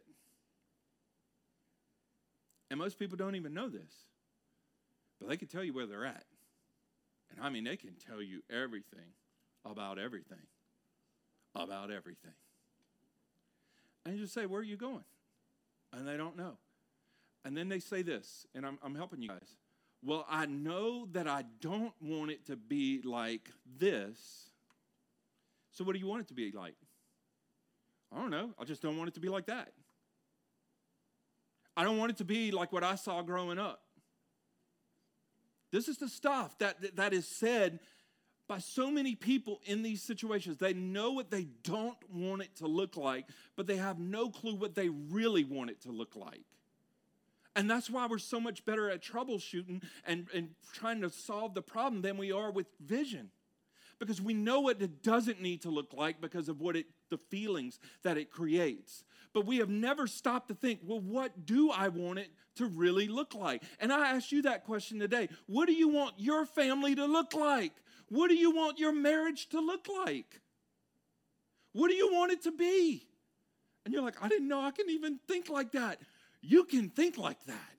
And 2.70 2.78
most 2.78 3.00
people 3.00 3.18
don't 3.18 3.36
even 3.36 3.54
know 3.54 3.70
this, 3.70 3.94
but 5.20 5.30
they 5.30 5.38
can 5.38 5.48
tell 5.48 5.64
you 5.64 5.74
where 5.74 5.88
they're 5.88 6.06
at. 6.06 6.26
And 7.32 7.46
I 7.46 7.50
mean, 7.50 7.64
they 7.64 7.78
can 7.78 7.96
tell 8.08 8.22
you 8.22 8.42
everything 8.50 9.14
about 9.66 9.98
everything, 9.98 10.46
about 11.56 11.92
everything. 11.92 12.34
And 14.06 14.16
you 14.16 14.22
just 14.22 14.34
say, 14.34 14.46
Where 14.46 14.62
are 14.62 14.64
you 14.64 14.78
going? 14.78 15.04
And 15.94 16.08
they 16.08 16.18
don't 16.18 16.38
know. 16.38 16.58
And 17.46 17.56
then 17.56 17.70
they 17.70 17.80
say 17.80 18.02
this, 18.02 18.46
and 18.54 18.66
I'm, 18.66 18.78
I'm 18.84 18.96
helping 18.96 19.22
you 19.22 19.30
guys. 19.30 19.56
Well, 20.04 20.26
I 20.30 20.46
know 20.46 21.08
that 21.14 21.28
I 21.28 21.46
don't 21.62 21.94
want 22.02 22.32
it 22.32 22.46
to 22.48 22.56
be 22.56 23.02
like 23.04 23.50
this. 23.78 24.49
So, 25.72 25.84
what 25.84 25.94
do 25.94 26.00
you 26.00 26.08
want 26.08 26.22
it 26.22 26.28
to 26.30 26.34
be 26.34 26.52
like? 26.52 26.76
I 28.12 28.20
don't 28.20 28.32
know. 28.32 28.52
I 28.60 28.64
just 28.64 28.82
don't 28.82 28.98
want 28.98 29.10
it 29.10 29.14
to 29.16 29.20
be 29.20 29.30
like 29.30 29.46
that. 29.48 29.72
I 31.78 31.84
don't 31.84 31.98
want 31.98 32.12
it 32.12 32.18
to 32.18 32.26
be 32.26 32.52
like 32.52 32.72
what 32.74 32.84
I 32.84 32.96
saw 32.96 33.22
growing 33.22 33.60
up. 33.60 33.82
This 35.72 35.88
is 35.88 35.98
the 35.98 36.10
stuff 36.10 36.58
that, 36.58 36.96
that 36.96 37.14
is 37.14 37.28
said 37.28 37.80
by 38.48 38.58
so 38.58 38.90
many 38.90 39.14
people 39.16 39.62
in 39.66 39.84
these 39.84 40.02
situations. 40.02 40.58
They 40.58 40.74
know 40.74 41.12
what 41.12 41.30
they 41.30 41.48
don't 41.64 41.98
want 42.12 42.42
it 42.42 42.56
to 42.58 42.68
look 42.68 42.98
like, 42.98 43.28
but 43.56 43.68
they 43.68 43.78
have 43.78 44.00
no 44.00 44.30
clue 44.30 44.56
what 44.56 44.74
they 44.74 44.90
really 44.90 45.44
want 45.44 45.70
it 45.70 45.82
to 45.82 45.92
look 45.92 46.16
like. 46.16 46.42
And 47.56 47.70
that's 47.70 47.90
why 47.90 48.08
we're 48.08 48.18
so 48.18 48.40
much 48.40 48.66
better 48.66 48.90
at 48.90 49.04
troubleshooting 49.04 49.84
and, 50.06 50.28
and 50.34 50.50
trying 50.74 51.02
to 51.02 51.10
solve 51.10 51.54
the 51.54 51.62
problem 51.62 52.02
than 52.02 52.18
we 52.18 52.32
are 52.32 52.52
with 52.52 52.68
vision. 52.80 53.30
Because 54.00 54.22
we 54.22 54.34
know 54.34 54.62
what 54.62 54.82
it 54.82 55.04
doesn't 55.04 55.42
need 55.42 55.62
to 55.64 55.70
look 55.70 55.94
like 55.94 56.22
because 56.22 56.48
of 56.48 56.62
what 56.62 56.76
it 56.76 56.86
the 57.10 57.18
feelings 57.18 57.80
that 58.04 58.18
it 58.18 58.32
creates. 58.32 59.04
But 59.34 59.46
we 59.46 59.58
have 59.58 59.70
never 59.70 60.08
stopped 60.08 60.48
to 60.48 60.54
think, 60.54 60.80
well, 60.84 61.00
what 61.00 61.46
do 61.46 61.72
I 61.72 61.90
want 61.90 62.20
it 62.20 62.30
to 62.56 62.66
really 62.66 63.08
look 63.08 63.36
like? 63.36 63.64
And 63.80 63.92
I 63.92 64.12
ask 64.16 64.32
you 64.32 64.44
that 64.44 64.64
question 64.64 65.00
today. 65.00 65.30
What 65.48 65.68
do 65.68 65.74
you 65.74 65.90
want 65.90 66.16
your 66.18 66.46
family 66.46 66.96
to 66.96 67.06
look 67.06 67.34
like? 67.34 67.74
What 68.10 68.30
do 68.30 68.36
you 68.36 68.52
want 68.52 68.80
your 68.80 68.94
marriage 68.94 69.50
to 69.50 69.60
look 69.60 69.88
like? 70.06 70.42
What 71.74 71.90
do 71.90 71.96
you 71.96 72.12
want 72.12 72.32
it 72.32 72.44
to 72.44 72.52
be? 72.52 73.06
And 73.86 73.94
you're 73.94 74.04
like, 74.04 74.22
I 74.22 74.28
didn't 74.28 74.48
know 74.48 74.62
I 74.62 74.72
can 74.72 74.90
even 74.90 75.20
think 75.28 75.50
like 75.50 75.74
that. 75.74 76.00
You 76.42 76.64
can 76.64 76.90
think 76.90 77.18
like 77.18 77.44
that. 77.46 77.76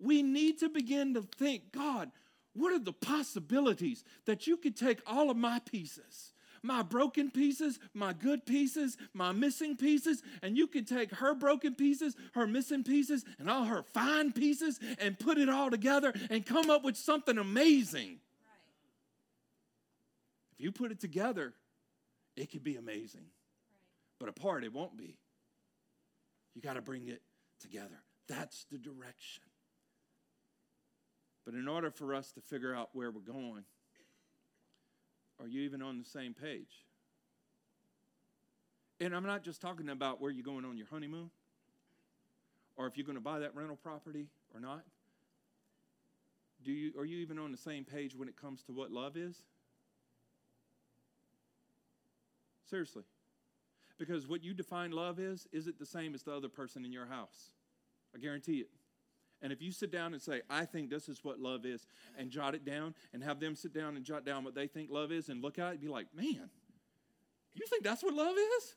We 0.00 0.22
need 0.22 0.60
to 0.60 0.68
begin 0.68 1.14
to 1.14 1.22
think, 1.22 1.72
God, 1.72 2.10
what 2.58 2.72
are 2.72 2.78
the 2.78 2.92
possibilities 2.92 4.04
that 4.26 4.46
you 4.46 4.56
could 4.56 4.76
take 4.76 5.00
all 5.06 5.30
of 5.30 5.36
my 5.36 5.60
pieces 5.60 6.32
my 6.62 6.82
broken 6.82 7.30
pieces, 7.30 7.78
my 7.94 8.12
good 8.12 8.44
pieces, 8.46 8.96
my 9.14 9.32
missing 9.32 9.76
pieces, 9.76 10.22
and 10.42 10.56
you 10.56 10.66
can 10.66 10.84
take 10.84 11.10
her 11.12 11.34
broken 11.34 11.74
pieces, 11.74 12.16
her 12.34 12.46
missing 12.46 12.84
pieces, 12.84 13.24
and 13.38 13.48
all 13.48 13.64
her 13.64 13.82
fine 13.82 14.32
pieces 14.32 14.78
and 14.98 15.18
put 15.18 15.38
it 15.38 15.48
all 15.48 15.70
together 15.70 16.12
and 16.30 16.44
come 16.44 16.70
up 16.70 16.84
with 16.84 16.96
something 16.96 17.38
amazing. 17.38 18.08
Right. 18.08 18.58
If 20.52 20.64
you 20.64 20.72
put 20.72 20.92
it 20.92 21.00
together, 21.00 21.54
it 22.36 22.50
could 22.50 22.64
be 22.64 22.76
amazing. 22.76 23.20
Right. 23.20 24.18
But 24.18 24.28
apart, 24.28 24.64
it 24.64 24.72
won't 24.72 24.96
be. 24.96 25.16
You 26.54 26.62
got 26.62 26.74
to 26.74 26.82
bring 26.82 27.08
it 27.08 27.22
together. 27.60 28.02
That's 28.28 28.66
the 28.70 28.78
direction. 28.78 29.44
But 31.48 31.56
in 31.56 31.66
order 31.66 31.90
for 31.90 32.14
us 32.14 32.30
to 32.32 32.42
figure 32.42 32.74
out 32.74 32.90
where 32.92 33.10
we're 33.10 33.20
going, 33.20 33.64
are 35.40 35.48
you 35.48 35.62
even 35.62 35.80
on 35.80 35.98
the 35.98 36.04
same 36.04 36.34
page? 36.34 36.84
And 39.00 39.16
I'm 39.16 39.24
not 39.24 39.44
just 39.44 39.62
talking 39.62 39.88
about 39.88 40.20
where 40.20 40.30
you're 40.30 40.44
going 40.44 40.66
on 40.66 40.76
your 40.76 40.88
honeymoon 40.88 41.30
or 42.76 42.86
if 42.86 42.98
you're 42.98 43.06
going 43.06 43.16
to 43.16 43.22
buy 43.22 43.38
that 43.38 43.56
rental 43.56 43.76
property 43.76 44.26
or 44.52 44.60
not. 44.60 44.82
Do 46.62 46.70
you, 46.70 46.92
are 46.98 47.06
you 47.06 47.16
even 47.16 47.38
on 47.38 47.50
the 47.50 47.56
same 47.56 47.82
page 47.82 48.14
when 48.14 48.28
it 48.28 48.36
comes 48.38 48.62
to 48.64 48.72
what 48.72 48.90
love 48.90 49.16
is? 49.16 49.40
Seriously. 52.68 53.04
Because 53.98 54.28
what 54.28 54.44
you 54.44 54.52
define 54.52 54.90
love 54.90 55.18
is, 55.18 55.46
is 55.50 55.66
it 55.66 55.78
the 55.78 55.86
same 55.86 56.14
as 56.14 56.24
the 56.24 56.34
other 56.34 56.50
person 56.50 56.84
in 56.84 56.92
your 56.92 57.06
house? 57.06 57.52
I 58.14 58.18
guarantee 58.18 58.58
it. 58.58 58.68
And 59.40 59.52
if 59.52 59.62
you 59.62 59.70
sit 59.70 59.92
down 59.92 60.12
and 60.14 60.22
say, 60.22 60.42
I 60.50 60.64
think 60.64 60.90
this 60.90 61.08
is 61.08 61.22
what 61.22 61.38
love 61.38 61.64
is, 61.64 61.86
and 62.18 62.30
jot 62.30 62.54
it 62.54 62.64
down, 62.64 62.94
and 63.12 63.22
have 63.22 63.38
them 63.38 63.54
sit 63.54 63.72
down 63.72 63.96
and 63.96 64.04
jot 64.04 64.24
down 64.24 64.44
what 64.44 64.54
they 64.54 64.66
think 64.66 64.90
love 64.90 65.12
is, 65.12 65.28
and 65.28 65.42
look 65.42 65.58
at 65.58 65.74
it, 65.74 65.80
be 65.80 65.88
like, 65.88 66.06
man, 66.14 66.50
you 67.54 67.66
think 67.66 67.84
that's 67.84 68.02
what 68.02 68.14
love 68.14 68.36
is? 68.36 68.74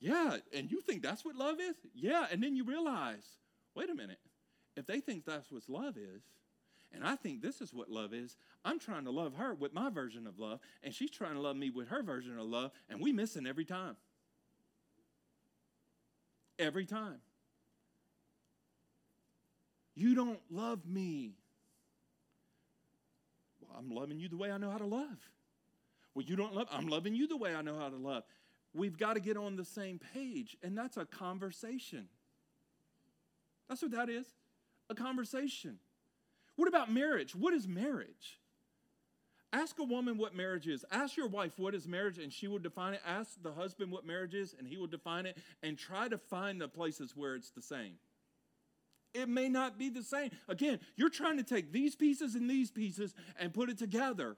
Yeah, 0.00 0.36
and 0.52 0.70
you 0.70 0.80
think 0.80 1.02
that's 1.02 1.24
what 1.24 1.36
love 1.36 1.60
is? 1.60 1.74
Yeah, 1.94 2.26
and 2.30 2.42
then 2.42 2.56
you 2.56 2.64
realize, 2.64 3.26
wait 3.74 3.90
a 3.90 3.94
minute, 3.94 4.20
if 4.76 4.86
they 4.86 5.00
think 5.00 5.24
that's 5.24 5.50
what 5.50 5.62
love 5.68 5.96
is, 5.96 6.22
and 6.92 7.04
I 7.04 7.16
think 7.16 7.42
this 7.42 7.60
is 7.60 7.74
what 7.74 7.90
love 7.90 8.14
is, 8.14 8.36
I'm 8.64 8.78
trying 8.78 9.04
to 9.04 9.10
love 9.10 9.34
her 9.34 9.54
with 9.54 9.72
my 9.72 9.90
version 9.90 10.26
of 10.26 10.38
love, 10.38 10.60
and 10.82 10.94
she's 10.94 11.10
trying 11.10 11.34
to 11.34 11.40
love 11.40 11.56
me 11.56 11.70
with 11.70 11.88
her 11.88 12.02
version 12.02 12.38
of 12.38 12.46
love, 12.46 12.70
and 12.88 13.00
we 13.00 13.12
missing 13.12 13.46
every 13.46 13.64
time. 13.64 13.96
Every 16.58 16.86
time. 16.86 17.20
You 19.98 20.14
don't 20.14 20.38
love 20.48 20.86
me. 20.86 21.32
Well, 23.60 23.76
I'm 23.76 23.90
loving 23.90 24.20
you 24.20 24.28
the 24.28 24.36
way 24.36 24.52
I 24.52 24.56
know 24.56 24.70
how 24.70 24.78
to 24.78 24.86
love. 24.86 25.18
Well, 26.14 26.24
you 26.24 26.36
don't 26.36 26.54
love, 26.54 26.68
I'm 26.70 26.86
loving 26.86 27.16
you 27.16 27.26
the 27.26 27.36
way 27.36 27.52
I 27.52 27.62
know 27.62 27.76
how 27.76 27.88
to 27.88 27.96
love. 27.96 28.22
We've 28.72 28.96
got 28.96 29.14
to 29.14 29.20
get 29.20 29.36
on 29.36 29.56
the 29.56 29.64
same 29.64 29.98
page, 30.14 30.56
and 30.62 30.78
that's 30.78 30.96
a 30.96 31.04
conversation. 31.04 32.06
That's 33.68 33.82
what 33.82 33.90
that 33.90 34.08
is 34.08 34.26
a 34.88 34.94
conversation. 34.94 35.80
What 36.54 36.68
about 36.68 36.92
marriage? 36.92 37.34
What 37.34 37.52
is 37.52 37.66
marriage? 37.66 38.38
Ask 39.52 39.80
a 39.80 39.84
woman 39.84 40.16
what 40.16 40.32
marriage 40.32 40.68
is. 40.68 40.84
Ask 40.92 41.16
your 41.16 41.26
wife 41.26 41.58
what 41.58 41.74
is 41.74 41.88
marriage, 41.88 42.18
and 42.18 42.32
she 42.32 42.46
will 42.46 42.60
define 42.60 42.94
it. 42.94 43.00
Ask 43.04 43.42
the 43.42 43.52
husband 43.52 43.90
what 43.90 44.06
marriage 44.06 44.34
is, 44.34 44.54
and 44.56 44.68
he 44.68 44.76
will 44.76 44.86
define 44.86 45.26
it. 45.26 45.36
And 45.60 45.76
try 45.76 46.08
to 46.08 46.18
find 46.18 46.60
the 46.60 46.68
places 46.68 47.16
where 47.16 47.34
it's 47.34 47.50
the 47.50 47.62
same 47.62 47.94
it 49.14 49.28
may 49.28 49.48
not 49.48 49.78
be 49.78 49.88
the 49.88 50.02
same. 50.02 50.30
Again, 50.48 50.80
you're 50.96 51.10
trying 51.10 51.36
to 51.38 51.42
take 51.42 51.72
these 51.72 51.96
pieces 51.96 52.34
and 52.34 52.48
these 52.48 52.70
pieces 52.70 53.14
and 53.38 53.52
put 53.52 53.68
it 53.68 53.78
together. 53.78 54.36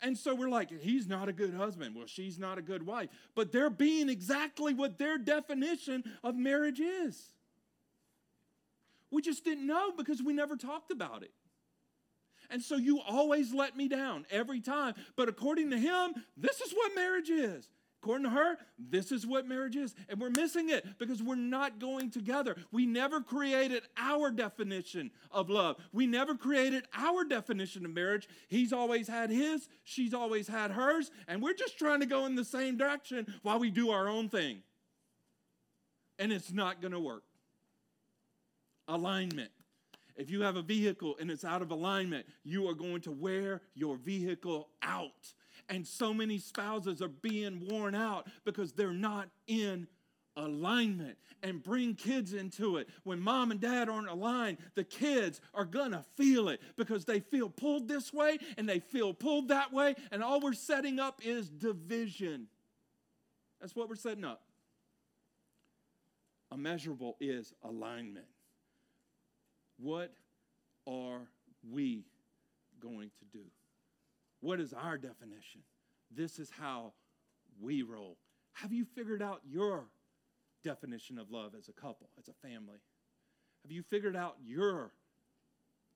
And 0.00 0.18
so 0.18 0.34
we're 0.34 0.48
like, 0.48 0.70
he's 0.80 1.06
not 1.06 1.28
a 1.28 1.32
good 1.32 1.54
husband. 1.54 1.94
Well, 1.94 2.06
she's 2.06 2.38
not 2.38 2.58
a 2.58 2.62
good 2.62 2.84
wife. 2.84 3.08
But 3.36 3.52
they're 3.52 3.70
being 3.70 4.08
exactly 4.08 4.74
what 4.74 4.98
their 4.98 5.16
definition 5.16 6.02
of 6.24 6.34
marriage 6.34 6.80
is. 6.80 7.32
We 9.10 9.22
just 9.22 9.44
didn't 9.44 9.66
know 9.66 9.92
because 9.92 10.22
we 10.22 10.32
never 10.32 10.56
talked 10.56 10.90
about 10.90 11.22
it. 11.22 11.30
And 12.50 12.60
so 12.62 12.76
you 12.76 13.00
always 13.00 13.54
let 13.54 13.76
me 13.76 13.88
down 13.88 14.26
every 14.30 14.60
time. 14.60 14.94
But 15.16 15.28
according 15.28 15.70
to 15.70 15.78
him, 15.78 16.14
this 16.36 16.60
is 16.60 16.72
what 16.72 16.94
marriage 16.94 17.30
is. 17.30 17.68
According 18.02 18.24
to 18.24 18.30
her, 18.30 18.58
this 18.78 19.12
is 19.12 19.26
what 19.26 19.46
marriage 19.46 19.76
is. 19.76 19.94
And 20.08 20.20
we're 20.20 20.30
missing 20.30 20.70
it 20.70 20.98
because 20.98 21.22
we're 21.22 21.36
not 21.36 21.78
going 21.78 22.10
together. 22.10 22.56
We 22.72 22.84
never 22.84 23.20
created 23.20 23.84
our 23.96 24.32
definition 24.32 25.12
of 25.30 25.48
love. 25.48 25.76
We 25.92 26.08
never 26.08 26.34
created 26.34 26.84
our 26.94 27.24
definition 27.24 27.84
of 27.84 27.92
marriage. 27.94 28.28
He's 28.48 28.72
always 28.72 29.06
had 29.06 29.30
his, 29.30 29.68
she's 29.84 30.14
always 30.14 30.48
had 30.48 30.72
hers, 30.72 31.12
and 31.28 31.40
we're 31.40 31.54
just 31.54 31.78
trying 31.78 32.00
to 32.00 32.06
go 32.06 32.26
in 32.26 32.34
the 32.34 32.44
same 32.44 32.76
direction 32.76 33.32
while 33.42 33.60
we 33.60 33.70
do 33.70 33.90
our 33.90 34.08
own 34.08 34.28
thing. 34.28 34.62
And 36.18 36.32
it's 36.32 36.52
not 36.52 36.80
going 36.80 36.92
to 36.92 37.00
work. 37.00 37.22
alignment. 38.88 39.50
If 40.16 40.30
you 40.30 40.42
have 40.42 40.56
a 40.56 40.62
vehicle 40.62 41.16
and 41.20 41.30
it's 41.30 41.44
out 41.44 41.62
of 41.62 41.70
alignment, 41.70 42.26
you 42.44 42.68
are 42.68 42.74
going 42.74 43.00
to 43.02 43.10
wear 43.12 43.62
your 43.74 43.96
vehicle 43.96 44.68
out. 44.82 45.34
And 45.72 45.86
so 45.86 46.12
many 46.12 46.38
spouses 46.38 47.00
are 47.00 47.08
being 47.08 47.66
worn 47.66 47.94
out 47.94 48.26
because 48.44 48.72
they're 48.72 48.92
not 48.92 49.30
in 49.46 49.86
alignment 50.36 51.16
and 51.42 51.62
bring 51.62 51.94
kids 51.94 52.34
into 52.34 52.76
it. 52.76 52.90
When 53.04 53.18
mom 53.18 53.50
and 53.50 53.58
dad 53.58 53.88
aren't 53.88 54.10
aligned, 54.10 54.58
the 54.74 54.84
kids 54.84 55.40
are 55.54 55.64
gonna 55.64 56.04
feel 56.14 56.50
it 56.50 56.60
because 56.76 57.06
they 57.06 57.20
feel 57.20 57.48
pulled 57.48 57.88
this 57.88 58.12
way 58.12 58.36
and 58.58 58.68
they 58.68 58.80
feel 58.80 59.14
pulled 59.14 59.48
that 59.48 59.72
way, 59.72 59.94
and 60.10 60.22
all 60.22 60.40
we're 60.40 60.52
setting 60.52 61.00
up 61.00 61.22
is 61.24 61.48
division. 61.48 62.48
That's 63.58 63.74
what 63.74 63.88
we're 63.88 63.96
setting 63.96 64.24
up. 64.24 64.42
Immeasurable 66.52 67.16
is 67.18 67.54
alignment. 67.62 68.26
What 69.78 70.12
are 70.86 71.22
we 71.70 72.04
going 72.78 73.10
to 73.20 73.24
do? 73.38 73.44
What 74.42 74.60
is 74.60 74.74
our 74.74 74.98
definition? 74.98 75.62
This 76.14 76.38
is 76.38 76.50
how 76.60 76.92
we 77.60 77.82
roll. 77.82 78.18
Have 78.54 78.72
you 78.72 78.84
figured 78.84 79.22
out 79.22 79.40
your 79.48 79.84
definition 80.64 81.18
of 81.18 81.30
love 81.30 81.52
as 81.56 81.68
a 81.68 81.72
couple, 81.72 82.08
as 82.18 82.28
a 82.28 82.46
family? 82.46 82.78
Have 83.62 83.70
you 83.70 83.82
figured 83.82 84.16
out 84.16 84.36
your 84.44 84.90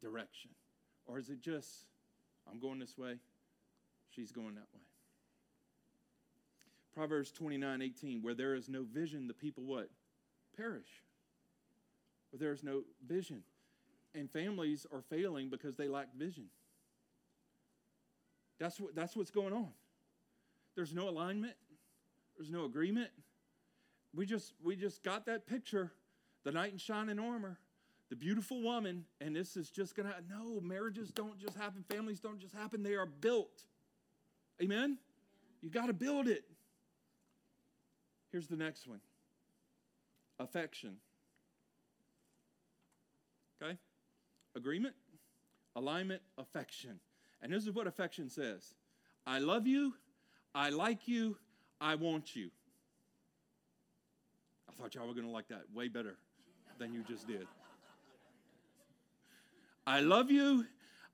direction? 0.00 0.50
Or 1.06 1.18
is 1.18 1.28
it 1.28 1.40
just, 1.40 1.86
I'm 2.50 2.60
going 2.60 2.78
this 2.78 2.96
way, 2.96 3.16
she's 4.14 4.30
going 4.30 4.54
that 4.54 4.68
way? 4.72 4.80
Proverbs 6.94 7.32
29 7.32 7.82
18, 7.82 8.22
where 8.22 8.34
there 8.34 8.54
is 8.54 8.68
no 8.68 8.84
vision, 8.84 9.26
the 9.26 9.34
people 9.34 9.64
what? 9.64 9.90
Perish. 10.56 11.02
Where 12.30 12.38
there 12.38 12.52
is 12.52 12.62
no 12.62 12.82
vision. 13.06 13.42
And 14.14 14.30
families 14.30 14.86
are 14.92 15.02
failing 15.10 15.50
because 15.50 15.76
they 15.76 15.88
lack 15.88 16.14
vision. 16.14 16.44
That's, 18.58 18.80
what, 18.80 18.94
that's 18.94 19.16
what's 19.16 19.30
going 19.30 19.52
on. 19.52 19.68
There's 20.74 20.94
no 20.94 21.08
alignment, 21.08 21.54
there's 22.36 22.50
no 22.50 22.64
agreement, 22.64 23.10
we 24.16 24.24
just 24.24 24.54
we 24.64 24.74
just 24.76 25.02
got 25.04 25.26
that 25.26 25.46
picture, 25.46 25.92
the 26.44 26.50
knight 26.50 26.72
in 26.72 26.78
shining 26.78 27.18
armor, 27.18 27.58
the 28.08 28.16
beautiful 28.16 28.62
woman, 28.62 29.04
and 29.20 29.36
this 29.36 29.56
is 29.56 29.70
just 29.70 29.94
gonna 29.94 30.14
no 30.28 30.58
marriages 30.60 31.10
don't 31.10 31.38
just 31.38 31.56
happen, 31.56 31.84
families 31.88 32.18
don't 32.18 32.38
just 32.38 32.54
happen, 32.54 32.82
they 32.82 32.94
are 32.94 33.06
built. 33.06 33.64
Amen? 34.62 34.96
You 35.60 35.68
got 35.68 35.86
to 35.86 35.92
build 35.92 36.28
it. 36.28 36.44
Here's 38.32 38.46
the 38.46 38.56
next 38.56 38.86
one 38.86 39.00
affection. 40.38 40.96
Okay? 43.62 43.76
Agreement, 44.54 44.94
alignment, 45.74 46.22
affection. 46.38 47.00
And 47.42 47.52
this 47.52 47.64
is 47.64 47.72
what 47.72 47.86
affection 47.86 48.30
says 48.30 48.74
I 49.26 49.38
love 49.38 49.66
you, 49.66 49.94
I 50.54 50.70
like 50.70 51.08
you, 51.08 51.36
I 51.80 51.94
want 51.94 52.34
you 52.34 52.50
I 54.76 54.82
thought 54.82 54.94
y'all 54.94 55.06
were 55.06 55.14
going 55.14 55.26
to 55.26 55.32
like 55.32 55.48
that 55.48 55.64
way 55.74 55.88
better 55.88 56.16
than 56.78 56.92
you 56.92 57.02
just 57.08 57.26
did. 57.26 57.46
I 59.86 60.00
love 60.00 60.30
you. 60.30 60.66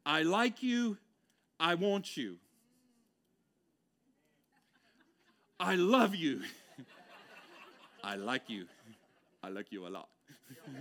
I 0.05 0.23
like 0.23 0.62
you. 0.62 0.97
I 1.61 1.75
want 1.75 2.16
you. 2.16 2.37
I 5.61 5.77
love 5.77 6.14
you. 6.14 6.41
I 8.05 8.16
like 8.16 8.49
you. 8.49 8.66
I 9.45 9.51
like 9.51 9.70
you 9.70 9.87
a 9.87 9.91
lot. 9.91 10.09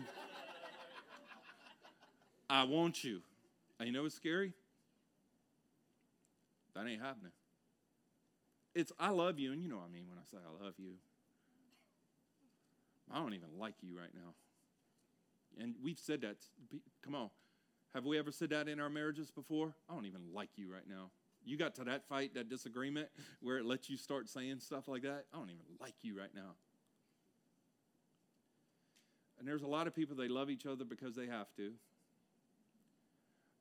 I 2.50 2.64
want 2.64 3.04
you. 3.04 3.22
And 3.80 3.88
you 3.88 3.94
know 3.94 4.04
what's 4.04 4.16
scary? 4.16 4.54
That 6.76 6.88
ain't 6.88 7.01
happening. 7.01 7.32
It's 8.74 8.91
I 8.99 9.09
love 9.09 9.39
you, 9.39 9.51
and 9.51 9.61
you 9.61 9.69
know 9.69 9.78
what 9.78 9.89
I 9.89 9.93
mean 9.93 10.05
when 10.07 10.17
I 10.17 10.24
say 10.32 10.38
I 10.38 10.63
love 10.63 10.76
you. 10.78 10.93
I 13.13 13.17
don't 13.17 13.34
even 13.34 13.49
like 13.59 13.76
you 13.82 13.97
right 13.97 14.13
now. 14.13 14.34
And 15.61 15.76
we've 15.84 15.99
said 15.99 16.22
that. 16.22 16.38
Come 17.03 17.15
on. 17.15 17.30
Have 17.93 18.05
we 18.05 18.17
ever 18.17 18.32
said 18.32 18.51
that 18.51 18.69
in 18.69 18.80
our 18.80 18.89
marriages 18.89 19.32
before? 19.32 19.74
I 19.89 19.93
don't 19.93 20.05
even 20.05 20.22
like 20.34 20.51
you 20.55 20.72
right 20.72 20.88
now. 20.88 21.11
You 21.43 21.57
got 21.57 21.76
to 21.76 21.84
that 21.86 22.07
fight, 22.07 22.36
that 22.36 22.47
disagreement, 22.49 23.09
where 23.41 23.57
it 23.57 23.65
lets 23.65 23.89
you 23.89 23.97
start 23.97 24.30
saying 24.30 24.59
stuff 24.59 24.88
like 24.88 25.01
that? 25.01 25.26
I 25.34 25.38
don't 25.38 25.49
even 25.49 25.65
like 25.80 25.95
you 26.01 26.17
right 26.17 26.34
now. 26.34 26.55
And 29.39 29.47
there's 29.47 29.63
a 29.63 29.67
lot 29.67 29.88
of 29.88 29.95
people, 29.95 30.15
they 30.15 30.28
love 30.28 30.51
each 30.51 30.67
other 30.67 30.86
because 30.86 31.15
they 31.15 31.26
have 31.26 31.47
to, 31.57 31.72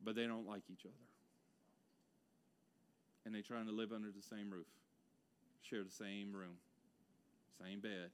but 0.05 0.15
they 0.15 0.27
don't 0.27 0.47
like 0.47 0.65
each 0.71 0.85
other. 0.85 0.95
And 3.25 3.35
they're 3.35 3.43
trying 3.43 3.67
to 3.67 3.73
live 3.73 3.93
under 3.93 4.09
the 4.11 4.23
same 4.23 4.51
roof, 4.51 4.67
share 5.63 5.85
the 5.85 5.91
same 5.91 6.33
room, 6.33 6.57
same 7.63 7.81
bed, 7.81 8.11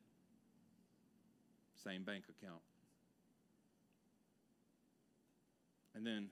same 1.82 2.02
bank 2.02 2.24
account. 2.28 2.60
And 5.94 6.06
then 6.06 6.28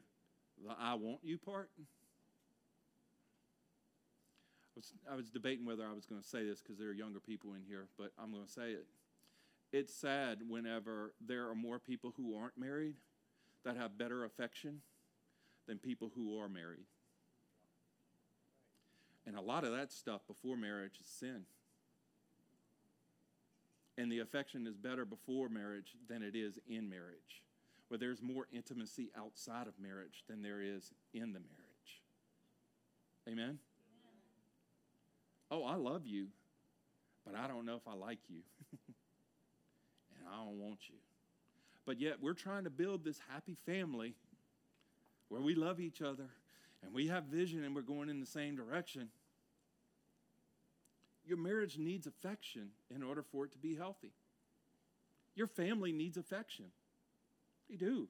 the 0.62 0.74
I 0.78 0.94
want 0.94 1.20
you 1.22 1.38
part. 1.38 1.70
I 4.76 4.76
was, 4.76 4.92
I 5.12 5.14
was 5.14 5.30
debating 5.30 5.64
whether 5.64 5.84
I 5.84 5.92
was 5.92 6.04
going 6.04 6.20
to 6.20 6.26
say 6.26 6.44
this 6.44 6.60
because 6.60 6.78
there 6.78 6.88
are 6.88 6.92
younger 6.92 7.20
people 7.20 7.54
in 7.54 7.62
here, 7.66 7.86
but 7.96 8.10
I'm 8.18 8.32
going 8.32 8.44
to 8.44 8.50
say 8.50 8.72
it. 8.72 8.86
It's 9.72 9.94
sad 9.94 10.38
whenever 10.48 11.12
there 11.24 11.48
are 11.48 11.54
more 11.54 11.78
people 11.78 12.12
who 12.16 12.36
aren't 12.36 12.58
married 12.58 12.94
that 13.64 13.76
have 13.76 13.96
better 13.96 14.24
affection 14.24 14.80
than 15.66 15.78
people 15.78 16.10
who 16.14 16.38
are 16.38 16.48
married. 16.48 16.86
And 19.26 19.36
a 19.36 19.40
lot 19.40 19.64
of 19.64 19.72
that 19.72 19.92
stuff 19.92 20.26
before 20.26 20.56
marriage 20.56 20.98
is 21.00 21.06
sin. 21.06 21.42
And 23.96 24.10
the 24.10 24.18
affection 24.18 24.66
is 24.66 24.76
better 24.76 25.04
before 25.04 25.48
marriage 25.48 25.96
than 26.08 26.22
it 26.22 26.34
is 26.34 26.58
in 26.68 26.90
marriage, 26.90 27.42
where 27.88 27.98
there's 27.98 28.20
more 28.20 28.46
intimacy 28.52 29.10
outside 29.16 29.66
of 29.66 29.74
marriage 29.80 30.24
than 30.28 30.42
there 30.42 30.60
is 30.60 30.92
in 31.12 31.32
the 31.32 31.40
marriage. 31.40 32.02
Amen? 33.28 33.58
Oh, 35.50 35.64
I 35.64 35.76
love 35.76 36.06
you, 36.06 36.26
but 37.24 37.36
I 37.36 37.46
don't 37.46 37.64
know 37.64 37.76
if 37.76 37.86
I 37.86 37.94
like 37.94 38.18
you. 38.28 38.40
and 40.18 40.28
I 40.28 40.44
don't 40.44 40.58
want 40.58 40.80
you. 40.88 40.96
But 41.86 42.00
yet, 42.00 42.16
we're 42.20 42.34
trying 42.34 42.64
to 42.64 42.70
build 42.70 43.04
this 43.04 43.20
happy 43.30 43.56
family 43.64 44.14
where 45.28 45.40
we 45.40 45.54
love 45.54 45.80
each 45.80 46.02
other 46.02 46.28
and 46.84 46.94
we 46.94 47.08
have 47.08 47.24
vision 47.24 47.64
and 47.64 47.74
we're 47.74 47.82
going 47.82 48.08
in 48.08 48.20
the 48.20 48.26
same 48.26 48.56
direction. 48.56 49.08
Your 51.26 51.38
marriage 51.38 51.78
needs 51.78 52.06
affection 52.06 52.68
in 52.94 53.02
order 53.02 53.22
for 53.22 53.44
it 53.44 53.52
to 53.52 53.58
be 53.58 53.74
healthy. 53.74 54.12
Your 55.34 55.46
family 55.46 55.92
needs 55.92 56.16
affection. 56.16 56.66
They 57.68 57.76
do. 57.76 57.86
You 57.86 58.08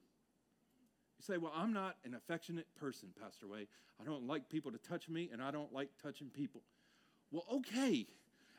say, 1.20 1.38
Well, 1.38 1.52
I'm 1.54 1.72
not 1.72 1.96
an 2.04 2.14
affectionate 2.14 2.66
person, 2.76 3.10
Pastor 3.20 3.46
Wade. 3.46 3.68
I 4.00 4.04
don't 4.04 4.26
like 4.26 4.48
people 4.48 4.72
to 4.72 4.78
touch 4.78 5.08
me, 5.08 5.30
and 5.32 5.40
I 5.40 5.50
don't 5.50 5.72
like 5.72 5.88
touching 6.02 6.28
people. 6.28 6.62
Well, 7.30 7.44
okay. 7.52 8.06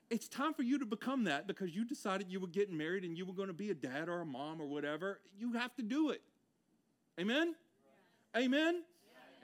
It's 0.10 0.28
time 0.28 0.54
for 0.54 0.64
you 0.64 0.80
to 0.80 0.86
become 0.86 1.24
that 1.26 1.48
because 1.48 1.76
you 1.76 1.84
decided 1.84 2.28
you 2.30 2.40
were 2.40 2.48
getting 2.48 2.78
married 2.78 3.04
and 3.04 3.18
you 3.18 3.26
were 3.26 3.34
going 3.34 3.48
to 3.48 3.54
be 3.54 3.72
a 3.72 3.74
dad 3.74 4.08
or 4.08 4.22
a 4.22 4.26
mom 4.26 4.62
or 4.62 4.68
whatever. 4.68 5.20
You 5.38 5.54
have 5.54 5.76
to 5.76 5.82
do 5.82 6.12
it. 6.12 6.22
Amen? 7.20 7.56
Yeah. 8.36 8.42
Amen? 8.44 8.84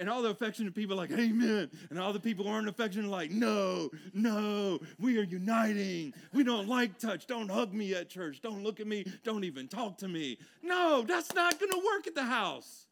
And 0.02 0.10
all 0.10 0.24
the 0.24 0.32
affectionate 0.32 0.74
people 0.74 0.98
like, 0.98 1.12
Amen. 1.12 1.70
And 1.92 2.00
all 2.00 2.12
the 2.12 2.20
people 2.20 2.44
who 2.44 2.52
aren't 2.52 2.68
affectionate 2.68 3.08
like, 3.08 3.30
No, 3.30 3.92
no, 4.16 4.80
we 4.98 5.20
are 5.20 5.24
uniting. 5.24 6.12
We 6.34 6.44
don't 6.44 6.68
like 6.68 6.98
touch. 6.98 7.28
Don't 7.28 7.50
hug 7.50 7.72
me 7.72 7.94
at 7.94 8.10
church. 8.10 8.42
Don't 8.42 8.64
look 8.64 8.80
at 8.80 8.88
me. 8.88 9.06
Don't 9.24 9.44
even 9.44 9.68
talk 9.68 10.00
to 10.00 10.08
me. 10.08 10.40
No, 10.64 11.06
that's 11.08 11.36
not 11.36 11.60
going 11.60 11.72
to 11.72 11.78
work 11.86 12.08
at 12.08 12.16
the 12.16 12.24
house. 12.24 12.88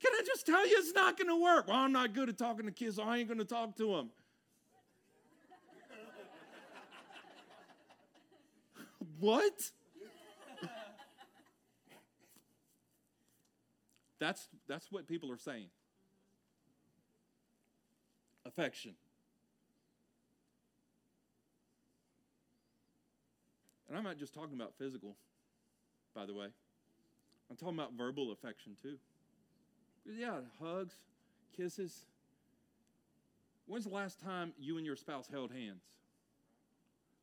Can 0.00 0.12
I 0.14 0.22
just 0.24 0.46
tell 0.46 0.66
you 0.66 0.74
it's 0.78 0.94
not 0.94 1.18
going 1.18 1.28
to 1.28 1.36
work? 1.36 1.68
Well, 1.68 1.76
I'm 1.76 1.92
not 1.92 2.14
good 2.14 2.30
at 2.30 2.38
talking 2.38 2.64
to 2.64 2.72
kids, 2.72 2.96
so 2.96 3.02
I 3.02 3.18
ain't 3.18 3.28
going 3.28 3.36
to 3.36 3.44
talk 3.44 3.76
to 3.76 3.94
them. 3.94 4.08
what? 9.20 9.70
That's, 14.22 14.46
that's 14.68 14.92
what 14.92 15.08
people 15.08 15.32
are 15.32 15.36
saying. 15.36 15.66
Affection. 18.46 18.92
And 23.88 23.98
I'm 23.98 24.04
not 24.04 24.18
just 24.18 24.32
talking 24.32 24.54
about 24.54 24.74
physical, 24.78 25.16
by 26.14 26.24
the 26.24 26.34
way. 26.34 26.46
I'm 27.50 27.56
talking 27.56 27.74
about 27.74 27.94
verbal 27.98 28.30
affection 28.30 28.76
too. 28.80 28.96
Yeah, 30.06 30.36
hugs, 30.62 30.94
kisses. 31.56 32.04
When's 33.66 33.86
the 33.86 33.90
last 33.90 34.20
time 34.20 34.52
you 34.56 34.76
and 34.76 34.86
your 34.86 34.94
spouse 34.94 35.26
held 35.32 35.50
hands? 35.50 35.82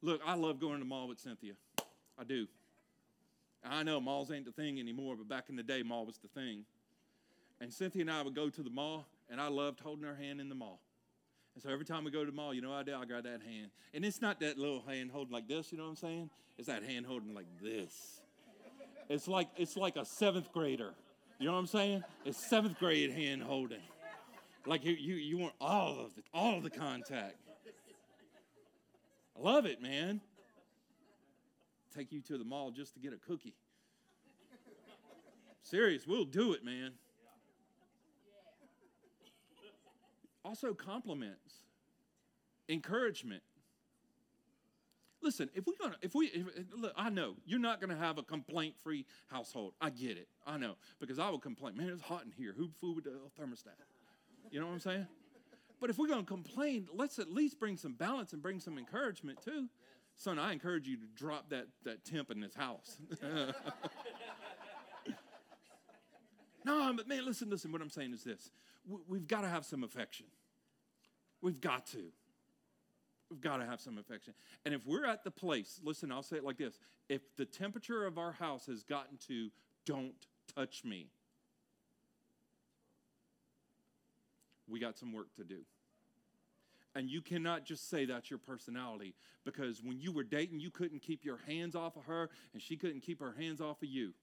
Look, 0.02 0.20
I 0.26 0.36
love 0.36 0.60
going 0.60 0.74
to 0.74 0.80
the 0.80 0.86
mall 0.86 1.08
with 1.08 1.20
Cynthia. 1.20 1.54
I 2.20 2.26
do. 2.26 2.46
I 3.64 3.84
know 3.84 4.02
malls 4.02 4.32
ain't 4.32 4.44
the 4.44 4.52
thing 4.52 4.82
anymore, 4.82 5.16
but 5.16 5.30
back 5.30 5.46
in 5.48 5.56
the 5.56 5.64
day, 5.64 5.82
mall 5.82 6.06
was 6.06 6.18
the 6.18 6.28
thing. 6.28 6.66
And 7.62 7.74
Cynthia 7.74 8.02
and 8.02 8.12
I 8.12 8.22
would 8.22 8.36
go 8.36 8.50
to 8.50 8.64
the 8.64 8.70
mall, 8.70 9.06
and 9.30 9.40
I 9.42 9.48
loved 9.48 9.80
holding 9.80 10.06
her 10.06 10.16
hand 10.16 10.40
in 10.40 10.50
the 10.50 10.56
mall. 10.56 10.80
And 11.56 11.64
so 11.64 11.70
every 11.70 11.86
time 11.86 12.06
we 12.06 12.12
go 12.12 12.24
to 12.24 12.32
the 12.32 12.36
mall, 12.36 12.54
you 12.54 12.62
know 12.62 12.72
I 12.72 12.84
do? 12.84 12.96
I 12.96 13.06
grab 13.06 13.24
that 13.24 13.42
hand. 13.42 13.72
And 13.94 14.06
it's 14.06 14.22
not 14.22 14.40
that 14.40 14.58
little 14.58 14.82
hand 14.88 15.12
holding 15.12 15.34
like 15.34 15.48
this, 15.48 15.72
you 15.72 15.78
know 15.78 15.84
what 15.84 15.90
I'm 15.90 15.96
saying? 15.98 16.30
It's 16.58 16.68
that 16.68 16.84
hand 16.84 17.06
holding 17.06 17.34
like 17.34 17.48
this. 17.62 18.22
It's 19.10 19.28
like 19.28 19.48
it's 19.58 19.76
like 19.76 19.96
a 19.96 20.06
seventh 20.06 20.52
grader. 20.54 20.94
You 21.40 21.48
know 21.48 21.54
what 21.54 21.60
I'm 21.60 21.68
saying? 21.68 22.04
It's 22.26 22.38
seventh 22.38 22.78
grade 22.80 23.12
hand 23.12 23.42
holding. 23.42 23.82
Like 24.66 24.86
you, 24.86 24.94
you, 24.94 25.16
you 25.16 25.38
want 25.38 25.54
all 25.60 26.00
of 26.00 26.16
the 26.16 26.22
all 26.34 26.58
of 26.58 26.64
the 26.64 26.70
contact. 26.70 27.36
I 29.38 29.42
love 29.42 29.66
it, 29.66 29.82
man. 29.82 30.22
Take 31.96 32.12
you 32.12 32.22
to 32.22 32.38
the 32.38 32.44
mall 32.44 32.72
just 32.72 32.94
to 32.94 33.00
get 33.00 33.14
a 33.14 33.18
cookie. 33.18 33.56
Serious, 35.64 36.06
we'll 36.06 36.26
do 36.26 36.54
it, 36.54 36.64
man. 36.64 36.92
Also, 40.44 40.74
compliments, 40.74 41.64
encouragement. 42.68 43.44
Listen, 45.22 45.50
if 45.54 45.68
we're 45.68 45.74
gonna, 45.80 45.98
if 46.02 46.16
we, 46.16 46.28
if, 46.28 46.46
look, 46.78 46.94
I 46.96 47.10
know 47.10 47.36
you're 47.46 47.60
not 47.60 47.82
gonna 47.82 47.98
have 47.98 48.18
a 48.18 48.24
complaint-free 48.24 49.06
household. 49.28 49.74
I 49.82 49.90
get 49.90 50.18
it. 50.18 50.30
I 50.48 50.58
know 50.58 50.76
because 51.00 51.20
I 51.20 51.30
would 51.30 51.42
complain. 51.42 51.76
Man, 51.76 51.90
it's 51.90 52.02
hot 52.02 52.24
in 52.24 52.32
here. 52.32 52.56
Who 52.58 52.72
with 52.94 53.04
the 53.04 53.12
uh, 53.12 53.14
thermostat? 53.40 53.76
You 54.50 54.62
know 54.62 54.68
what 54.68 54.74
I'm 54.74 54.80
saying? 54.80 55.08
But 55.82 55.90
if 55.90 55.98
we're 55.98 56.08
gonna 56.08 56.24
complain, 56.24 56.88
let's 56.94 57.20
at 57.20 57.32
least 57.32 57.60
bring 57.60 57.78
some 57.78 57.94
balance 57.94 58.34
and 58.34 58.42
bring 58.42 58.60
some 58.60 58.78
encouragement 58.78 59.42
too. 59.44 59.68
Son, 60.16 60.38
I 60.38 60.52
encourage 60.52 60.88
you 60.88 60.98
to 60.98 61.06
drop 61.16 61.50
that 61.50 61.68
that 61.84 62.04
temp 62.04 62.32
in 62.32 62.42
this 62.42 62.54
house. 62.56 62.98
no, 66.66 66.94
but 66.96 67.08
man, 67.08 67.26
listen, 67.26 67.50
listen. 67.50 67.72
What 67.72 67.82
I'm 67.82 67.90
saying 67.90 68.14
is 68.14 68.24
this: 68.24 68.52
we've 69.08 69.28
got 69.28 69.42
to 69.42 69.48
have 69.48 69.66
some 69.66 69.84
affection. 69.84 70.26
We've 71.42 71.62
got 71.62 71.88
to. 71.88 72.04
We've 73.30 73.42
got 73.42 73.58
to 73.58 73.66
have 73.66 73.80
some 73.80 73.98
affection. 73.98 74.34
And 74.66 74.74
if 74.74 74.86
we're 74.86 75.06
at 75.06 75.24
the 75.24 75.32
place, 75.32 75.80
listen, 75.84 76.12
I'll 76.12 76.24
say 76.24 76.38
it 76.38 76.44
like 76.44 76.58
this 76.58 76.80
if 77.10 77.22
the 77.38 77.46
temperature 77.46 78.06
of 78.06 78.18
our 78.18 78.32
house 78.32 78.66
has 78.66 78.84
gotten 78.84 79.18
to 79.28 79.50
don't 79.86 80.14
touch 80.56 80.84
me, 80.84 81.08
we 84.68 84.80
got 84.80 84.98
some 84.98 85.14
work 85.14 85.34
to 85.36 85.44
do. 85.44 85.60
And 86.96 87.10
you 87.10 87.22
cannot 87.22 87.66
just 87.66 87.90
say 87.90 88.06
that's 88.06 88.30
your 88.30 88.40
personality 88.40 89.14
because 89.46 89.82
when 89.84 90.00
you 90.00 90.12
were 90.12 90.24
dating, 90.24 90.60
you 90.60 90.72
couldn't 90.72 91.02
keep 91.02 91.24
your 91.24 91.40
hands 91.48 91.76
off 91.76 91.96
of 91.96 92.06
her 92.06 92.30
and 92.54 92.62
she 92.62 92.76
couldn't 92.76 93.02
keep 93.02 93.20
her 93.20 93.36
hands 93.40 93.62
off 93.62 93.82
of 93.84 93.90
you. 93.90 94.14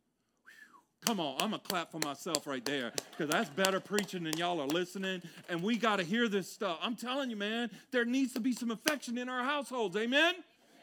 Come 1.05 1.21
on, 1.21 1.37
I'm 1.41 1.51
going 1.51 1.61
to 1.63 1.69
clap 1.69 1.93
for 1.93 2.01
myself 2.05 2.47
right 2.47 2.65
there 2.65 2.93
because 3.11 3.31
that's 3.31 3.49
better 3.51 3.79
preaching 3.79 4.25
than 4.25 4.37
y'all 4.37 4.61
are 4.61 4.67
listening. 4.67 5.23
And 5.49 5.63
we 5.63 5.77
got 5.77 5.97
to 5.97 6.03
hear 6.03 6.29
this 6.29 6.51
stuff. 6.51 6.79
I'm 6.83 6.97
telling 6.97 7.31
you, 7.31 7.37
man, 7.37 7.71
there 7.93 8.05
needs 8.05 8.33
to 8.33 8.41
be 8.41 8.53
some 8.53 8.73
affection 8.73 9.17
in 9.17 9.29
our 9.29 9.45
households. 9.45 9.97
Amen? 9.97 10.35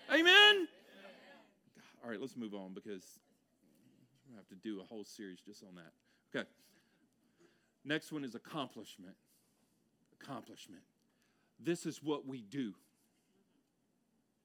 Amen? 0.09 0.25
Amen? 0.25 0.67
All 2.03 2.09
right, 2.09 2.21
let's 2.21 2.37
move 2.37 2.53
on 2.53 2.73
because 2.73 3.03
we 4.29 4.35
have 4.35 4.47
to 4.47 4.55
do 4.55 4.79
a 4.79 4.83
whole 4.83 5.03
series 5.03 5.39
just 5.45 5.61
on 5.63 5.75
that. 5.75 5.91
Okay. 6.33 6.47
Next 7.83 8.11
one 8.11 8.23
is 8.23 8.33
accomplishment. 8.33 9.15
Accomplishment. 10.21 10.83
This 11.59 11.85
is 11.85 12.01
what 12.01 12.25
we 12.25 12.41
do. 12.41 12.73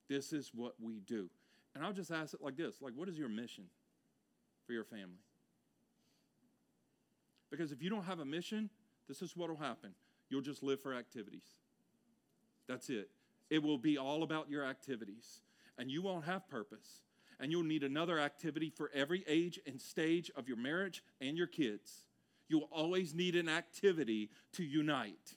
This 0.09 0.33
is 0.33 0.51
what 0.55 0.75
we 0.81 1.01
do. 1.01 1.29
And 1.75 1.85
I'll 1.85 1.93
just 1.93 2.11
ask 2.11 2.35
it 2.35 2.43
like 2.43 2.57
this 2.57 2.81
like, 2.81 2.95
what 2.97 3.09
is 3.09 3.17
your 3.17 3.29
mission 3.29 3.65
for 4.67 4.73
your 4.73 4.85
family? 4.85 5.21
Because 7.51 7.73
if 7.73 7.83
you 7.83 7.91
don't 7.91 8.05
have 8.05 8.21
a 8.21 8.25
mission, 8.25 8.71
this 9.09 9.23
is 9.23 9.37
what 9.37 9.49
will 9.49 9.57
happen. 9.57 9.91
You'll 10.29 10.43
just 10.43 10.63
live 10.63 10.81
for 10.81 10.95
activities. 10.95 11.47
That's 12.69 12.91
it. 12.91 13.11
It 13.51 13.63
will 13.63 13.79
be 13.79 13.97
all 13.97 14.23
about 14.23 14.51
your 14.51 14.65
activities, 14.65 15.41
and 15.79 15.91
you 15.91 16.03
won't 16.03 16.27
have 16.27 16.49
purpose. 16.49 17.03
And 17.41 17.51
you'll 17.51 17.63
need 17.63 17.85
another 17.85 18.19
activity 18.19 18.69
for 18.69 18.91
every 18.93 19.25
age 19.27 19.61
and 19.67 19.81
stage 19.81 20.31
of 20.37 20.49
your 20.49 20.57
marriage 20.57 21.03
and 21.21 21.37
your 21.39 21.47
kids. 21.47 22.05
You'll 22.49 22.69
always 22.73 23.15
need 23.15 23.37
an 23.37 23.49
activity 23.49 24.31
to 24.55 24.65
unite. 24.65 25.37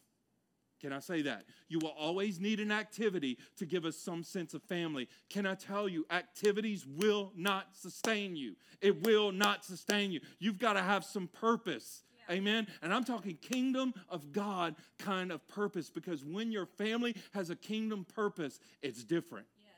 Can 0.82 0.91
I 0.91 0.99
say 0.99 1.21
that? 1.21 1.45
You 1.69 1.77
will 1.79 1.93
always 1.97 2.39
need 2.39 2.59
an 2.59 2.71
activity 2.71 3.38
to 3.57 3.67
give 3.67 3.86
us 3.86 3.95
some 3.95 4.23
sense 4.23 4.55
of 4.55 4.63
family. 4.63 5.07
Can 5.29 5.45
I 5.45 5.53
tell 5.53 5.88
you, 5.88 6.05
activities 6.09 6.88
will 6.88 7.32
not 7.36 7.75
sustain 7.75 8.36
you. 8.36 8.55
It 8.82 9.03
will 9.03 9.32
not 9.32 9.63
sustain 9.63 10.11
you. 10.11 10.21
You've 10.39 10.57
got 10.57 10.73
to 10.73 10.82
have 10.82 11.05
some 11.05 11.27
purpose. 11.27 12.03
Yeah. 12.27 12.36
Amen. 12.36 12.67
And 12.82 12.91
I'm 12.91 13.03
talking 13.03 13.38
kingdom 13.38 13.93
of 14.09 14.32
God 14.32 14.75
kind 14.97 15.32
of 15.32 15.47
purpose 15.47 15.91
because 15.91 16.25
when 16.25 16.51
your 16.51 16.65
family 16.65 17.15
has 17.36 17.51
a 17.51 17.55
kingdom 17.55 18.03
purpose, 18.15 18.59
it's 18.82 19.03
different. 19.03 19.45
Yes. 19.63 19.73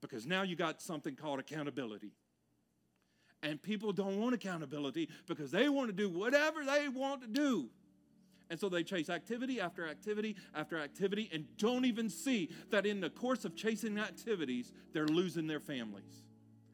Because 0.00 0.24
now 0.24 0.42
you 0.42 0.56
got 0.56 0.80
something 0.80 1.16
called 1.16 1.38
accountability. 1.38 2.12
And 3.42 3.60
people 3.60 3.92
don't 3.92 4.18
want 4.18 4.34
accountability 4.34 5.10
because 5.26 5.50
they 5.50 5.68
want 5.68 5.88
to 5.88 5.92
do 5.92 6.08
whatever 6.08 6.64
they 6.64 6.88
want 6.88 7.20
to 7.20 7.28
do. 7.28 7.68
And 8.50 8.60
so 8.60 8.68
they 8.68 8.82
chase 8.82 9.08
activity 9.08 9.60
after 9.60 9.88
activity 9.88 10.36
after 10.54 10.78
activity 10.78 11.30
and 11.32 11.46
don't 11.56 11.84
even 11.84 12.10
see 12.10 12.50
that 12.70 12.86
in 12.86 13.00
the 13.00 13.10
course 13.10 13.44
of 13.44 13.56
chasing 13.56 13.98
activities, 13.98 14.72
they're 14.92 15.06
losing 15.06 15.46
their 15.46 15.60
families. 15.60 16.24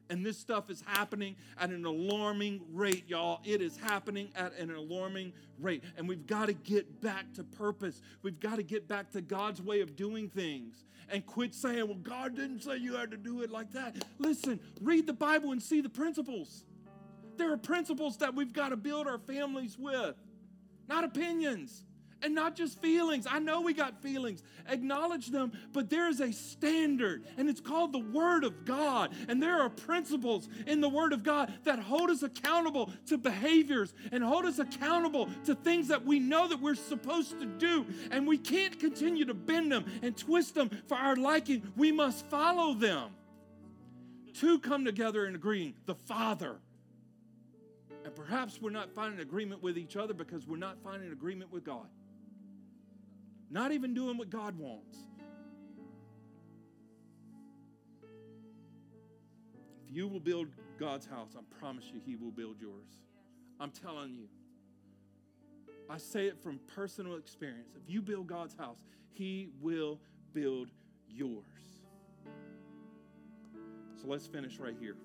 And 0.09 0.25
this 0.25 0.37
stuff 0.37 0.69
is 0.69 0.83
happening 0.85 1.37
at 1.57 1.69
an 1.69 1.85
alarming 1.85 2.59
rate, 2.73 3.05
y'all. 3.07 3.39
It 3.45 3.61
is 3.61 3.77
happening 3.77 4.27
at 4.35 4.53
an 4.57 4.69
alarming 4.69 5.31
rate. 5.57 5.85
And 5.95 6.05
we've 6.05 6.27
got 6.27 6.47
to 6.47 6.53
get 6.53 7.01
back 7.01 7.31
to 7.35 7.45
purpose. 7.45 8.01
We've 8.21 8.39
got 8.39 8.57
to 8.57 8.63
get 8.63 8.89
back 8.89 9.11
to 9.11 9.21
God's 9.21 9.61
way 9.61 9.79
of 9.79 9.95
doing 9.95 10.27
things 10.27 10.83
and 11.09 11.25
quit 11.25 11.55
saying, 11.55 11.87
well, 11.87 11.95
God 11.95 12.35
didn't 12.35 12.61
say 12.61 12.75
you 12.75 12.95
had 12.95 13.09
to 13.11 13.17
do 13.17 13.41
it 13.41 13.51
like 13.51 13.71
that. 13.71 14.03
Listen, 14.19 14.59
read 14.81 15.07
the 15.07 15.13
Bible 15.13 15.53
and 15.53 15.63
see 15.63 15.79
the 15.79 15.89
principles. 15.89 16.65
There 17.37 17.53
are 17.53 17.57
principles 17.57 18.17
that 18.17 18.35
we've 18.35 18.51
got 18.51 18.69
to 18.69 18.77
build 18.77 19.07
our 19.07 19.17
families 19.17 19.77
with 19.79 20.15
not 20.91 21.05
opinions 21.05 21.85
and 22.21 22.35
not 22.35 22.55
just 22.55 22.81
feelings. 22.81 23.25
I 23.29 23.39
know 23.39 23.61
we 23.61 23.73
got 23.73 24.01
feelings, 24.01 24.43
acknowledge 24.67 25.27
them, 25.27 25.53
but 25.71 25.89
there 25.89 26.09
is 26.09 26.19
a 26.19 26.31
standard, 26.33 27.23
and 27.37 27.49
it's 27.49 27.61
called 27.61 27.93
the 27.93 27.99
Word 27.99 28.43
of 28.43 28.65
God. 28.65 29.15
And 29.29 29.41
there 29.41 29.61
are 29.61 29.69
principles 29.69 30.49
in 30.67 30.81
the 30.81 30.89
Word 30.89 31.13
of 31.13 31.23
God 31.23 31.53
that 31.63 31.79
hold 31.79 32.09
us 32.09 32.23
accountable 32.23 32.91
to 33.07 33.17
behaviors 33.17 33.93
and 34.11 34.21
hold 34.21 34.45
us 34.45 34.59
accountable 34.59 35.29
to 35.45 35.55
things 35.55 35.87
that 35.87 36.05
we 36.05 36.19
know 36.19 36.47
that 36.49 36.59
we're 36.59 36.75
supposed 36.75 37.39
to 37.39 37.45
do. 37.45 37.85
And 38.11 38.27
we 38.27 38.37
can't 38.37 38.77
continue 38.77 39.23
to 39.25 39.33
bend 39.33 39.71
them 39.71 39.85
and 40.03 40.15
twist 40.15 40.55
them 40.55 40.69
for 40.87 40.97
our 40.97 41.15
liking. 41.15 41.71
We 41.77 41.91
must 41.91 42.25
follow 42.27 42.73
them. 42.73 43.11
Two 44.33 44.59
come 44.59 44.85
together 44.85 45.25
in 45.25 45.35
agreeing 45.35 45.73
the 45.85 45.95
Father 45.95 46.59
and 48.03 48.15
perhaps 48.15 48.59
we're 48.61 48.71
not 48.71 48.91
finding 48.91 49.19
agreement 49.19 49.61
with 49.61 49.77
each 49.77 49.95
other 49.95 50.13
because 50.13 50.47
we're 50.47 50.57
not 50.57 50.77
finding 50.83 51.11
agreement 51.11 51.51
with 51.51 51.63
God. 51.63 51.87
Not 53.49 53.71
even 53.71 53.93
doing 53.93 54.17
what 54.17 54.29
God 54.29 54.57
wants. 54.57 54.97
If 59.87 59.95
you 59.95 60.07
will 60.07 60.19
build 60.19 60.47
God's 60.79 61.05
house, 61.05 61.35
I 61.37 61.41
promise 61.59 61.85
you, 61.93 61.99
He 62.05 62.15
will 62.15 62.31
build 62.31 62.55
yours. 62.59 62.87
I'm 63.59 63.71
telling 63.71 64.13
you. 64.13 64.27
I 65.89 65.97
say 65.97 66.27
it 66.27 66.41
from 66.41 66.59
personal 66.73 67.17
experience. 67.17 67.73
If 67.75 67.91
you 67.91 68.01
build 68.01 68.27
God's 68.27 68.55
house, 68.55 68.77
He 69.11 69.49
will 69.59 69.99
build 70.33 70.69
yours. 71.09 71.43
So 74.01 74.07
let's 74.07 74.25
finish 74.25 74.57
right 74.57 74.75
here. 74.79 74.95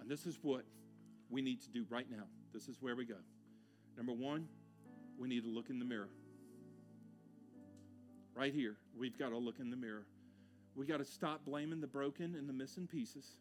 And 0.00 0.08
this 0.08 0.26
is 0.26 0.38
what 0.42 0.64
we 1.30 1.42
need 1.42 1.60
to 1.62 1.70
do 1.70 1.84
right 1.90 2.06
now. 2.10 2.24
This 2.52 2.68
is 2.68 2.76
where 2.80 2.96
we 2.96 3.04
go. 3.04 3.16
Number 3.96 4.12
one, 4.12 4.48
we 5.18 5.28
need 5.28 5.42
to 5.44 5.50
look 5.50 5.70
in 5.70 5.78
the 5.78 5.84
mirror. 5.84 6.08
Right 8.34 8.52
here, 8.52 8.76
we've 8.96 9.18
got 9.18 9.30
to 9.30 9.38
look 9.38 9.58
in 9.58 9.70
the 9.70 9.76
mirror. 9.76 10.06
We 10.74 10.86
got 10.86 10.98
to 10.98 11.04
stop 11.04 11.44
blaming 11.46 11.80
the 11.80 11.86
broken 11.86 12.34
and 12.34 12.48
the 12.48 12.52
missing 12.52 12.86
pieces. 12.86 13.38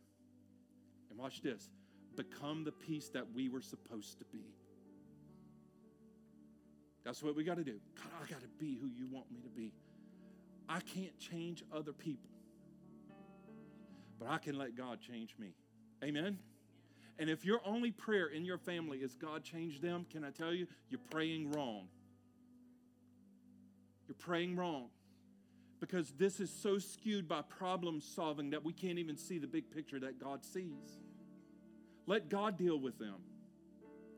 And 1.09 1.19
watch 1.19 1.41
this 1.41 1.69
become 2.15 2.63
the 2.63 2.71
piece 2.71 3.09
that 3.09 3.25
we 3.33 3.49
were 3.49 3.61
supposed 3.61 4.17
to 4.19 4.25
be. 4.25 4.45
That's 7.03 7.21
what 7.21 7.35
we 7.35 7.43
got 7.43 7.57
to 7.57 7.63
do. 7.63 7.79
God, 7.95 8.07
I 8.23 8.29
got 8.31 8.41
to 8.41 8.47
be 8.57 8.77
who 8.81 8.87
you 8.87 9.07
want 9.11 9.29
me 9.31 9.41
to 9.41 9.49
be. 9.49 9.73
I 10.67 10.79
can't 10.79 11.17
change 11.19 11.63
other 11.73 11.93
people, 11.93 12.29
but 14.17 14.27
I 14.27 14.39
can 14.39 14.57
let 14.57 14.75
God 14.75 14.99
change 14.99 15.35
me. 15.37 15.53
Amen. 16.03 16.39
And 17.17 17.29
if 17.29 17.45
your 17.45 17.61
only 17.65 17.91
prayer 17.91 18.27
in 18.27 18.43
your 18.43 18.57
family 18.57 18.97
is 18.99 19.15
God 19.15 19.43
change 19.43 19.79
them, 19.79 20.05
can 20.11 20.23
I 20.23 20.31
tell 20.31 20.53
you, 20.53 20.67
you're 20.89 20.99
praying 21.11 21.51
wrong. 21.51 21.87
You're 24.07 24.15
praying 24.15 24.55
wrong. 24.55 24.87
Because 25.79 26.11
this 26.17 26.39
is 26.39 26.49
so 26.49 26.77
skewed 26.77 27.27
by 27.27 27.41
problem 27.41 28.01
solving 28.01 28.49
that 28.51 28.63
we 28.63 28.73
can't 28.73 28.97
even 28.97 29.17
see 29.17 29.39
the 29.39 29.47
big 29.47 29.69
picture 29.71 29.99
that 29.99 30.19
God 30.19 30.43
sees. 30.43 30.99
Let 32.05 32.29
God 32.29 32.57
deal 32.57 32.79
with 32.79 32.97
them. 32.99 33.15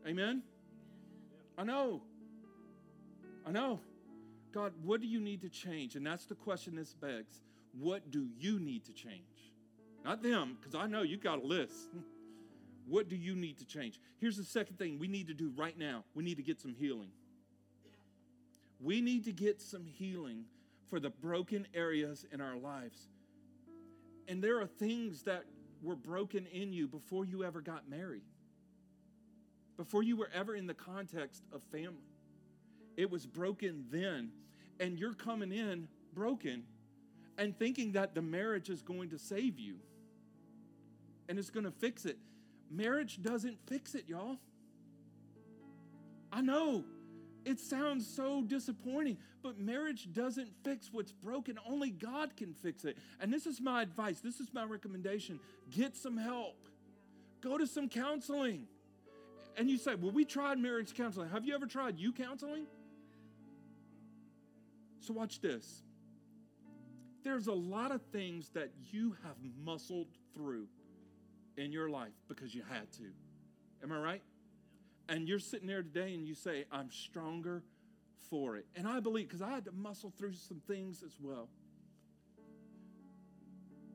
Amen? 0.07 0.43
I 1.57 1.63
know. 1.63 2.01
I 3.45 3.51
know. 3.51 3.79
God, 4.53 4.73
what 4.83 5.01
do 5.01 5.07
you 5.07 5.19
need 5.19 5.41
to 5.41 5.49
change? 5.49 5.95
And 5.95 6.05
that's 6.05 6.25
the 6.25 6.35
question 6.35 6.75
this 6.75 6.93
begs. 6.93 7.41
What 7.79 8.11
do 8.11 8.27
you 8.39 8.59
need 8.59 8.85
to 8.85 8.93
change? 8.93 9.21
Not 10.03 10.23
them, 10.23 10.57
because 10.59 10.73
I 10.73 10.87
know 10.87 11.01
you 11.01 11.17
got 11.17 11.43
a 11.43 11.45
list. 11.45 11.89
what 12.87 13.09
do 13.09 13.15
you 13.15 13.35
need 13.35 13.57
to 13.59 13.65
change? 13.65 13.99
Here's 14.19 14.37
the 14.37 14.43
second 14.43 14.77
thing 14.77 14.97
we 14.97 15.07
need 15.07 15.27
to 15.27 15.33
do 15.33 15.51
right 15.55 15.77
now 15.77 16.03
we 16.15 16.23
need 16.23 16.37
to 16.37 16.43
get 16.43 16.59
some 16.59 16.73
healing. 16.73 17.09
We 18.79 19.01
need 19.01 19.25
to 19.25 19.31
get 19.31 19.61
some 19.61 19.85
healing 19.85 20.45
for 20.89 20.99
the 20.99 21.09
broken 21.09 21.67
areas 21.73 22.25
in 22.31 22.41
our 22.41 22.55
lives. 22.55 23.07
And 24.27 24.43
there 24.43 24.59
are 24.61 24.67
things 24.67 25.23
that 25.23 25.45
were 25.81 25.95
broken 25.95 26.45
in 26.47 26.73
you 26.73 26.87
before 26.87 27.25
you 27.25 27.43
ever 27.43 27.61
got 27.61 27.89
married, 27.89 28.23
before 29.77 30.03
you 30.03 30.15
were 30.15 30.29
ever 30.33 30.55
in 30.55 30.67
the 30.67 30.73
context 30.73 31.43
of 31.51 31.63
family. 31.63 32.05
It 32.97 33.09
was 33.09 33.25
broken 33.25 33.85
then. 33.89 34.31
And 34.79 34.99
you're 34.99 35.13
coming 35.13 35.51
in 35.51 35.87
broken 36.13 36.63
and 37.37 37.57
thinking 37.57 37.93
that 37.93 38.15
the 38.15 38.21
marriage 38.21 38.69
is 38.69 38.81
going 38.81 39.09
to 39.09 39.19
save 39.19 39.59
you 39.59 39.75
and 41.29 41.37
it's 41.37 41.49
going 41.49 41.65
to 41.65 41.71
fix 41.71 42.05
it. 42.05 42.17
Marriage 42.69 43.21
doesn't 43.21 43.57
fix 43.67 43.95
it, 43.95 44.05
y'all. 44.07 44.37
I 46.31 46.41
know 46.41 46.83
it 47.45 47.59
sounds 47.59 48.05
so 48.05 48.41
disappointing, 48.41 49.17
but 49.41 49.57
marriage 49.57 50.11
doesn't 50.11 50.49
fix 50.63 50.89
what's 50.91 51.13
broken. 51.13 51.57
Only 51.65 51.89
God 51.89 52.35
can 52.35 52.53
fix 52.53 52.83
it. 52.83 52.97
And 53.21 53.31
this 53.31 53.45
is 53.45 53.61
my 53.61 53.81
advice, 53.81 54.19
this 54.19 54.39
is 54.39 54.53
my 54.53 54.65
recommendation 54.65 55.39
get 55.71 55.95
some 55.95 56.17
help, 56.17 56.57
go 57.41 57.57
to 57.57 57.65
some 57.65 57.87
counseling. 57.87 58.67
And 59.55 59.69
you 59.69 59.77
say, 59.77 59.95
Well, 59.95 60.11
we 60.11 60.25
tried 60.25 60.59
marriage 60.59 60.93
counseling. 60.93 61.29
Have 61.29 61.45
you 61.45 61.55
ever 61.55 61.65
tried 61.65 61.97
you 61.97 62.11
counseling? 62.11 62.65
So, 64.99 65.13
watch 65.13 65.39
this. 65.39 65.83
There's 67.23 67.47
a 67.47 67.53
lot 67.53 67.91
of 67.91 68.01
things 68.11 68.49
that 68.49 68.69
you 68.91 69.15
have 69.23 69.35
muscled 69.63 70.07
through 70.33 70.67
in 71.57 71.71
your 71.71 71.89
life 71.89 72.13
because 72.27 72.53
you 72.53 72.63
had 72.69 72.91
to. 72.93 73.03
Am 73.83 73.91
I 73.91 73.97
right? 73.97 74.21
And 75.09 75.27
you're 75.27 75.39
sitting 75.39 75.67
there 75.67 75.81
today 75.81 76.13
and 76.13 76.27
you 76.27 76.35
say, 76.35 76.65
I'm 76.71 76.91
stronger 76.91 77.63
for 78.29 78.55
it. 78.57 78.65
And 78.75 78.87
I 78.87 78.99
believe, 78.99 79.27
because 79.27 79.41
I 79.41 79.49
had 79.49 79.65
to 79.65 79.71
muscle 79.71 80.13
through 80.17 80.33
some 80.33 80.61
things 80.67 81.03
as 81.03 81.13
well. 81.21 81.47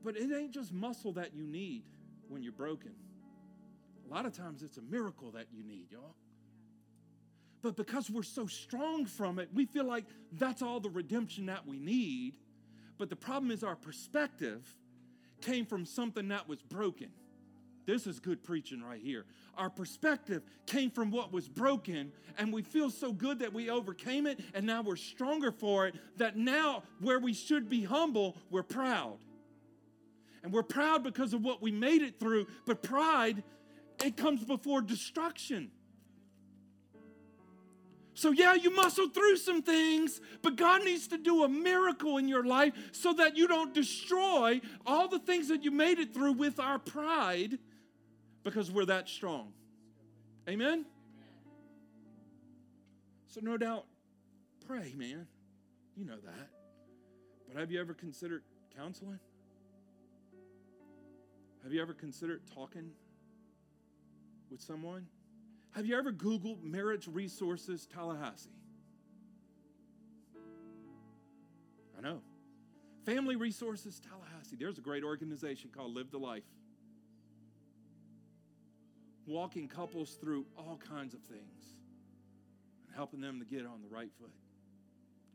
But 0.03 0.17
it 0.17 0.29
ain't 0.35 0.51
just 0.51 0.73
muscle 0.73 1.13
that 1.13 1.33
you 1.33 1.45
need 1.45 1.83
when 2.27 2.43
you're 2.43 2.51
broken. 2.51 2.91
A 4.09 4.13
lot 4.13 4.25
of 4.25 4.33
times 4.33 4.63
it's 4.63 4.77
a 4.77 4.81
miracle 4.81 5.31
that 5.31 5.47
you 5.51 5.63
need, 5.63 5.91
y'all. 5.91 6.15
But 7.61 7.77
because 7.77 8.09
we're 8.09 8.23
so 8.23 8.45
strong 8.45 9.05
from 9.05 9.39
it, 9.39 9.49
we 9.53 9.65
feel 9.65 9.85
like 9.85 10.03
that's 10.33 10.61
all 10.61 10.81
the 10.81 10.89
redemption 10.89 11.45
that 11.45 11.65
we 11.65 11.79
need. 11.79 12.35
But 12.97 13.09
the 13.09 13.15
problem 13.15 13.51
is 13.51 13.63
our 13.63 13.77
perspective 13.77 14.67
came 15.41 15.65
from 15.65 15.85
something 15.85 16.27
that 16.27 16.49
was 16.49 16.61
broken. 16.61 17.09
This 17.85 18.07
is 18.07 18.19
good 18.19 18.43
preaching 18.43 18.81
right 18.81 19.01
here. 19.01 19.25
Our 19.57 19.69
perspective 19.69 20.43
came 20.65 20.89
from 20.89 21.11
what 21.11 21.31
was 21.31 21.49
broken, 21.49 22.11
and 22.37 22.53
we 22.53 22.61
feel 22.61 22.89
so 22.89 23.11
good 23.11 23.39
that 23.39 23.53
we 23.53 23.69
overcame 23.69 24.25
it, 24.25 24.39
and 24.53 24.65
now 24.65 24.81
we're 24.81 24.95
stronger 24.95 25.51
for 25.51 25.87
it. 25.87 25.95
That 26.17 26.37
now, 26.37 26.83
where 27.01 27.19
we 27.19 27.33
should 27.33 27.69
be 27.69 27.83
humble, 27.83 28.37
we're 28.49 28.63
proud. 28.63 29.17
And 30.43 30.51
we're 30.51 30.63
proud 30.63 31.03
because 31.03 31.33
of 31.33 31.43
what 31.43 31.61
we 31.61 31.71
made 31.71 32.01
it 32.01 32.19
through, 32.19 32.47
but 32.65 32.81
pride, 32.81 33.43
it 34.03 34.17
comes 34.17 34.43
before 34.43 34.81
destruction. 34.81 35.71
So, 38.15 38.31
yeah, 38.31 38.53
you 38.53 38.69
muscle 38.69 39.09
through 39.09 39.37
some 39.37 39.63
things, 39.63 40.21
but 40.41 40.55
God 40.55 40.83
needs 40.83 41.07
to 41.07 41.17
do 41.17 41.43
a 41.43 41.49
miracle 41.49 42.17
in 42.17 42.27
your 42.27 42.45
life 42.45 42.73
so 42.91 43.11
that 43.13 43.35
you 43.35 43.47
don't 43.47 43.73
destroy 43.73 44.61
all 44.85 45.07
the 45.07 45.19
things 45.19 45.47
that 45.47 45.63
you 45.63 45.71
made 45.71 45.97
it 45.97 46.13
through 46.13 46.33
with 46.33 46.59
our 46.59 46.77
pride 46.77 47.57
because 48.43 48.71
we're 48.71 48.85
that 48.85 49.07
strong. 49.07 49.53
Amen? 50.47 50.85
So, 53.27 53.41
no 53.41 53.57
doubt, 53.57 53.85
pray, 54.67 54.93
man. 54.95 55.27
You 55.95 56.05
know 56.05 56.17
that. 56.23 56.49
But 57.47 57.59
have 57.59 57.71
you 57.71 57.79
ever 57.79 57.93
considered 57.93 58.43
counseling? 58.75 59.19
Have 61.63 61.71
you 61.71 61.81
ever 61.81 61.93
considered 61.93 62.41
talking 62.53 62.91
with 64.51 64.61
someone? 64.61 65.07
Have 65.71 65.85
you 65.85 65.97
ever 65.97 66.11
Googled 66.11 66.61
marriage 66.61 67.07
resources 67.07 67.87
Tallahassee? 67.87 68.49
I 71.97 72.01
know. 72.01 72.19
Family 73.05 73.35
Resources 73.35 73.99
Tallahassee. 73.99 74.57
There's 74.57 74.77
a 74.77 74.81
great 74.81 75.03
organization 75.03 75.71
called 75.75 75.95
Live 75.95 76.11
the 76.11 76.19
Life 76.19 76.43
walking 79.25 79.67
couples 79.67 80.17
through 80.19 80.45
all 80.57 80.79
kinds 80.89 81.13
of 81.13 81.21
things 81.21 81.73
and 82.87 82.95
helping 82.95 83.21
them 83.21 83.39
to 83.39 83.45
get 83.45 83.65
on 83.65 83.81
the 83.81 83.93
right 83.93 84.09
foot. 84.19 84.31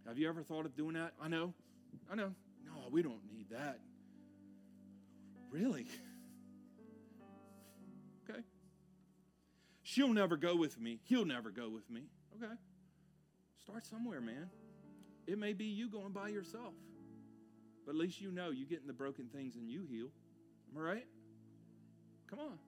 Have 0.06 0.18
you 0.18 0.28
ever 0.28 0.42
thought 0.42 0.66
of 0.66 0.76
doing 0.76 0.94
that? 0.94 1.12
I 1.20 1.28
know. 1.28 1.54
I 2.10 2.14
know. 2.14 2.32
No, 2.64 2.72
we 2.90 3.02
don't 3.02 3.20
need 3.30 3.50
that. 3.50 3.78
Really? 5.50 5.86
Okay. 8.30 8.40
She'll 9.82 10.12
never 10.12 10.36
go 10.36 10.54
with 10.54 10.78
me. 10.78 11.00
He'll 11.04 11.24
never 11.24 11.50
go 11.50 11.70
with 11.70 11.88
me. 11.88 12.02
Okay. 12.36 12.52
Start 13.62 13.86
somewhere, 13.86 14.20
man. 14.20 14.50
It 15.26 15.38
may 15.38 15.54
be 15.54 15.64
you 15.64 15.88
going 15.88 16.12
by 16.12 16.28
yourself. 16.28 16.74
But 17.86 17.92
at 17.92 17.96
least 17.96 18.20
you 18.20 18.30
know 18.30 18.50
you 18.50 18.66
get 18.66 18.82
in 18.82 18.86
the 18.86 18.92
broken 18.92 19.28
things 19.28 19.56
and 19.56 19.70
you 19.70 19.82
heal. 19.82 20.08
Am 20.70 20.78
I 20.78 20.84
right? 20.84 21.06
Come 22.28 22.40
on. 22.40 22.58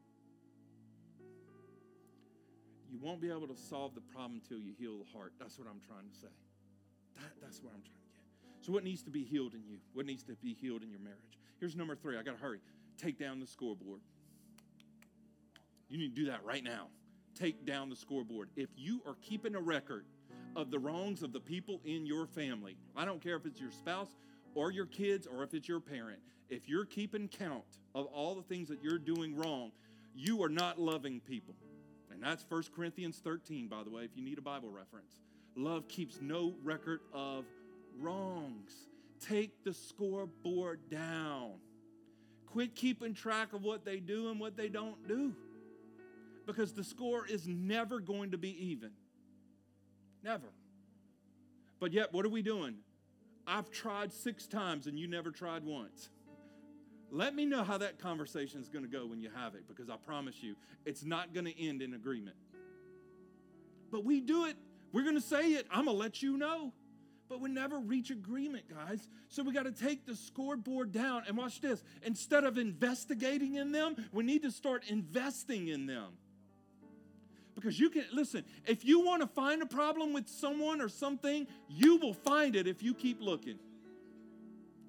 You 2.91 2.99
won't 3.01 3.21
be 3.21 3.31
able 3.31 3.47
to 3.47 3.57
solve 3.57 3.95
the 3.95 4.01
problem 4.01 4.41
until 4.43 4.59
you 4.59 4.73
heal 4.79 4.99
the 4.99 5.17
heart. 5.17 5.33
That's 5.39 5.59
what 5.59 5.69
I'm 5.69 5.81
trying 5.87 6.11
to 6.11 6.17
say. 6.19 6.35
That, 7.17 7.31
that's 7.41 7.63
what 7.63 7.73
I'm 7.73 7.83
trying 7.83 8.03
to 8.03 8.11
get. 8.13 8.67
So, 8.67 8.73
what 8.73 8.85
needs 8.85 9.03
to 9.03 9.11
be 9.11 9.23
healed 9.23 9.55
in 9.55 9.63
you? 9.67 9.79
What 9.93 10.07
needs 10.07 10.25
to 10.25 10.35
be 10.43 10.55
healed 10.55 10.83
in 10.83 10.91
your 10.91 11.01
marriage? 11.01 11.39
Here's 11.61 11.77
number 11.77 11.95
three. 11.95 12.19
I 12.19 12.23
got 12.23 12.37
to 12.37 12.43
hurry. 12.43 12.61
Take 12.99 13.19
down 13.19 13.39
the 13.39 13.47
scoreboard. 13.47 14.01
You 15.89 15.99
need 15.99 16.15
to 16.15 16.23
do 16.23 16.31
that 16.31 16.45
right 16.45 16.65
now. 16.65 16.89
Take 17.39 17.65
down 17.65 17.89
the 17.89 17.97
scoreboard. 17.97 18.49
If 18.57 18.69
you 18.77 19.01
are 19.07 19.15
keeping 19.23 19.55
a 19.55 19.61
record 19.61 20.05
of 20.57 20.71
the 20.71 20.79
wrongs 20.79 21.23
of 21.23 21.33
the 21.33 21.41
people 21.41 21.81
in 21.85 22.07
your 22.07 22.27
family, 22.27 22.77
I 22.97 23.05
don't 23.05 23.23
care 23.23 23.37
if 23.37 23.47
it's 23.47 23.61
your 23.61 23.71
spouse 23.71 24.17
or 24.55 24.73
your 24.73 24.87
kids 24.87 25.27
or 25.27 25.43
if 25.43 25.55
it's 25.55 25.69
your 25.69 25.81
parent, 25.81 26.19
if 26.49 26.69
you're 26.69 26.85
keeping 26.85 27.29
count 27.29 27.65
of 27.95 28.07
all 28.07 28.35
the 28.35 28.43
things 28.43 28.69
that 28.69 28.83
you're 28.83 28.99
doing 28.99 29.37
wrong, 29.37 29.71
you 30.15 30.43
are 30.43 30.49
not 30.49 30.79
loving 30.79 31.21
people. 31.21 31.55
That's 32.21 32.45
1 32.49 32.65
Corinthians 32.75 33.21
13, 33.23 33.69
by 33.69 33.83
the 33.83 33.91
way, 33.91 34.03
if 34.03 34.11
you 34.15 34.23
need 34.23 34.39
a 34.39 34.43
Bible 34.43 34.71
reference. 34.71 35.21
Love 35.57 35.89
keeps 35.89 36.21
no 36.21 36.55
record 36.63 37.01
of 37.13 37.45
wrongs. 37.99 38.73
Take 39.27 39.65
the 39.65 39.73
scoreboard 39.73 40.81
down. 40.91 41.53
Quit 42.47 42.75
keeping 42.75 43.15
track 43.15 43.53
of 43.53 43.63
what 43.63 43.85
they 43.85 43.99
do 44.01 44.31
and 44.31 44.39
what 44.39 44.57
they 44.57 44.69
don't 44.69 45.07
do. 45.09 45.35
Because 46.47 46.73
the 46.73 46.85
score 46.85 47.27
is 47.27 47.47
never 47.47 48.01
going 48.01 48.33
to 48.33 48.39
be 48.39 48.51
even. 48.67 48.91
Never. 50.23 50.49
But 51.79 51.93
yet, 51.93 52.13
what 52.13 52.27
are 52.27 52.31
we 52.31 52.43
doing? 52.43 52.77
I've 53.47 53.71
tried 53.71 54.13
six 54.13 54.47
times 54.47 54.87
and 54.87 54.99
you 54.99 55.09
never 55.09 55.31
tried 55.31 55.65
once. 55.65 56.11
Let 57.13 57.35
me 57.35 57.45
know 57.45 57.65
how 57.65 57.79
that 57.79 57.99
conversation 57.99 58.61
is 58.61 58.69
going 58.69 58.85
to 58.85 58.91
go 58.91 59.07
when 59.07 59.21
you 59.21 59.31
have 59.35 59.55
it, 59.55 59.67
because 59.67 59.91
I 59.91 59.97
promise 59.97 60.43
you, 60.43 60.55
it's 60.85 61.05
not 61.05 61.35
going 61.35 61.47
to 61.47 61.61
end 61.61 61.83
in 61.83 61.95
agreement. 61.95 62.37
But 63.91 64.05
we 64.05 64.21
do 64.21 64.47
it. 64.47 64.57
We're 64.93 65.03
going 65.03 65.17
to 65.17 65.21
say 65.21 65.53
it. 65.53 65.67
I'm 65.71 65.87
going 65.87 65.97
to 65.97 66.01
let 66.01 66.23
you 66.23 66.37
know. 66.37 66.73
But 67.29 67.41
we 67.41 67.49
never 67.49 67.79
reach 67.79 68.11
agreement, 68.11 68.65
guys. 68.69 69.09
So 69.29 69.43
we 69.43 69.53
got 69.53 69.65
to 69.65 69.73
take 69.73 70.05
the 70.05 70.17
scoreboard 70.17 70.93
down 70.93 71.23
and 71.29 71.37
watch 71.37 71.61
this. 71.61 71.83
Instead 72.03 72.45
of 72.45 72.59
investigating 72.59 73.55
in 73.55 73.71
them, 73.71 73.97
we 74.13 74.25
need 74.25 74.43
to 74.43 74.51
start 74.51 74.85
investing 74.89 75.69
in 75.69 75.87
them. 75.87 76.09
Because 77.55 77.79
you 77.79 77.91
can, 77.91 78.05
listen, 78.13 78.45
if 78.67 78.85
you 78.85 79.05
want 79.05 79.23
to 79.23 79.29
find 79.29 79.63
a 79.63 79.67
problem 79.67 80.13
with 80.13 80.29
someone 80.29 80.81
or 80.81 80.89
something, 80.89 81.47
you 81.69 81.97
will 81.97 82.15
find 82.15 82.57
it 82.57 82.67
if 82.67 82.83
you 82.83 82.95
keep 82.95 83.21
looking. 83.21 83.59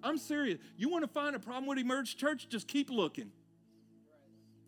I'm 0.03 0.17
serious. 0.17 0.59
You 0.77 0.89
want 0.89 1.03
to 1.03 1.07
find 1.07 1.35
a 1.35 1.39
problem 1.39 1.67
with 1.67 1.77
Emerge 1.77 2.17
Church? 2.17 2.47
Just 2.49 2.67
keep 2.67 2.89
looking. 2.89 3.31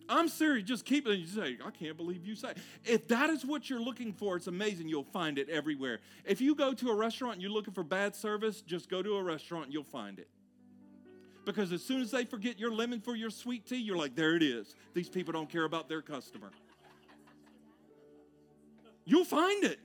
I'm 0.09 0.27
serious. 0.27 0.67
Just 0.67 0.85
keep 0.85 1.07
it. 1.07 1.17
You 1.17 1.27
say, 1.27 1.57
I 1.65 1.71
can't 1.71 1.95
believe 1.97 2.25
you 2.25 2.35
say. 2.35 2.53
If 2.83 3.07
that 3.07 3.29
is 3.29 3.45
what 3.45 3.69
you're 3.69 3.81
looking 3.81 4.13
for, 4.13 4.35
it's 4.35 4.47
amazing. 4.47 4.89
You'll 4.89 5.03
find 5.05 5.39
it 5.39 5.49
everywhere. 5.49 5.99
If 6.25 6.41
you 6.41 6.55
go 6.55 6.73
to 6.73 6.89
a 6.89 6.95
restaurant 6.95 7.33
and 7.33 7.41
you're 7.41 7.51
looking 7.51 7.73
for 7.73 7.83
bad 7.83 8.15
service, 8.15 8.61
just 8.61 8.89
go 8.89 9.01
to 9.01 9.15
a 9.15 9.23
restaurant 9.23 9.65
and 9.65 9.73
you'll 9.73 9.83
find 9.83 10.19
it. 10.19 10.27
Because 11.45 11.71
as 11.71 11.83
soon 11.83 12.01
as 12.01 12.11
they 12.11 12.25
forget 12.25 12.59
your 12.59 12.71
lemon 12.71 13.01
for 13.01 13.15
your 13.15 13.29
sweet 13.29 13.65
tea, 13.65 13.77
you're 13.77 13.97
like, 13.97 14.15
there 14.15 14.35
it 14.35 14.43
is. 14.43 14.75
These 14.93 15.09
people 15.09 15.33
don't 15.33 15.49
care 15.49 15.65
about 15.65 15.89
their 15.89 16.01
customer. 16.01 16.51
You'll 19.05 19.25
find 19.25 19.63
it. 19.63 19.79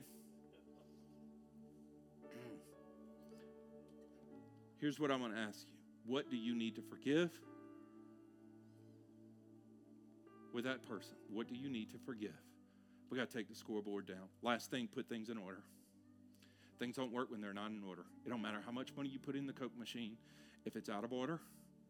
Here's 4.79 4.99
what 4.99 5.11
I'm 5.11 5.19
going 5.19 5.33
to 5.33 5.37
ask 5.37 5.65
you 5.67 6.11
What 6.11 6.29
do 6.29 6.37
you 6.37 6.55
need 6.55 6.75
to 6.75 6.81
forgive 6.81 7.31
with 10.53 10.63
that 10.65 10.87
person? 10.87 11.15
What 11.31 11.47
do 11.47 11.55
you 11.55 11.69
need 11.69 11.91
to 11.91 11.97
forgive? 11.97 12.31
We 13.09 13.17
got 13.17 13.29
to 13.29 13.37
take 13.37 13.49
the 13.49 13.55
scoreboard 13.55 14.07
down. 14.07 14.29
Last 14.41 14.71
thing, 14.71 14.87
put 14.87 15.09
things 15.09 15.29
in 15.29 15.37
order. 15.37 15.63
Things 16.77 16.95
don't 16.95 17.11
work 17.11 17.31
when 17.31 17.41
they're 17.41 17.53
not 17.53 17.71
in 17.71 17.83
order. 17.87 18.05
It 18.25 18.29
don't 18.29 18.41
matter 18.41 18.61
how 18.65 18.71
much 18.71 18.95
money 18.95 19.09
you 19.09 19.19
put 19.19 19.35
in 19.35 19.45
the 19.47 19.53
Coke 19.53 19.77
machine. 19.77 20.15
If 20.65 20.75
it's 20.75 20.89
out 20.89 21.03
of 21.03 21.11
order, 21.11 21.41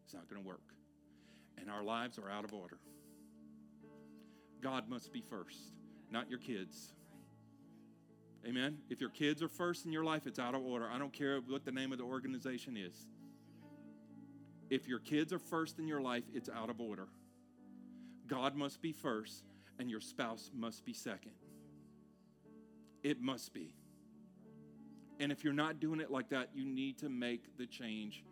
it's 0.04 0.14
not 0.14 0.28
going 0.28 0.42
to 0.42 0.48
work. 0.48 0.74
And 1.58 1.70
our 1.70 1.84
lives 1.84 2.18
are 2.18 2.30
out 2.30 2.44
of 2.44 2.52
order. 2.54 2.78
God 4.60 4.88
must 4.88 5.12
be 5.12 5.20
first, 5.20 5.74
not 6.10 6.28
your 6.28 6.38
kids. 6.38 6.94
Amen. 8.46 8.78
If 8.88 9.00
your 9.00 9.10
kids 9.10 9.42
are 9.42 9.48
first 9.48 9.84
in 9.84 9.92
your 9.92 10.04
life, 10.04 10.26
it's 10.26 10.38
out 10.38 10.54
of 10.54 10.62
order. 10.62 10.88
I 10.90 10.98
don't 10.98 11.12
care 11.12 11.38
what 11.40 11.64
the 11.64 11.72
name 11.72 11.92
of 11.92 11.98
the 11.98 12.04
organization 12.04 12.76
is. 12.76 13.06
If 14.70 14.88
your 14.88 14.98
kids 14.98 15.32
are 15.32 15.38
first 15.38 15.78
in 15.78 15.86
your 15.86 16.00
life, 16.00 16.24
it's 16.32 16.48
out 16.48 16.70
of 16.70 16.80
order. 16.80 17.08
God 18.26 18.54
must 18.54 18.80
be 18.80 18.92
first, 18.92 19.44
and 19.78 19.90
your 19.90 20.00
spouse 20.00 20.50
must 20.54 20.84
be 20.84 20.94
second. 20.94 21.32
It 23.02 23.20
must 23.20 23.52
be. 23.52 23.74
And 25.18 25.30
if 25.30 25.44
you're 25.44 25.52
not 25.52 25.80
doing 25.80 26.00
it 26.00 26.10
like 26.10 26.30
that, 26.30 26.50
you 26.54 26.64
need 26.64 26.98
to 26.98 27.08
make 27.08 27.58
the 27.58 27.66
change 27.66 28.24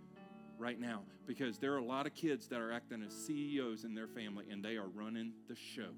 right 0.58 0.80
now 0.80 1.02
because 1.26 1.58
there 1.58 1.72
are 1.74 1.78
a 1.78 1.84
lot 1.84 2.06
of 2.06 2.14
kids 2.14 2.48
that 2.48 2.60
are 2.60 2.72
acting 2.72 3.02
as 3.02 3.12
CEOs 3.26 3.84
in 3.84 3.94
their 3.94 4.08
family 4.08 4.46
and 4.50 4.64
they 4.64 4.76
are 4.76 4.88
running 4.88 5.32
the 5.48 5.54
show. 5.54 5.90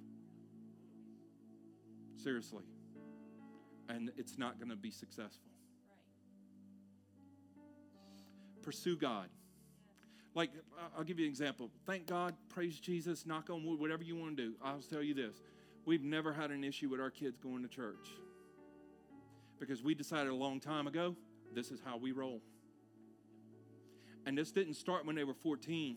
Seriously. 2.16 2.64
And 3.90 4.12
it's 4.16 4.38
not 4.38 4.58
going 4.58 4.70
to 4.70 4.76
be 4.76 4.90
successful. 4.90 5.50
Pursue 8.62 8.96
God. 8.96 9.28
Like, 10.34 10.50
I'll 10.96 11.02
give 11.02 11.18
you 11.18 11.24
an 11.24 11.30
example. 11.30 11.70
Thank 11.86 12.06
God, 12.06 12.34
praise 12.48 12.78
Jesus, 12.78 13.26
knock 13.26 13.50
on 13.50 13.64
wood, 13.64 13.80
whatever 13.80 14.04
you 14.04 14.14
want 14.14 14.36
to 14.36 14.42
do. 14.44 14.54
I'll 14.62 14.80
tell 14.80 15.02
you 15.02 15.14
this 15.14 15.42
we've 15.86 16.04
never 16.04 16.32
had 16.32 16.50
an 16.50 16.62
issue 16.62 16.88
with 16.88 17.00
our 17.00 17.10
kids 17.10 17.38
going 17.38 17.62
to 17.62 17.68
church 17.68 18.10
because 19.58 19.82
we 19.82 19.94
decided 19.94 20.30
a 20.30 20.34
long 20.34 20.60
time 20.60 20.86
ago 20.86 21.16
this 21.52 21.70
is 21.72 21.80
how 21.84 21.96
we 21.96 22.12
roll. 22.12 22.40
And 24.24 24.38
this 24.38 24.52
didn't 24.52 24.74
start 24.74 25.04
when 25.04 25.16
they 25.16 25.24
were 25.24 25.34
14. 25.34 25.96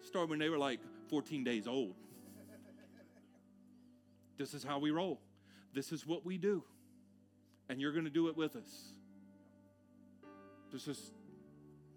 It 0.00 0.06
started 0.06 0.28
when 0.28 0.38
they 0.38 0.50
were 0.50 0.58
like 0.58 0.80
14 1.08 1.44
days 1.44 1.66
old. 1.66 1.94
This 4.36 4.54
is 4.54 4.62
how 4.62 4.78
we 4.78 4.92
roll. 4.92 5.20
This 5.74 5.92
is 5.92 6.06
what 6.06 6.24
we 6.24 6.38
do. 6.38 6.64
And 7.68 7.80
you're 7.80 7.92
going 7.92 8.04
to 8.04 8.10
do 8.10 8.28
it 8.28 8.36
with 8.36 8.56
us. 8.56 8.92
This 10.72 10.88
is 10.88 11.10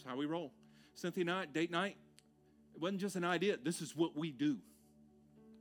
how 0.06 0.16
we 0.16 0.26
roll. 0.26 0.52
Cynthia 0.94 1.34
I, 1.34 1.46
date 1.46 1.72
night, 1.72 1.98
it 2.74 2.82
wasn't 2.82 3.02
just 3.02 3.16
an 3.16 3.24
idea. 3.24 3.58
This 3.62 3.82
is 3.82 3.96
what 3.96 4.16
we 4.18 4.32
do. 4.32 4.58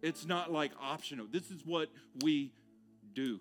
It's 0.03 0.27
not 0.27 0.53
like 0.53 0.73
optional. 0.81 1.27
This 1.31 1.51
is 1.51 1.65
what 1.65 1.91
we 2.23 2.53
do. 3.15 3.41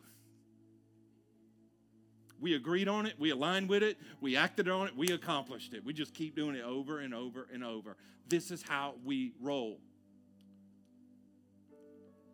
We 2.41 2.55
agreed 2.55 2.87
on 2.87 3.05
it, 3.05 3.15
we 3.19 3.31
aligned 3.31 3.67
with 3.67 3.83
it, 3.83 3.97
we 4.21 4.37
acted 4.37 4.69
on 4.69 4.87
it, 4.87 4.95
we 4.95 5.11
accomplished 5.11 5.73
it. 5.73 5.83
We 5.83 5.91
just 5.91 6.13
keep 6.13 6.35
doing 6.37 6.55
it 6.55 6.63
over 6.63 6.99
and 6.99 7.13
over 7.13 7.47
and 7.51 7.65
over. 7.65 7.97
This 8.29 8.49
is 8.49 8.63
how 8.63 8.95
we 9.03 9.33
roll. 9.41 9.79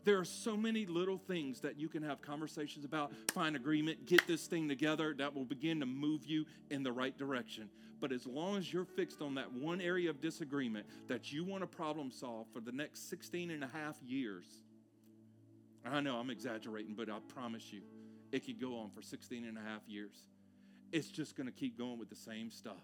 There 0.05 0.19
are 0.19 0.25
so 0.25 0.55
many 0.55 0.85
little 0.85 1.17
things 1.17 1.61
that 1.61 1.79
you 1.79 1.89
can 1.89 2.03
have 2.03 2.21
conversations 2.21 2.85
about, 2.85 3.11
find 3.33 3.55
agreement, 3.55 4.05
get 4.05 4.25
this 4.27 4.45
thing 4.45 4.69
together 4.69 5.15
that 5.17 5.33
will 5.33 5.45
begin 5.45 5.79
to 5.79 5.87
move 5.87 6.25
you 6.25 6.45
in 6.69 6.83
the 6.83 6.91
right 6.91 7.17
direction. 7.17 7.69
But 7.99 8.11
as 8.11 8.27
long 8.27 8.55
as 8.57 8.71
you're 8.71 8.85
fixed 8.85 9.23
on 9.23 9.33
that 9.35 9.51
one 9.51 9.81
area 9.81 10.11
of 10.11 10.21
disagreement 10.21 10.85
that 11.07 11.33
you 11.33 11.43
want 11.43 11.63
to 11.63 11.67
problem 11.67 12.11
solve 12.11 12.45
for 12.53 12.59
the 12.59 12.71
next 12.71 13.09
16 13.09 13.49
and 13.49 13.63
a 13.63 13.69
half 13.73 13.95
years, 14.03 14.45
I 15.83 16.01
know 16.01 16.17
I'm 16.17 16.29
exaggerating, 16.29 16.93
but 16.93 17.09
I 17.09 17.17
promise 17.33 17.73
you, 17.73 17.81
it 18.31 18.45
could 18.45 18.61
go 18.61 18.77
on 18.77 18.91
for 18.91 19.01
16 19.01 19.43
and 19.43 19.57
a 19.57 19.61
half 19.61 19.87
years. 19.87 20.15
It's 20.91 21.07
just 21.07 21.35
going 21.35 21.47
to 21.47 21.53
keep 21.53 21.79
going 21.79 21.97
with 21.97 22.09
the 22.09 22.15
same 22.15 22.51
stuff. 22.51 22.83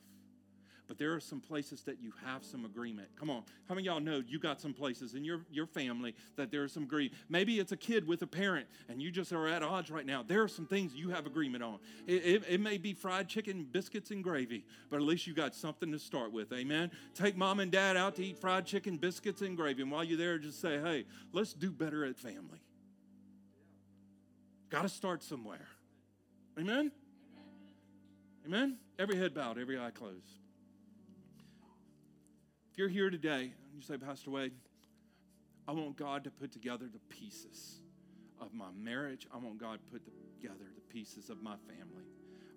But 0.92 0.98
there 0.98 1.14
are 1.14 1.22
some 1.22 1.40
places 1.40 1.84
that 1.84 2.02
you 2.02 2.12
have 2.26 2.44
some 2.44 2.66
agreement. 2.66 3.08
Come 3.18 3.30
on. 3.30 3.44
How 3.70 3.76
many 3.76 3.88
y'all 3.88 4.02
know 4.02 4.22
you 4.28 4.40
got 4.40 4.60
some 4.60 4.74
places 4.74 5.16
in 5.16 5.24
your, 5.24 5.40
your 5.50 5.66
family 5.66 6.14
that 6.36 6.52
there's 6.52 6.74
some 6.74 6.84
agreement? 6.84 7.14
Maybe 7.30 7.62
it's 7.62 7.72
a 7.72 7.78
kid 7.78 8.06
with 8.06 8.22
a 8.24 8.28
parent 8.28 8.68
and 8.90 9.02
you 9.02 9.10
just 9.10 9.32
are 9.32 9.48
at 9.48 9.64
odds 9.64 9.90
right 9.90 10.06
now. 10.06 10.22
There 10.22 10.44
are 10.44 10.50
some 10.50 10.66
things 10.66 10.94
you 10.94 11.12
have 11.12 11.26
agreement 11.26 11.64
on. 11.64 11.80
It, 12.08 12.26
it, 12.26 12.44
it 12.46 12.60
may 12.60 12.78
be 12.78 12.92
fried 12.92 13.30
chicken, 13.30 13.66
biscuits, 13.72 14.12
and 14.12 14.22
gravy, 14.22 14.66
but 14.90 14.98
at 14.98 15.04
least 15.04 15.28
you 15.28 15.34
got 15.34 15.56
something 15.56 15.94
to 15.94 15.98
start 15.98 16.34
with. 16.34 16.52
Amen. 16.52 16.92
Take 17.16 17.38
mom 17.38 17.62
and 17.62 17.72
dad 17.72 17.96
out 17.96 18.18
to 18.18 18.26
eat 18.26 18.38
fried 18.38 18.66
chicken, 18.66 18.98
biscuits, 18.98 19.42
and 19.42 19.56
gravy. 19.56 19.84
And 19.84 19.92
while 19.92 20.04
you're 20.04 20.18
there, 20.18 20.38
just 20.40 20.60
say, 20.60 20.78
hey, 20.78 21.06
let's 21.32 21.54
do 21.54 21.72
better 21.72 22.04
at 22.04 22.18
family. 22.18 22.60
Got 24.70 24.82
to 24.82 24.90
start 24.90 25.24
somewhere. 25.24 25.70
Amen? 26.60 26.92
Amen? 28.46 28.76
Every 29.00 29.16
head 29.16 29.34
bowed, 29.34 29.58
every 29.58 29.80
eye 29.80 29.92
closed. 29.92 30.41
If 32.72 32.78
you're 32.78 32.90
here 32.90 33.10
today 33.10 33.42
and 33.42 33.76
you 33.76 33.82
say, 33.82 33.98
Pastor 33.98 34.32
Wade, 34.32 34.54
I 35.68 35.74
want 35.74 35.98
God 35.98 36.24
to 36.24 36.32
put 36.32 36.54
together 36.54 36.86
the 36.92 37.00
pieces 37.14 37.82
of 38.40 38.54
my 38.54 38.70
marriage. 38.74 39.28
I 39.34 39.38
want 39.38 39.58
God 39.58 39.80
to 39.86 39.92
put 39.92 40.02
together 40.06 40.66
the 40.74 40.82
pieces 40.94 41.30
of 41.30 41.42
my 41.42 41.56
family. 41.68 42.06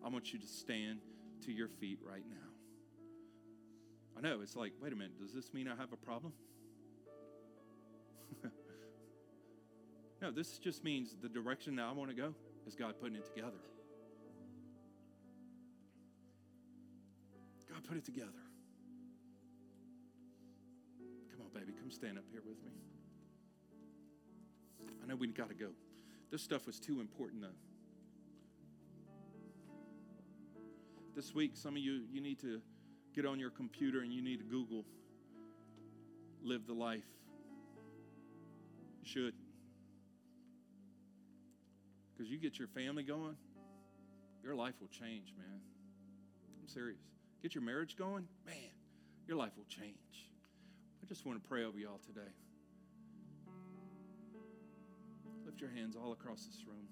I 0.05 0.09
want 0.09 0.33
you 0.33 0.39
to 0.39 0.47
stand 0.47 1.01
to 1.45 1.53
your 1.53 1.69
feet 1.69 1.99
right 2.09 2.23
now. 2.31 2.37
I 4.17 4.21
know, 4.21 4.41
it's 4.41 4.55
like, 4.55 4.73
wait 4.81 4.93
a 4.93 4.97
minute, 4.97 5.19
does 5.19 5.33
this 5.33 5.53
mean 5.53 5.67
I 5.67 5.75
have 5.75 5.93
a 5.93 5.97
problem? 5.97 6.33
No, 10.23 10.31
this 10.31 10.57
just 10.57 10.85
means 10.85 11.15
the 11.21 11.29
direction 11.29 11.77
that 11.77 11.83
I 11.83 11.93
want 11.93 12.09
to 12.09 12.17
go 12.17 12.33
is 12.67 12.75
God 12.75 12.95
putting 12.99 13.17
it 13.17 13.27
together. 13.27 13.59
God 17.71 17.85
put 17.87 17.99
it 17.99 18.07
together. 18.07 18.31
Baby, 21.55 21.73
come 21.79 21.91
stand 21.91 22.19
up 22.19 22.25
here 22.31 22.43
with 22.45 22.63
me. 22.65 22.73
I 25.03 25.07
know 25.07 25.17
we 25.17 25.29
got 25.29 25.49
to 25.49 25.55
go. 25.55 25.69
This 26.31 26.43
stuff 26.43 26.67
was 26.67 26.81
too 26.81 27.01
important, 27.01 27.43
though. 27.43 27.49
This 31.15 31.33
week, 31.33 31.53
some 31.55 31.77
of 31.77 31.83
you, 31.83 32.03
you 32.11 32.21
need 32.21 32.41
to 32.41 32.61
get 33.15 33.25
on 33.25 33.39
your 33.39 33.51
computer 33.51 34.01
and 34.01 34.13
you 34.13 34.21
need 34.21 34.39
to 34.39 34.45
Google 34.45 34.85
live 36.43 36.67
the 36.67 36.73
life. 36.73 37.05
You 39.03 39.09
should. 39.09 39.35
Because 42.13 42.31
you 42.31 42.39
get 42.39 42.59
your 42.59 42.69
family 42.69 43.05
going, 43.05 43.37
your 44.43 44.57
life 44.57 44.75
will 44.81 44.89
change, 44.89 45.33
man. 45.39 45.61
I'm 46.61 46.69
serious. 46.69 46.99
Get 47.43 47.55
your 47.55 47.63
marriage 47.63 47.97
going, 47.97 48.27
man, 48.45 48.57
your 49.29 49.37
life 49.37 49.53
will 49.57 49.67
change. 49.69 50.34
I 51.05 51.07
just 51.07 51.27
want 51.27 51.43
to 51.43 51.47
pray 51.47 51.65
over 51.65 51.79
y'all 51.79 52.01
today. 52.07 52.31
Lift 55.45 55.61
your 55.61 55.69
hands 55.69 55.97
all 56.03 56.13
across 56.13 56.47
this 56.47 56.65
room. 56.67 56.87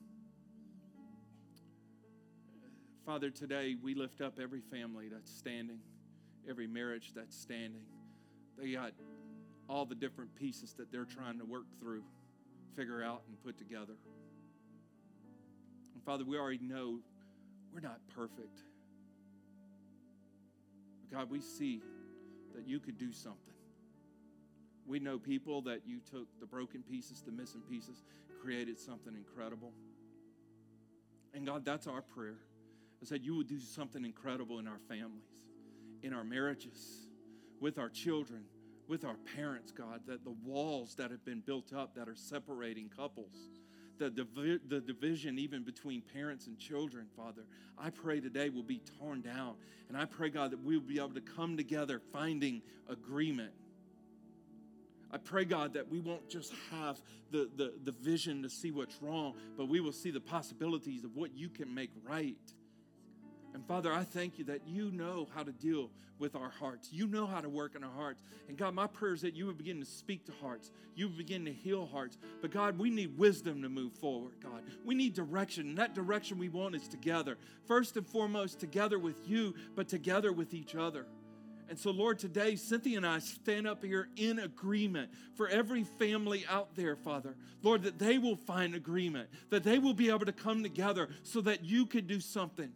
Father, 3.07 3.31
today 3.31 3.75
we 3.83 3.95
lift 3.95 4.21
up 4.21 4.39
every 4.39 4.61
family 4.61 5.09
that's 5.09 5.31
standing, 5.31 5.79
every 6.47 6.67
marriage 6.67 7.13
that's 7.15 7.35
standing. 7.35 7.87
They 8.59 8.73
got 8.73 8.93
all 9.67 9.87
the 9.87 9.95
different 9.95 10.35
pieces 10.35 10.75
that 10.75 10.93
they're 10.93 11.07
trying 11.07 11.39
to 11.39 11.47
work 11.47 11.65
through, 11.81 12.05
figure 12.77 13.03
out, 13.03 13.23
and 13.29 13.43
put 13.43 13.57
together. 13.57 13.95
And 15.95 16.05
Father, 16.05 16.27
we 16.27 16.37
already 16.37 16.61
know 16.61 16.99
we're 17.73 17.81
not 17.81 18.01
perfect. 18.15 18.61
But 21.01 21.17
God, 21.17 21.31
we 21.31 21.41
see 21.41 21.81
that 22.55 22.69
you 22.69 22.79
could 22.79 22.99
do 22.99 23.11
something. 23.11 23.53
We 24.93 24.99
know 24.99 25.19
people 25.19 25.63
that 25.63 25.87
you 25.87 26.01
took 26.01 26.29
the 26.39 26.45
broken 26.45 26.83
pieces, 26.83 27.23
the 27.23 27.33
missing 27.33 27.63
pieces, 27.63 28.03
created 28.43 28.79
something 28.79 29.17
incredible. 29.17 29.73
And 31.33 31.47
God, 31.47 31.65
that's 31.65 31.87
our 31.87 32.03
prayer. 32.03 32.37
Is 33.01 33.09
that 33.09 33.23
you 33.23 33.35
would 33.37 33.49
do 33.49 33.59
something 33.59 34.05
incredible 34.05 34.59
in 34.59 34.69
our 34.69 34.81
families, 34.91 35.25
in 36.03 36.13
our 36.13 36.25
marriages, 36.25 37.07
with 37.59 37.79
our 37.79 37.89
children, 37.89 38.43
with 38.87 39.07
our 39.07 39.17
parents, 39.35 39.73
God, 39.73 40.03
that 40.07 40.25
the 40.25 40.37
walls 40.45 40.95
that 40.97 41.11
have 41.11 41.25
been 41.25 41.41
built 41.41 41.73
up 41.73 41.95
that 41.95 42.07
are 42.07 42.15
separating 42.15 42.91
couples 42.95 43.49
the, 43.99 44.11
divi- 44.11 44.61
the 44.69 44.81
division 44.81 45.39
even 45.39 45.63
between 45.63 46.03
parents 46.03 46.47
and 46.47 46.59
children, 46.59 47.07
Father, 47.17 47.43
I 47.79 47.91
pray 47.91 48.21
today 48.21 48.49
will 48.49 48.63
be 48.63 48.81
torn 48.99 49.21
down. 49.21 49.55
And 49.89 49.97
I 49.97 50.05
pray, 50.07 50.29
God, 50.29 50.51
that 50.51 50.63
we 50.63 50.77
will 50.77 50.87
be 50.87 50.99
able 50.99 51.15
to 51.15 51.21
come 51.21 51.57
together 51.57 52.01
finding 52.13 52.63
agreement. 52.89 53.53
I 55.13 55.19
pray, 55.19 55.45
God, 55.45 55.75
that 55.75 55.91
we 55.91 56.01
won't 56.01 56.29
just 56.29 56.55
have 56.71 57.01
the, 57.31 57.51
the, 57.57 57.75
the 57.85 57.93
vision 57.93 58.43
to 58.43 58.51
see 58.51 58.71
what's 58.71 59.01
wrong, 59.03 59.35
but 59.57 59.69
we 59.69 59.81
will 59.81 59.93
see 59.93 60.11
the 60.11 60.21
possibilities 60.21 61.05
of 61.05 61.15
what 61.17 61.35
you 61.37 61.49
can 61.49 61.75
make 61.75 61.91
right. 62.09 62.37
And 63.55 63.67
Father, 63.67 63.93
I 63.93 64.05
thank 64.05 64.39
you 64.39 64.45
that 64.47 64.67
you 64.67 64.91
know 64.91 65.29
how 65.35 65.43
to 65.43 65.53
deal 65.53 65.91
with 66.19 66.35
our 66.37 66.49
hearts. 66.49 66.89
You 66.93 67.07
know 67.07 67.27
how 67.27 67.41
to 67.41 67.49
work 67.49 67.75
in 67.75 67.85
our 67.85 67.91
hearts. 67.91 68.23
And 68.49 68.57
God, 68.57 68.75
my 68.75 68.87
prayer 68.87 69.13
is 69.13 69.23
that 69.23 69.35
you 69.35 69.47
would 69.47 69.59
begin 69.59 69.81
to 69.81 69.85
speak 69.85 70.25
to 70.27 70.33
hearts. 70.41 70.71
You 70.95 71.09
would 71.09 71.19
begin 71.19 71.45
to 71.45 71.53
heal 71.53 71.85
hearts. 71.85 72.17
But 72.41 72.51
God, 72.51 72.79
we 72.79 72.89
need 72.91 73.19
wisdom 73.19 73.61
to 73.63 73.69
move 73.69 73.93
forward, 73.95 74.35
God. 74.43 74.63
We 74.85 74.95
need 74.95 75.15
direction. 75.15 75.69
And 75.69 75.79
that 75.79 75.95
direction 75.95 76.39
we 76.39 76.49
want 76.49 76.75
is 76.75 76.89
together. 76.89 77.37
First 77.67 77.97
and 77.97 78.07
foremost, 78.07 78.61
together 78.61 78.99
with 78.99 79.29
you, 79.29 79.55
but 79.75 79.89
together 79.89 80.33
with 80.33 80.55
each 80.55 80.75
other. 80.75 81.07
And 81.73 81.81
so, 81.81 81.91
Lord, 81.91 82.19
today, 82.19 82.55
Cynthia 82.57 82.99
and 82.99 83.07
I 83.07 83.19
stand 83.19 83.67
up 83.67 83.83
here 83.83 84.11
in 84.17 84.41
agreement 84.41 85.11
for 85.37 85.49
every 85.49 85.85
family 85.85 86.45
out 86.47 86.75
there, 86.75 86.97
Father. 86.97 87.35
Lord, 87.63 87.85
that 87.85 87.99
they 87.99 88.19
will 88.19 88.37
find 88.37 88.75
agreement, 88.75 89.31
that 89.49 89.65
they 89.65 89.79
will 89.79 89.95
be 89.95 90.11
able 90.11 90.27
to 90.27 90.33
come 90.33 90.63
together 90.63 91.09
so 91.23 91.41
that 91.41 91.65
you 91.65 91.87
could 91.87 92.07
do 92.07 92.21
something 92.21 92.71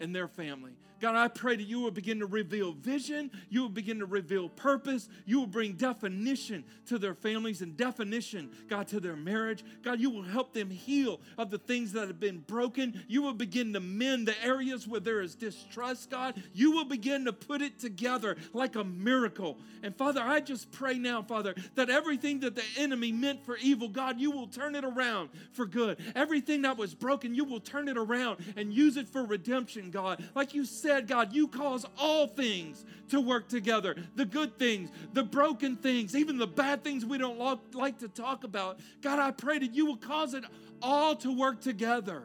in 0.00 0.12
their 0.12 0.26
family. 0.26 0.72
God, 1.00 1.14
I 1.14 1.28
pray 1.28 1.56
that 1.56 1.66
you 1.66 1.80
will 1.80 1.90
begin 1.90 2.20
to 2.20 2.26
reveal 2.26 2.72
vision, 2.72 3.30
you 3.50 3.62
will 3.62 3.68
begin 3.68 3.98
to 3.98 4.06
reveal 4.06 4.48
purpose, 4.48 5.08
you 5.24 5.40
will 5.40 5.46
bring 5.46 5.74
definition 5.74 6.64
to 6.86 6.98
their 6.98 7.14
families 7.14 7.60
and 7.60 7.76
definition, 7.76 8.50
God, 8.68 8.88
to 8.88 9.00
their 9.00 9.16
marriage. 9.16 9.64
God, 9.82 10.00
you 10.00 10.10
will 10.10 10.22
help 10.22 10.54
them 10.54 10.70
heal 10.70 11.20
of 11.36 11.50
the 11.50 11.58
things 11.58 11.92
that 11.92 12.06
have 12.06 12.20
been 12.20 12.38
broken. 12.38 13.02
You 13.08 13.22
will 13.22 13.34
begin 13.34 13.72
to 13.74 13.80
mend 13.80 14.26
the 14.26 14.44
areas 14.44 14.88
where 14.88 15.00
there 15.00 15.20
is 15.20 15.34
distrust, 15.34 16.10
God. 16.10 16.42
You 16.54 16.72
will 16.72 16.84
begin 16.84 17.24
to 17.26 17.32
put 17.32 17.60
it 17.60 17.78
together 17.78 18.36
like 18.52 18.76
a 18.76 18.84
miracle. 18.84 19.58
And 19.82 19.94
Father, 19.94 20.22
I 20.22 20.40
just 20.40 20.70
pray 20.72 20.98
now, 20.98 21.22
Father, 21.22 21.54
that 21.74 21.90
everything 21.90 22.40
that 22.40 22.54
the 22.54 22.64
enemy 22.78 23.12
meant 23.12 23.44
for 23.44 23.56
evil, 23.58 23.88
God, 23.88 24.18
you 24.18 24.30
will 24.30 24.46
turn 24.46 24.74
it 24.74 24.84
around 24.84 25.28
for 25.52 25.66
good. 25.66 25.98
Everything 26.14 26.62
that 26.62 26.78
was 26.78 26.94
broken, 26.94 27.34
you 27.34 27.44
will 27.44 27.60
turn 27.60 27.88
it 27.88 27.98
around 27.98 28.38
and 28.56 28.72
use 28.72 28.96
it 28.96 29.08
for 29.08 29.24
redemption, 29.24 29.90
God. 29.90 30.24
Like 30.34 30.54
you 30.54 30.64
said, 30.64 30.85
said, 30.86 31.08
God, 31.08 31.32
you 31.32 31.48
cause 31.48 31.84
all 31.98 32.28
things 32.28 32.84
to 33.08 33.20
work 33.20 33.48
together 33.48 33.96
the 34.14 34.24
good 34.24 34.58
things, 34.58 34.90
the 35.12 35.22
broken 35.22 35.76
things, 35.76 36.14
even 36.14 36.38
the 36.38 36.46
bad 36.46 36.84
things 36.84 37.04
we 37.04 37.18
don't 37.18 37.38
like 37.74 37.98
to 37.98 38.08
talk 38.08 38.44
about. 38.44 38.78
God, 39.02 39.18
I 39.18 39.32
pray 39.32 39.58
that 39.58 39.74
you 39.74 39.86
will 39.86 39.96
cause 39.96 40.34
it 40.34 40.44
all 40.80 41.16
to 41.16 41.36
work 41.36 41.60
together. 41.60 42.22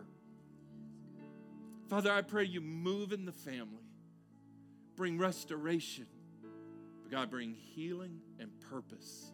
Father, 1.89 2.11
I 2.11 2.21
pray 2.21 2.45
you 2.45 2.61
move 2.61 3.11
in 3.11 3.25
the 3.25 3.31
family, 3.31 3.83
bring 4.95 5.17
restoration, 5.17 6.05
but 7.01 7.11
God, 7.11 7.29
bring 7.29 7.53
healing 7.53 8.19
and 8.39 8.49
purpose. 8.69 9.31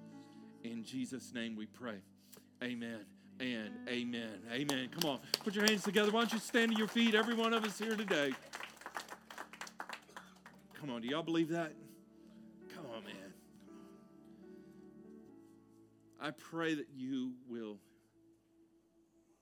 In 0.64 0.84
Jesus' 0.84 1.34
name 1.34 1.56
we 1.56 1.66
pray. 1.66 2.00
Amen 2.64 3.06
and 3.40 3.70
amen. 3.88 4.40
Amen. 4.52 4.90
Come 5.00 5.12
on, 5.12 5.20
put 5.44 5.54
your 5.54 5.66
hands 5.66 5.84
together. 5.84 6.12
Why 6.12 6.22
don't 6.22 6.34
you 6.34 6.40
stand 6.40 6.72
to 6.72 6.78
your 6.78 6.88
feet, 6.88 7.14
every 7.14 7.36
one 7.36 7.54
of 7.54 7.64
us 7.64 7.78
here 7.78 7.96
today? 7.96 8.34
Come 10.80 10.92
on, 10.92 11.02
do 11.02 11.08
y'all 11.08 11.24
believe 11.24 11.50
that? 11.50 11.74
Come 12.76 12.86
on, 12.96 13.04
man. 13.04 13.34
I 16.22 16.32
pray 16.32 16.76
that 16.76 16.88
you 16.96 17.34
will 17.50 17.78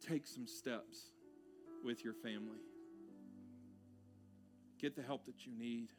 take 0.07 0.25
some 0.25 0.47
steps 0.47 1.11
with 1.83 2.03
your 2.03 2.13
family. 2.13 2.59
Get 4.79 4.95
the 4.95 5.01
help 5.01 5.25
that 5.25 5.45
you 5.45 5.51
need 5.57 5.89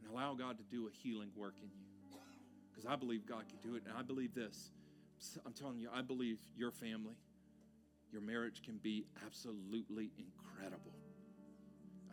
and 0.00 0.12
allow 0.12 0.34
God 0.34 0.58
to 0.58 0.64
do 0.64 0.88
a 0.88 0.90
healing 0.90 1.30
work 1.36 1.54
in 1.62 1.68
you. 1.68 2.18
Because 2.70 2.86
I 2.86 2.96
believe 2.96 3.26
God 3.26 3.44
can 3.48 3.58
do 3.68 3.76
it. 3.76 3.82
And 3.86 3.96
I 3.96 4.02
believe 4.02 4.34
this. 4.34 4.70
I'm 5.44 5.52
telling 5.52 5.78
you, 5.78 5.88
I 5.92 6.02
believe 6.02 6.38
your 6.56 6.70
family, 6.70 7.14
your 8.12 8.20
marriage 8.20 8.62
can 8.62 8.76
be 8.76 9.06
absolutely 9.24 10.10
incredible. 10.18 10.95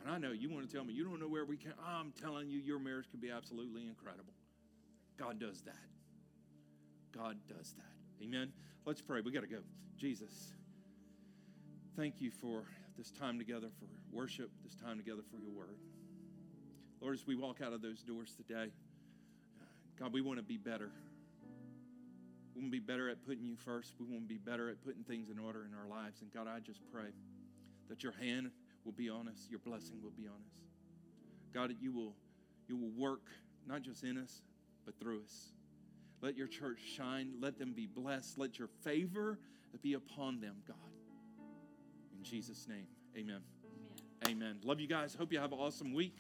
And 0.04 0.12
I 0.12 0.18
know 0.18 0.34
you 0.34 0.50
want 0.50 0.70
to 0.70 0.76
tell 0.76 0.84
me 0.84 0.94
you 0.94 1.06
don't 1.06 1.20
know 1.20 1.30
where 1.30 1.46
we 1.46 1.56
can. 1.56 1.74
I'm 1.86 2.12
telling 2.22 2.50
you, 2.50 2.60
your 2.60 2.78
marriage 2.78 3.10
can 3.10 3.22
be 3.22 3.32
absolutely 3.32 3.88
incredible. 3.88 4.34
God 5.18 5.40
does 5.40 5.62
that. 5.62 5.76
God 7.16 7.38
does 7.48 7.74
that. 7.78 8.24
Amen. 8.24 8.52
Let's 8.86 9.02
pray. 9.02 9.22
We 9.22 9.32
got 9.32 9.42
to 9.42 9.48
go. 9.48 9.60
Jesus, 9.98 10.52
thank 11.96 12.20
you 12.20 12.32
for 12.32 12.66
this 12.98 13.12
time 13.12 13.38
together 13.38 13.68
for 13.80 13.86
worship, 14.12 14.52
this 14.64 14.76
time 14.76 14.98
together 14.98 15.22
for 15.32 15.40
your 15.40 15.52
word. 15.52 15.78
Lord, 17.00 17.16
as 17.16 17.26
we 17.26 17.36
walk 17.36 17.62
out 17.62 17.72
of 17.72 17.82
those 17.82 18.02
doors 18.02 18.34
today, 18.36 18.72
uh, 19.62 19.66
God, 19.98 20.12
we 20.12 20.22
want 20.22 20.38
to 20.38 20.44
be 20.44 20.58
better. 20.58 20.92
We 22.56 22.62
want 22.62 22.74
to 22.74 22.80
be 22.80 22.86
better 22.86 23.10
at 23.10 23.26
putting 23.26 23.46
you 23.46 23.56
first. 23.56 23.94
We 24.00 24.06
want 24.06 24.24
to 24.24 24.28
be 24.28 24.38
better 24.38 24.70
at 24.70 24.84
putting 24.84 25.04
things 25.04 25.30
in 25.30 25.40
order 25.40 25.66
in 25.66 25.74
our 25.74 25.88
lives. 25.88 26.22
And 26.22 26.32
God, 26.34 26.48
I 26.48 26.60
just 26.60 26.82
pray 26.92 27.10
that 27.90 28.04
your 28.04 28.14
hand 28.14 28.52
will 28.86 28.92
be 28.92 29.10
on 29.10 29.28
us, 29.28 29.48
your 29.50 29.60
blessing 29.60 30.02
will 30.02 30.12
be 30.12 30.28
on 30.28 30.36
us. 30.36 30.64
God, 31.54 31.70
that 31.70 31.82
you 31.82 31.92
will, 31.92 32.14
you 32.68 32.76
will 32.76 32.92
work 32.98 33.22
not 33.68 33.82
just 33.82 34.04
in 34.04 34.18
us, 34.18 34.42
but 34.86 35.00
through 35.00 35.22
us. 35.22 35.52
Let 36.22 36.38
your 36.38 36.48
church 36.48 36.80
shine. 36.96 37.34
Let 37.40 37.60
them 37.60 37.74
be 37.74 37.86
blessed. 37.86 38.38
Let 38.38 38.58
your 38.58 38.70
favor 38.84 39.40
be 39.82 39.94
upon 39.94 40.40
them, 40.40 40.56
God. 40.68 40.78
In 42.18 42.24
Jesus' 42.24 42.68
name, 42.68 42.88
amen. 43.18 43.42
Amen. 44.26 44.38
amen. 44.38 44.60
Love 44.64 44.80
you 44.80 44.88
guys. 44.88 45.14
Hope 45.14 45.34
you 45.34 45.40
have 45.40 45.52
an 45.52 45.60
awesome 45.60 45.94
week. 45.94 46.16